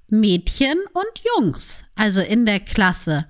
Mädchen 0.08 0.78
und 0.94 1.26
Jungs, 1.38 1.84
also 1.96 2.22
in 2.22 2.46
der 2.46 2.60
Klasse. 2.60 3.26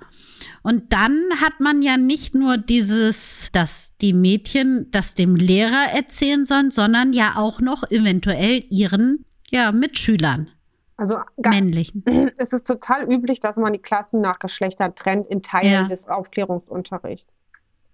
Und 0.63 0.93
dann 0.93 1.29
hat 1.41 1.59
man 1.59 1.81
ja 1.81 1.97
nicht 1.97 2.35
nur 2.35 2.57
dieses, 2.57 3.49
dass 3.51 3.95
die 3.97 4.13
Mädchen 4.13 4.89
das 4.91 5.13
dem 5.13 5.35
Lehrer 5.35 5.93
erzählen 5.93 6.45
sollen, 6.45 6.71
sondern 6.71 7.13
ja 7.13 7.33
auch 7.35 7.61
noch 7.61 7.83
eventuell 7.89 8.63
ihren 8.69 9.25
ja, 9.49 9.71
Mitschülern. 9.71 10.49
Also 10.97 11.17
männlichen. 11.37 12.03
Es 12.37 12.53
ist 12.53 12.65
total 12.65 13.11
üblich, 13.11 13.39
dass 13.39 13.57
man 13.57 13.73
die 13.73 13.79
Klassen 13.79 14.21
nach 14.21 14.39
Geschlechtern 14.39 14.95
trennt 14.95 15.27
in 15.27 15.43
Teilen 15.43 15.71
ja. 15.71 15.87
des 15.87 16.07
Aufklärungsunterrichts. 16.07 17.31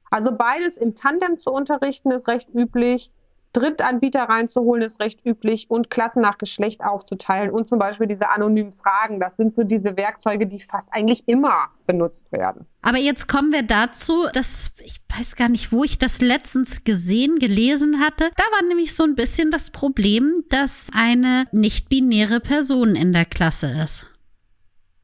Also 0.09 0.35
beides 0.35 0.77
im 0.77 0.93
Tandem 0.93 1.39
zu 1.39 1.51
unterrichten 1.51 2.11
ist 2.11 2.27
recht 2.27 2.49
üblich. 2.53 3.11
Drittanbieter 3.53 4.23
reinzuholen 4.23 4.83
ist 4.83 4.99
recht 4.99 5.25
üblich 5.25 5.69
und 5.69 5.89
Klassen 5.89 6.21
nach 6.21 6.37
Geschlecht 6.37 6.81
aufzuteilen 6.81 7.51
und 7.51 7.67
zum 7.67 7.79
Beispiel 7.79 8.07
diese 8.07 8.29
anonymen 8.29 8.71
Fragen. 8.71 9.19
Das 9.19 9.35
sind 9.35 9.55
so 9.55 9.63
diese 9.63 9.97
Werkzeuge, 9.97 10.47
die 10.47 10.61
fast 10.61 10.87
eigentlich 10.91 11.27
immer 11.27 11.67
benutzt 11.85 12.31
werden. 12.31 12.65
Aber 12.81 12.97
jetzt 12.97 13.27
kommen 13.27 13.51
wir 13.51 13.63
dazu, 13.63 14.25
dass 14.33 14.71
ich 14.83 15.01
weiß 15.15 15.35
gar 15.35 15.49
nicht, 15.49 15.71
wo 15.71 15.83
ich 15.83 15.99
das 15.99 16.21
letztens 16.21 16.83
gesehen, 16.83 17.37
gelesen 17.39 17.99
hatte. 17.99 18.31
Da 18.35 18.43
war 18.55 18.67
nämlich 18.67 18.95
so 18.95 19.03
ein 19.03 19.15
bisschen 19.15 19.51
das 19.51 19.71
Problem, 19.71 20.43
dass 20.49 20.89
eine 20.93 21.45
nicht-binäre 21.51 22.39
Person 22.39 22.95
in 22.95 23.11
der 23.11 23.25
Klasse 23.25 23.67
ist. 23.83 24.10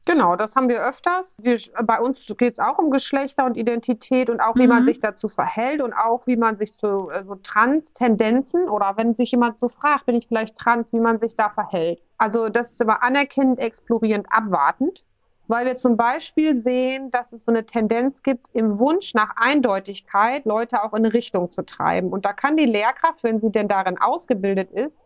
Genau, 0.08 0.36
das 0.36 0.56
haben 0.56 0.70
wir 0.70 0.82
öfters. 0.82 1.36
Wir, 1.38 1.58
bei 1.82 2.00
uns 2.00 2.32
geht 2.38 2.54
es 2.54 2.58
auch 2.58 2.78
um 2.78 2.90
Geschlechter 2.90 3.44
und 3.44 3.58
Identität 3.58 4.30
und 4.30 4.40
auch, 4.40 4.56
wie 4.56 4.62
mhm. 4.62 4.70
man 4.70 4.84
sich 4.86 5.00
dazu 5.00 5.28
verhält 5.28 5.82
und 5.82 5.92
auch, 5.92 6.26
wie 6.26 6.36
man 6.36 6.56
sich 6.56 6.72
zu 6.72 7.10
äh, 7.10 7.24
so 7.24 7.34
Trans-Tendenzen 7.34 8.70
oder 8.70 8.96
wenn 8.96 9.12
sich 9.12 9.32
jemand 9.32 9.58
so 9.58 9.68
fragt, 9.68 10.06
bin 10.06 10.14
ich 10.14 10.26
vielleicht 10.26 10.56
trans, 10.56 10.94
wie 10.94 11.00
man 11.00 11.18
sich 11.18 11.36
da 11.36 11.50
verhält. 11.50 12.00
Also 12.16 12.48
das 12.48 12.70
ist 12.70 12.80
immer 12.80 13.02
anerkennend, 13.02 13.58
explorierend, 13.58 14.26
abwartend, 14.30 15.04
weil 15.46 15.66
wir 15.66 15.76
zum 15.76 15.98
Beispiel 15.98 16.56
sehen, 16.56 17.10
dass 17.10 17.34
es 17.34 17.44
so 17.44 17.52
eine 17.52 17.66
Tendenz 17.66 18.22
gibt, 18.22 18.46
im 18.54 18.78
Wunsch 18.78 19.12
nach 19.12 19.36
Eindeutigkeit 19.36 20.46
Leute 20.46 20.84
auch 20.84 20.94
in 20.94 21.04
eine 21.04 21.12
Richtung 21.12 21.52
zu 21.52 21.66
treiben. 21.66 22.08
Und 22.08 22.24
da 22.24 22.32
kann 22.32 22.56
die 22.56 22.64
Lehrkraft, 22.64 23.22
wenn 23.24 23.40
sie 23.40 23.52
denn 23.52 23.68
darin 23.68 23.98
ausgebildet 23.98 24.70
ist, 24.70 24.98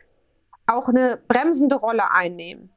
auch 0.68 0.86
eine 0.86 1.18
bremsende 1.26 1.74
Rolle 1.74 2.12
einnehmen 2.12 2.70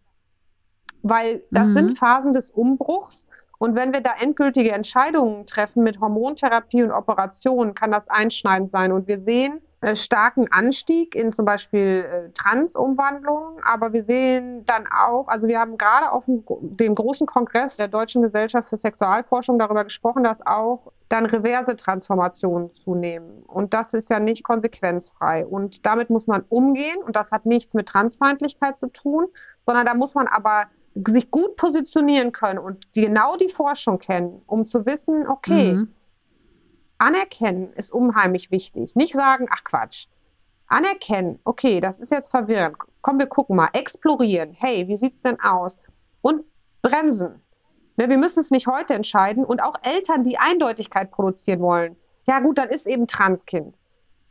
weil 1.07 1.43
das 1.51 1.67
mhm. 1.67 1.73
sind 1.73 1.99
Phasen 1.99 2.33
des 2.33 2.49
Umbruchs. 2.49 3.27
Und 3.57 3.75
wenn 3.75 3.93
wir 3.93 4.01
da 4.01 4.11
endgültige 4.19 4.71
Entscheidungen 4.71 5.45
treffen 5.45 5.83
mit 5.83 6.01
Hormontherapie 6.01 6.83
und 6.83 6.91
Operationen, 6.91 7.73
kann 7.73 7.91
das 7.91 8.07
einschneidend 8.09 8.71
sein. 8.71 8.91
Und 8.91 9.07
wir 9.07 9.21
sehen 9.21 9.61
äh, 9.81 9.95
starken 9.95 10.51
Anstieg 10.51 11.13
in 11.13 11.31
zum 11.31 11.45
Beispiel 11.45 12.05
äh, 12.09 12.29
Transumwandlungen, 12.33 13.63
aber 13.63 13.93
wir 13.93 14.03
sehen 14.03 14.65
dann 14.65 14.87
auch, 14.87 15.27
also 15.27 15.47
wir 15.47 15.59
haben 15.59 15.77
gerade 15.77 16.11
auf 16.11 16.25
dem, 16.25 16.43
dem, 16.59 16.95
großen 16.95 17.27
Kongress 17.27 17.77
der 17.77 17.87
Deutschen 17.87 18.23
Gesellschaft 18.23 18.69
für 18.69 18.77
Sexualforschung 18.77 19.59
darüber 19.59 19.83
gesprochen, 19.83 20.23
dass 20.23 20.45
auch 20.45 20.91
dann 21.09 21.27
reverse 21.27 21.75
Transformationen 21.77 22.73
zunehmen. 22.73 23.43
Und 23.43 23.75
das 23.75 23.93
ist 23.93 24.09
ja 24.09 24.19
nicht 24.19 24.43
konsequenzfrei. 24.43 25.45
Und 25.45 25.85
damit 25.85 26.09
muss 26.09 26.25
man 26.25 26.43
umgehen. 26.49 26.97
Und 27.05 27.15
das 27.15 27.31
hat 27.31 27.45
nichts 27.45 27.75
mit 27.75 27.87
Transfeindlichkeit 27.87 28.79
zu 28.79 28.87
tun, 28.87 29.27
sondern 29.67 29.85
da 29.85 29.93
muss 29.93 30.15
man 30.15 30.27
aber 30.27 30.65
sich 30.95 31.29
gut 31.29 31.57
positionieren 31.57 32.31
können 32.31 32.59
und 32.59 32.91
genau 32.93 33.35
die 33.35 33.49
Forschung 33.49 33.99
kennen, 33.99 34.41
um 34.47 34.65
zu 34.65 34.85
wissen, 34.85 35.27
okay, 35.27 35.73
mhm. 35.73 35.93
anerkennen 36.97 37.73
ist 37.73 37.91
unheimlich 37.91 38.49
wichtig. 38.51 38.95
Nicht 38.95 39.13
sagen, 39.13 39.47
ach 39.51 39.63
Quatsch. 39.63 40.07
Anerkennen, 40.67 41.39
okay, 41.43 41.81
das 41.81 41.99
ist 41.99 42.11
jetzt 42.11 42.31
verwirrend. 42.31 42.77
Komm, 43.01 43.19
wir 43.19 43.27
gucken 43.27 43.55
mal. 43.55 43.69
Explorieren. 43.73 44.55
Hey, 44.57 44.87
wie 44.87 44.97
sieht's 44.97 45.21
denn 45.21 45.39
aus? 45.39 45.79
Und 46.21 46.43
bremsen. 46.81 47.41
Ne, 47.97 48.09
wir 48.09 48.17
müssen 48.17 48.39
es 48.39 48.49
nicht 48.49 48.65
heute 48.65 48.95
entscheiden. 48.95 49.45
Und 49.45 49.61
auch 49.61 49.75
Eltern, 49.83 50.23
die 50.23 50.39
Eindeutigkeit 50.39 51.11
produzieren 51.11 51.59
wollen. 51.59 51.95
Ja, 52.25 52.39
gut, 52.39 52.57
dann 52.57 52.69
ist 52.69 52.87
eben 52.87 53.05
Transkind 53.05 53.75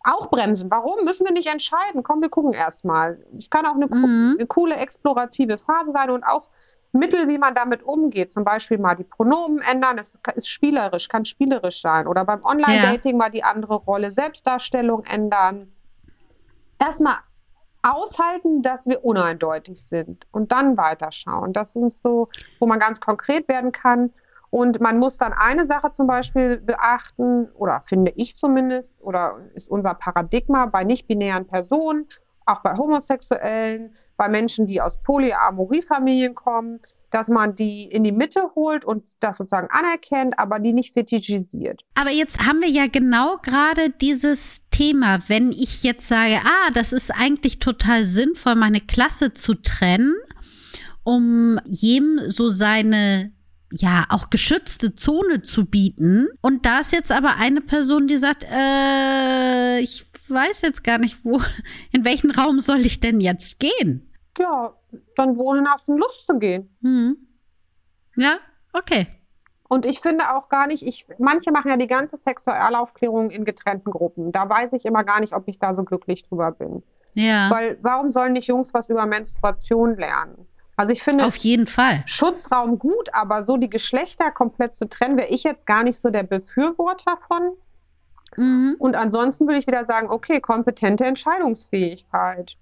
auch 0.04 0.28
bremsen. 0.28 0.70
Warum 0.70 1.04
müssen 1.04 1.24
wir 1.24 1.32
nicht 1.32 1.48
entscheiden? 1.48 2.02
Komm, 2.02 2.20
wir 2.20 2.28
gucken 2.28 2.52
erstmal. 2.52 3.18
Es 3.34 3.50
kann 3.50 3.66
auch 3.66 3.74
eine, 3.74 3.86
mhm. 3.86 4.36
eine, 4.38 4.46
coole 4.46 4.76
explorative 4.76 5.58
Phase 5.58 5.92
sein 5.92 6.10
und 6.10 6.22
auch 6.22 6.50
Mittel, 6.92 7.26
wie 7.28 7.38
man 7.38 7.54
damit 7.54 7.82
umgeht. 7.82 8.32
Zum 8.32 8.44
Beispiel 8.44 8.78
mal 8.78 8.94
die 8.94 9.04
Pronomen 9.04 9.60
ändern. 9.60 9.98
Es 9.98 10.18
ist 10.36 10.48
spielerisch, 10.48 11.08
kann 11.08 11.24
spielerisch 11.24 11.80
sein. 11.80 12.06
Oder 12.06 12.24
beim 12.24 12.40
Online-Dating 12.44 13.12
ja. 13.12 13.18
mal 13.18 13.30
die 13.30 13.42
andere 13.42 13.76
Rolle, 13.76 14.12
Selbstdarstellung 14.12 15.04
ändern. 15.04 15.72
Erstmal 16.78 17.16
aushalten, 17.82 18.62
dass 18.62 18.86
wir 18.86 19.04
uneindeutig 19.04 19.82
sind 19.82 20.26
und 20.32 20.52
dann 20.52 20.76
weiterschauen. 20.76 21.52
Das 21.52 21.72
sind 21.72 21.96
so, 21.96 22.28
wo 22.58 22.66
man 22.66 22.78
ganz 22.78 23.00
konkret 23.00 23.48
werden 23.48 23.72
kann. 23.72 24.12
Und 24.54 24.80
man 24.80 25.00
muss 25.00 25.18
dann 25.18 25.32
eine 25.32 25.66
Sache 25.66 25.90
zum 25.90 26.06
Beispiel 26.06 26.58
beachten, 26.58 27.48
oder 27.56 27.80
finde 27.80 28.12
ich 28.14 28.36
zumindest, 28.36 28.94
oder 29.00 29.40
ist 29.54 29.68
unser 29.68 29.94
Paradigma 29.94 30.66
bei 30.66 30.84
nicht-binären 30.84 31.48
Personen, 31.48 32.06
auch 32.46 32.62
bei 32.62 32.76
Homosexuellen, 32.76 33.96
bei 34.16 34.28
Menschen, 34.28 34.68
die 34.68 34.80
aus 34.80 35.02
Polyamoriefamilien 35.02 36.36
kommen, 36.36 36.78
dass 37.10 37.26
man 37.28 37.56
die 37.56 37.86
in 37.90 38.04
die 38.04 38.12
Mitte 38.12 38.42
holt 38.54 38.84
und 38.84 39.02
das 39.18 39.38
sozusagen 39.38 39.66
anerkennt, 39.72 40.38
aber 40.38 40.60
die 40.60 40.72
nicht 40.72 40.92
fetischisiert. 40.92 41.82
Aber 41.96 42.10
jetzt 42.10 42.46
haben 42.46 42.60
wir 42.60 42.70
ja 42.70 42.86
genau 42.86 43.38
gerade 43.42 43.90
dieses 43.90 44.68
Thema, 44.70 45.18
wenn 45.26 45.50
ich 45.50 45.82
jetzt 45.82 46.06
sage, 46.06 46.36
ah, 46.44 46.70
das 46.72 46.92
ist 46.92 47.10
eigentlich 47.10 47.58
total 47.58 48.04
sinnvoll, 48.04 48.54
meine 48.54 48.80
Klasse 48.80 49.32
zu 49.32 49.54
trennen, 49.54 50.14
um 51.02 51.58
jedem 51.64 52.20
so 52.28 52.48
seine 52.48 53.33
ja 53.76 54.04
auch 54.08 54.30
geschützte 54.30 54.94
Zone 54.94 55.42
zu 55.42 55.66
bieten. 55.66 56.28
Und 56.40 56.66
da 56.66 56.80
ist 56.80 56.92
jetzt 56.92 57.12
aber 57.12 57.36
eine 57.38 57.60
Person, 57.60 58.06
die 58.06 58.16
sagt, 58.16 58.44
äh, 58.44 59.80
ich 59.80 60.06
weiß 60.28 60.62
jetzt 60.62 60.84
gar 60.84 60.98
nicht, 60.98 61.24
wo, 61.24 61.40
in 61.92 62.04
welchen 62.04 62.30
Raum 62.30 62.60
soll 62.60 62.80
ich 62.80 63.00
denn 63.00 63.20
jetzt 63.20 63.58
gehen? 63.58 64.10
Ja, 64.38 64.74
dann 65.16 65.36
wohin 65.36 65.68
hast 65.68 65.86
du 65.88 65.96
Lust 65.96 66.26
zu 66.26 66.38
gehen? 66.38 66.74
Hm. 66.82 67.16
Ja, 68.16 68.38
okay. 68.72 69.06
Und 69.68 69.86
ich 69.86 70.00
finde 70.00 70.30
auch 70.34 70.48
gar 70.48 70.66
nicht, 70.66 70.86
ich, 70.86 71.06
manche 71.18 71.50
machen 71.50 71.68
ja 71.68 71.76
die 71.76 71.86
ganze 71.86 72.18
Sexualaufklärung 72.18 73.30
in 73.30 73.44
getrennten 73.44 73.90
Gruppen. 73.90 74.30
Da 74.30 74.48
weiß 74.48 74.72
ich 74.72 74.84
immer 74.84 75.04
gar 75.04 75.20
nicht, 75.20 75.32
ob 75.32 75.48
ich 75.48 75.58
da 75.58 75.74
so 75.74 75.84
glücklich 75.84 76.22
drüber 76.22 76.52
bin. 76.52 76.82
Ja. 77.14 77.50
Weil 77.50 77.78
warum 77.82 78.10
sollen 78.10 78.34
nicht 78.34 78.46
Jungs 78.46 78.74
was 78.74 78.88
über 78.88 79.06
Menstruation 79.06 79.96
lernen? 79.96 80.46
Also 80.76 80.92
ich 80.92 81.02
finde 81.02 81.26
auf 81.26 81.36
jeden 81.36 81.66
Fall 81.66 82.02
Schutzraum 82.06 82.78
gut, 82.78 83.12
aber 83.12 83.44
so 83.44 83.56
die 83.56 83.70
Geschlechter 83.70 84.30
komplett 84.30 84.74
zu 84.74 84.88
trennen, 84.88 85.16
wäre 85.16 85.28
ich 85.28 85.44
jetzt 85.44 85.66
gar 85.66 85.84
nicht 85.84 86.02
so 86.02 86.10
der 86.10 86.24
Befürworter 86.24 87.18
von. 87.28 87.52
Mhm. 88.36 88.76
Und 88.78 88.96
ansonsten 88.96 89.46
würde 89.46 89.58
ich 89.58 89.66
wieder 89.66 89.84
sagen, 89.84 90.10
okay, 90.10 90.40
kompetente 90.40 91.04
Entscheidungsfähigkeit. 91.04 92.56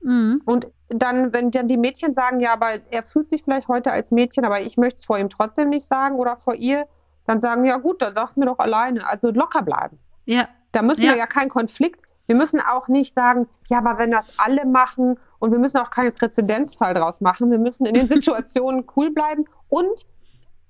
Mhm. 0.00 0.42
Und 0.44 0.68
dann, 0.88 1.32
wenn 1.32 1.50
dann 1.50 1.68
die 1.68 1.76
Mädchen 1.76 2.14
sagen, 2.14 2.40
ja, 2.40 2.52
aber 2.52 2.78
er 2.90 3.02
fühlt 3.02 3.30
sich 3.30 3.42
vielleicht 3.42 3.68
heute 3.68 3.90
als 3.90 4.10
Mädchen, 4.10 4.44
aber 4.44 4.60
ich 4.60 4.76
möchte 4.76 5.00
es 5.00 5.04
vor 5.04 5.18
ihm 5.18 5.28
trotzdem 5.28 5.70
nicht 5.70 5.86
sagen 5.86 6.16
oder 6.16 6.36
vor 6.36 6.54
ihr, 6.54 6.86
dann 7.26 7.40
sagen 7.40 7.62
wir, 7.62 7.70
ja 7.70 7.76
gut, 7.78 8.00
dann 8.00 8.14
sagst 8.14 8.36
du 8.36 8.40
mir 8.40 8.46
doch 8.46 8.58
alleine. 8.58 9.06
Also 9.06 9.30
locker 9.30 9.62
bleiben. 9.62 9.98
Ja. 10.24 10.48
Da 10.72 10.82
müssen 10.82 11.02
ja. 11.02 11.12
wir 11.12 11.18
ja 11.18 11.26
keinen 11.26 11.50
Konflikt. 11.50 12.00
Wir 12.26 12.36
müssen 12.36 12.60
auch 12.60 12.88
nicht 12.88 13.14
sagen, 13.14 13.48
ja, 13.68 13.78
aber 13.78 13.98
wenn 13.98 14.10
das 14.10 14.38
alle 14.38 14.64
machen 14.66 15.18
und 15.38 15.52
wir 15.52 15.58
müssen 15.58 15.78
auch 15.78 15.90
keinen 15.90 16.12
Präzedenzfall 16.12 16.94
draus 16.94 17.20
machen. 17.20 17.50
Wir 17.50 17.58
müssen 17.58 17.86
in 17.86 17.94
den 17.94 18.06
Situationen 18.14 18.84
cool 18.96 19.10
bleiben 19.10 19.44
und 19.68 20.06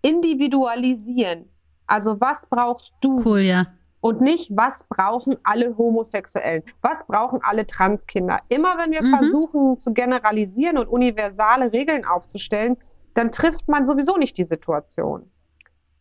individualisieren. 0.03 1.49
Also 1.87 2.21
was 2.21 2.41
brauchst 2.49 2.93
du? 3.01 3.23
Cool, 3.25 3.41
ja. 3.41 3.67
Und 4.01 4.21
nicht, 4.21 4.57
was 4.57 4.85
brauchen 4.85 5.37
alle 5.43 5.77
Homosexuellen? 5.77 6.63
Was 6.83 7.05
brauchen 7.07 7.41
alle 7.43 7.67
Transkinder? 7.67 8.39
Immer 8.49 8.79
wenn 8.79 8.93
wir 8.93 9.03
mhm. 9.03 9.11
versuchen 9.11 9.81
zu 9.81 9.93
generalisieren 9.93 10.79
und 10.79 10.87
universale 10.87 11.73
Regeln 11.73 12.05
aufzustellen, 12.05 12.77
dann 13.15 13.33
trifft 13.33 13.67
man 13.67 13.87
sowieso 13.87 14.17
nicht 14.17 14.39
die 14.39 14.45
Situation. 14.45 15.29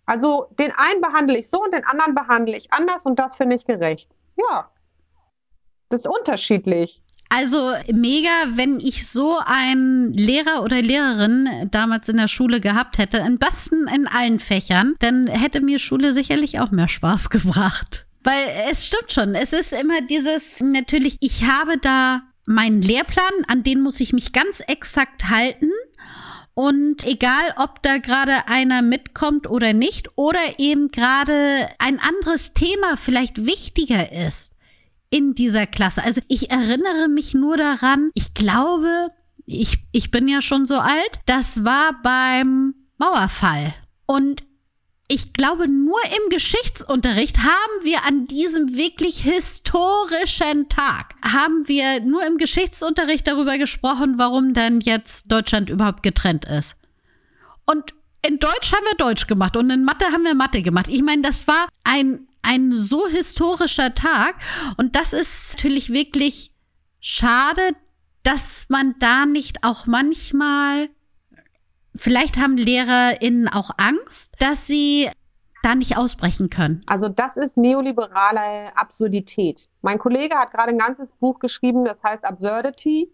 Also 0.05 0.47
den 0.59 0.71
einen 0.71 1.01
behandle 1.01 1.39
ich 1.39 1.49
so 1.49 1.61
und 1.63 1.73
den 1.73 1.83
anderen 1.85 2.13
behandle 2.13 2.55
ich 2.55 2.71
anders 2.71 3.05
und 3.05 3.17
das 3.17 3.35
finde 3.35 3.55
ich 3.55 3.65
gerecht. 3.65 4.09
Ja, 4.35 4.69
das 5.89 6.01
ist 6.01 6.07
unterschiedlich. 6.07 7.01
Also 7.29 7.73
mega, 7.93 8.29
wenn 8.53 8.79
ich 8.79 9.07
so 9.07 9.37
einen 9.45 10.13
Lehrer 10.13 10.63
oder 10.63 10.81
Lehrerin 10.81 11.69
damals 11.71 12.09
in 12.09 12.17
der 12.17 12.27
Schule 12.27 12.61
gehabt 12.61 12.97
hätte, 12.97 13.21
am 13.21 13.37
besten 13.37 13.87
in 13.93 14.07
allen 14.07 14.39
Fächern, 14.39 14.95
dann 14.99 15.27
hätte 15.27 15.61
mir 15.61 15.79
Schule 15.79 16.13
sicherlich 16.13 16.59
auch 16.59 16.71
mehr 16.71 16.87
Spaß 16.87 17.29
gebracht. 17.29 18.05
Weil 18.23 18.47
es 18.69 18.85
stimmt 18.85 19.11
schon, 19.11 19.35
es 19.35 19.53
ist 19.53 19.73
immer 19.73 20.01
dieses, 20.01 20.59
natürlich, 20.61 21.17
ich 21.21 21.45
habe 21.45 21.77
da 21.77 22.23
meinen 22.45 22.81
Lehrplan, 22.81 23.25
an 23.47 23.63
den 23.63 23.81
muss 23.81 23.99
ich 23.99 24.13
mich 24.13 24.33
ganz 24.33 24.61
exakt 24.61 25.29
halten. 25.29 25.69
Und 26.53 27.05
egal, 27.05 27.53
ob 27.57 27.83
da 27.83 27.99
gerade 27.99 28.47
einer 28.47 28.81
mitkommt 28.81 29.47
oder 29.47 29.73
nicht, 29.73 30.09
oder 30.15 30.39
eben 30.57 30.89
gerade 30.89 31.67
ein 31.77 31.99
anderes 31.99 32.53
Thema 32.53 32.97
vielleicht 32.97 33.45
wichtiger 33.45 34.11
ist, 34.11 34.53
in 35.09 35.33
dieser 35.33 35.67
Klasse. 35.67 36.03
Also 36.03 36.21
ich 36.27 36.49
erinnere 36.51 37.07
mich 37.09 37.33
nur 37.33 37.57
daran, 37.57 38.11
ich 38.13 38.33
glaube, 38.33 39.09
ich, 39.45 39.79
ich 39.91 40.11
bin 40.11 40.27
ja 40.27 40.41
schon 40.41 40.65
so 40.65 40.75
alt, 40.75 41.19
das 41.25 41.63
war 41.63 42.01
beim 42.03 42.75
Mauerfall. 42.97 43.73
Und 44.05 44.43
ich 45.09 45.31
glaube, 45.31 45.69
nur 45.69 45.99
im 46.03 46.29
Geschichtsunterricht 46.29 47.37
haben 47.37 47.83
wir 47.83 48.03
an 48.03 48.27
diesem 48.27 48.75
wirklich 48.75 49.21
historischen 49.21 50.67
Tag, 50.67 51.15
haben 51.21 51.67
wir 51.67 52.01
nur 52.01 52.25
im 52.25 52.37
Geschichtsunterricht 52.37 53.25
darüber 53.25 53.57
gesprochen, 53.57 54.15
warum 54.17 54.53
denn 54.53 54.81
jetzt 54.81 55.31
Deutschland 55.31 55.69
überhaupt 55.69 56.03
getrennt 56.03 56.43
ist. 56.43 56.75
Und 57.65 57.93
in 58.21 58.39
Deutsch 58.39 58.73
haben 58.73 58.83
wir 58.83 58.97
Deutsch 58.97 59.27
gemacht 59.27 59.55
und 59.55 59.69
in 59.69 59.85
Mathe 59.85 60.07
haben 60.07 60.23
wir 60.23 60.35
Mathe 60.35 60.61
gemacht. 60.61 60.87
Ich 60.89 61.01
meine, 61.01 61.21
das 61.21 61.47
war 61.47 61.69
ein 61.85 62.26
ein 62.47 62.71
so 62.71 63.07
historischer 63.07 63.93
Tag. 63.93 64.35
Und 64.77 64.95
das 64.95 65.13
ist 65.13 65.55
natürlich 65.55 65.91
wirklich 65.91 66.51
schade, 66.99 67.61
dass 68.23 68.67
man 68.69 68.95
da 68.99 69.25
nicht 69.25 69.63
auch 69.63 69.85
manchmal, 69.85 70.89
vielleicht 71.95 72.37
haben 72.37 72.57
LehrerInnen 72.57 73.47
auch 73.47 73.71
Angst, 73.77 74.35
dass 74.39 74.67
sie 74.67 75.09
da 75.63 75.75
nicht 75.75 75.97
ausbrechen 75.97 76.49
können. 76.49 76.81
Also 76.87 77.09
das 77.09 77.35
ist 77.35 77.57
neoliberale 77.57 78.75
Absurdität. 78.75 79.67
Mein 79.81 79.99
Kollege 79.99 80.35
hat 80.35 80.51
gerade 80.51 80.69
ein 80.69 80.77
ganzes 80.77 81.11
Buch 81.13 81.39
geschrieben, 81.39 81.85
das 81.85 82.03
heißt 82.03 82.23
Absurdity, 82.23 83.11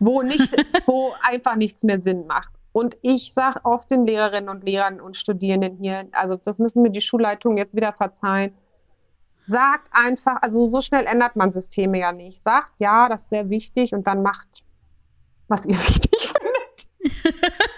wo 0.00 0.22
nicht, 0.22 0.54
wo 0.86 1.14
einfach 1.22 1.56
nichts 1.56 1.82
mehr 1.82 2.00
Sinn 2.00 2.26
macht. 2.26 2.52
Und 2.72 2.96
ich 3.02 3.34
sage 3.34 3.60
oft 3.64 3.90
den 3.90 4.06
Lehrerinnen 4.06 4.48
und 4.48 4.64
Lehrern 4.64 5.00
und 5.00 5.16
Studierenden 5.16 5.76
hier, 5.76 6.08
also 6.12 6.36
das 6.36 6.58
müssen 6.58 6.82
mir 6.82 6.90
die 6.90 7.02
Schulleitungen 7.02 7.58
jetzt 7.58 7.74
wieder 7.74 7.92
verzeihen. 7.92 8.54
Sagt 9.44 9.88
einfach, 9.92 10.40
also 10.40 10.70
so 10.70 10.80
schnell 10.80 11.04
ändert 11.04 11.36
man 11.36 11.52
Systeme 11.52 11.98
ja 11.98 12.12
nicht. 12.12 12.42
Sagt, 12.42 12.72
ja, 12.78 13.08
das 13.08 13.22
ist 13.22 13.30
sehr 13.30 13.50
wichtig 13.50 13.92
und 13.92 14.06
dann 14.06 14.22
macht, 14.22 14.64
was 15.48 15.66
ihr 15.66 15.76
wichtig 15.88 16.32
findet. 16.32 17.32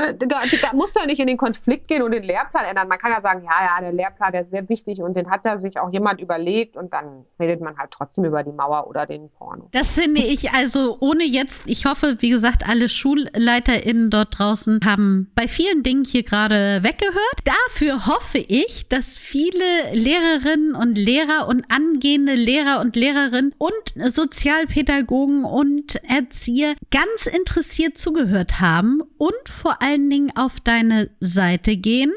Ne, 0.00 0.14
da, 0.14 0.26
da 0.26 0.72
muss 0.72 0.94
ja 0.94 1.06
nicht 1.06 1.20
in 1.20 1.26
den 1.26 1.36
Konflikt 1.36 1.88
gehen 1.88 2.02
und 2.02 2.12
den 2.12 2.22
Lehrplan 2.22 2.64
ändern. 2.64 2.88
Man 2.88 2.98
kann 2.98 3.12
ja 3.12 3.20
sagen, 3.20 3.42
ja, 3.44 3.64
ja, 3.64 3.80
der 3.80 3.92
Lehrplan, 3.92 4.32
der 4.32 4.42
ist 4.42 4.50
sehr 4.50 4.68
wichtig 4.68 5.00
und 5.00 5.16
den 5.16 5.30
hat 5.30 5.44
da 5.44 5.58
sich 5.58 5.78
auch 5.78 5.92
jemand 5.92 6.20
überlegt 6.20 6.76
und 6.76 6.92
dann 6.92 7.24
redet 7.38 7.60
man 7.60 7.76
halt 7.76 7.90
trotzdem 7.90 8.24
über 8.24 8.42
die 8.42 8.52
Mauer 8.52 8.86
oder 8.86 9.06
den 9.06 9.30
Porno. 9.30 9.68
Das 9.72 9.98
finde 9.98 10.22
ich 10.22 10.52
also 10.52 10.96
ohne 11.00 11.24
jetzt, 11.24 11.68
ich 11.68 11.84
hoffe, 11.84 12.16
wie 12.20 12.30
gesagt, 12.30 12.68
alle 12.68 12.88
SchulleiterInnen 12.88 14.10
dort 14.10 14.38
draußen 14.38 14.80
haben 14.84 15.30
bei 15.34 15.48
vielen 15.48 15.82
Dingen 15.82 16.04
hier 16.04 16.22
gerade 16.22 16.82
weggehört. 16.82 17.16
Dafür 17.44 18.06
hoffe 18.06 18.38
ich, 18.38 18.88
dass 18.88 19.18
viele 19.18 19.64
Lehrerinnen 19.92 20.74
und 20.74 20.96
Lehrer 20.96 21.48
und 21.48 21.64
angehende 21.70 22.34
Lehrer 22.34 22.80
und 22.80 22.96
Lehrerinnen 22.96 23.54
und 23.58 23.72
Sozialpädagogen 23.96 25.44
und 25.44 25.96
Erzieher 26.08 26.74
ganz 26.90 27.26
interessiert 27.26 27.98
zugehört 27.98 28.60
haben 28.60 29.02
und 29.18 29.48
vor 29.48 29.82
allen 29.90 30.08
Dingen 30.08 30.30
auf 30.36 30.60
deine 30.60 31.10
Seite 31.18 31.76
gehen, 31.76 32.12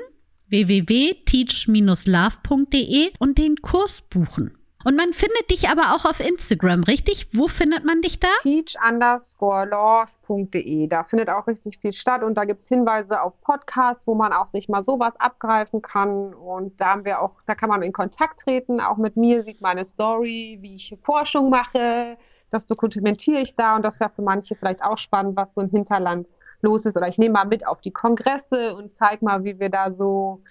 www.teach-love.de 0.50 3.14
und 3.18 3.40
den 3.40 3.56
Kurs 3.64 4.02
buchen. 4.02 4.56
Und 4.86 4.98
man 4.98 5.14
findet 5.14 5.50
dich 5.50 5.70
aber 5.70 5.96
auch 5.96 6.04
auf 6.06 6.20
Instagram, 6.20 6.84
richtig? 6.84 7.30
Wo 7.32 7.48
findet 7.48 7.86
man 7.86 8.02
dich 8.02 8.20
da? 8.20 8.28
teach-love.de. 8.42 10.88
Da 10.88 11.06
findet 11.06 11.30
auch 11.30 11.48
richtig 11.48 11.78
viel 11.80 11.94
statt 11.94 12.22
und 12.22 12.36
da 12.36 12.44
gibt 12.44 12.62
es 12.62 12.68
Hinweise 12.68 13.22
auf 13.22 13.40
Podcasts, 13.42 14.06
wo 14.06 14.14
man 14.14 14.34
auch 14.34 14.48
sich 14.48 14.68
mal 14.68 14.84
sowas 14.84 15.14
abgreifen 15.18 15.82
kann. 15.82 16.34
Und 16.34 16.82
da 16.82 16.88
haben 16.90 17.06
wir 17.06 17.22
auch, 17.22 17.38
da 17.48 17.56
kann 17.56 17.70
man 17.70 17.82
in 17.82 17.94
Kontakt 17.94 18.42
treten. 18.42 18.82
Auch 18.82 18.98
mit 18.98 19.16
mir 19.16 19.44
sieht 19.44 19.62
meine 19.62 19.86
Story, 19.86 20.58
wie 20.62 20.76
ich 20.76 20.94
Forschung 21.02 21.50
mache. 21.50 22.18
Das 22.52 22.68
dokumentiere 22.68 23.40
ich 23.40 23.56
da 23.56 23.78
und 23.78 23.84
das 23.84 24.00
ja 24.00 24.10
für 24.10 24.22
manche 24.22 24.56
vielleicht 24.56 24.84
auch 24.84 24.98
spannend, 24.98 25.38
was 25.38 25.48
so 25.56 25.62
im 25.62 25.70
Hinterland 25.70 26.28
los 26.64 26.86
ist. 26.86 26.98
Oder 26.98 27.08
ich 27.08 27.18
nehme 27.18 27.34
mal 27.34 27.46
mit 27.46 27.68
auf 27.68 27.82
die 27.82 27.92
Kongresse 27.92 28.76
und 28.76 28.96
zeige 28.96 29.24
mal, 29.24 29.44
wie 29.44 29.60
wir 29.60 29.70
da 29.70 29.94
so 29.94 30.42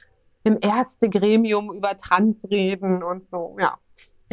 im 0.45 0.59
Ärztegremium 0.61 1.73
über 1.73 1.97
Trans 1.99 2.37
reden 2.51 3.03
und 3.03 3.29
so, 3.29 3.57
ja. 3.61 3.79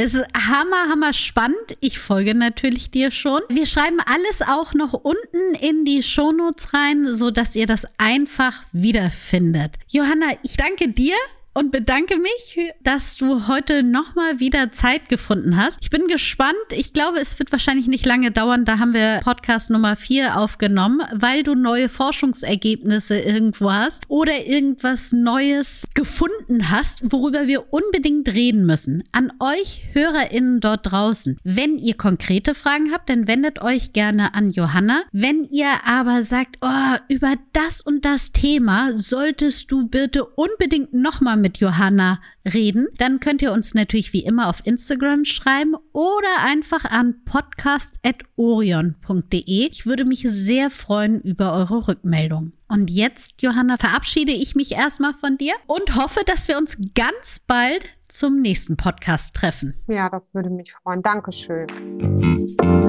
Es 0.01 0.13
ist 0.13 0.25
hammer, 0.34 0.89
hammer 0.89 1.11
spannend. 1.11 1.75
Ich 1.82 1.99
folge 1.99 2.34
natürlich 2.34 2.89
dir 2.89 3.11
schon. 3.11 3.41
Wir 3.49 3.65
schreiben 3.65 3.99
alles 4.05 4.41
auch 4.41 4.73
noch 4.73 4.93
unten 4.93 5.55
in 5.59 5.84
die 5.84 6.01
Shownotes 6.03 6.73
rein, 6.73 7.11
so 7.11 7.32
dass 7.32 7.53
ihr 7.53 7.65
das 7.65 7.86
einfach 7.97 8.63
wiederfindet. 8.71 9.73
Johanna, 9.89 10.27
ich 10.41 10.55
danke 10.55 10.88
dir 10.88 11.15
und 11.53 11.71
bedanke 11.71 12.15
mich, 12.17 12.73
dass 12.83 13.17
du 13.17 13.47
heute 13.47 13.83
nochmal 13.83 14.39
wieder 14.39 14.71
Zeit 14.71 15.09
gefunden 15.09 15.57
hast. 15.57 15.79
Ich 15.81 15.89
bin 15.89 16.07
gespannt. 16.07 16.55
Ich 16.71 16.93
glaube, 16.93 17.19
es 17.19 17.39
wird 17.39 17.51
wahrscheinlich 17.51 17.87
nicht 17.87 18.05
lange 18.05 18.31
dauern. 18.31 18.65
Da 18.65 18.79
haben 18.79 18.93
wir 18.93 19.21
Podcast 19.23 19.69
Nummer 19.69 19.95
4 19.95 20.37
aufgenommen, 20.37 21.01
weil 21.13 21.43
du 21.43 21.55
neue 21.55 21.89
Forschungsergebnisse 21.89 23.19
irgendwo 23.19 23.71
hast 23.71 24.03
oder 24.07 24.45
irgendwas 24.45 25.11
Neues 25.11 25.87
gefunden 25.93 26.69
hast, 26.69 27.11
worüber 27.11 27.47
wir 27.47 27.73
unbedingt 27.73 28.29
reden 28.29 28.65
müssen. 28.65 29.03
An 29.11 29.31
euch 29.39 29.83
HörerInnen 29.93 30.59
dort 30.59 30.91
draußen. 30.91 31.37
Wenn 31.43 31.77
ihr 31.77 31.95
konkrete 31.95 32.53
Fragen 32.53 32.91
habt, 32.93 33.09
dann 33.09 33.27
wendet 33.27 33.61
euch 33.61 33.93
gerne 33.93 34.33
an 34.33 34.51
Johanna. 34.51 35.01
Wenn 35.11 35.45
ihr 35.45 35.85
aber 35.85 36.21
sagt, 36.21 36.57
oh, 36.61 36.95
über 37.07 37.33
das 37.53 37.81
und 37.81 38.05
das 38.05 38.31
Thema 38.31 38.97
solltest 38.97 39.71
du 39.71 39.87
bitte 39.87 40.25
unbedingt 40.25 40.93
nochmal 40.93 41.38
mit 41.39 41.57
Johanna 41.57 42.21
reden, 42.45 42.87
dann 42.97 43.19
könnt 43.19 43.41
ihr 43.41 43.51
uns 43.51 43.73
natürlich 43.73 44.13
wie 44.13 44.23
immer 44.23 44.47
auf 44.47 44.65
Instagram 44.65 45.25
schreiben 45.25 45.75
oder 45.91 46.27
einfach 46.45 46.85
an 46.85 47.15
podcast.orion.de. 47.25 49.69
Ich 49.71 49.85
würde 49.85 50.05
mich 50.05 50.25
sehr 50.27 50.69
freuen 50.69 51.19
über 51.21 51.53
eure 51.53 51.87
Rückmeldung. 51.87 52.53
Und 52.67 52.91
jetzt, 52.91 53.41
Johanna, 53.41 53.77
verabschiede 53.77 54.31
ich 54.31 54.55
mich 54.55 54.73
erstmal 54.73 55.15
von 55.15 55.37
dir 55.37 55.53
und 55.65 55.95
hoffe, 55.95 56.19
dass 56.25 56.47
wir 56.47 56.57
uns 56.57 56.77
ganz 56.93 57.39
bald 57.39 57.83
zum 58.07 58.41
nächsten 58.41 58.77
Podcast 58.77 59.35
treffen. 59.35 59.75
Ja, 59.87 60.09
das 60.09 60.23
würde 60.33 60.49
mich 60.49 60.73
freuen. 60.73 61.01
Dankeschön. 61.01 61.67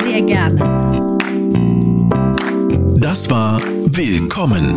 Sehr 0.01 0.23
gerne. 0.23 0.59
Das 3.01 3.31
war 3.31 3.63
Willkommen, 3.87 4.77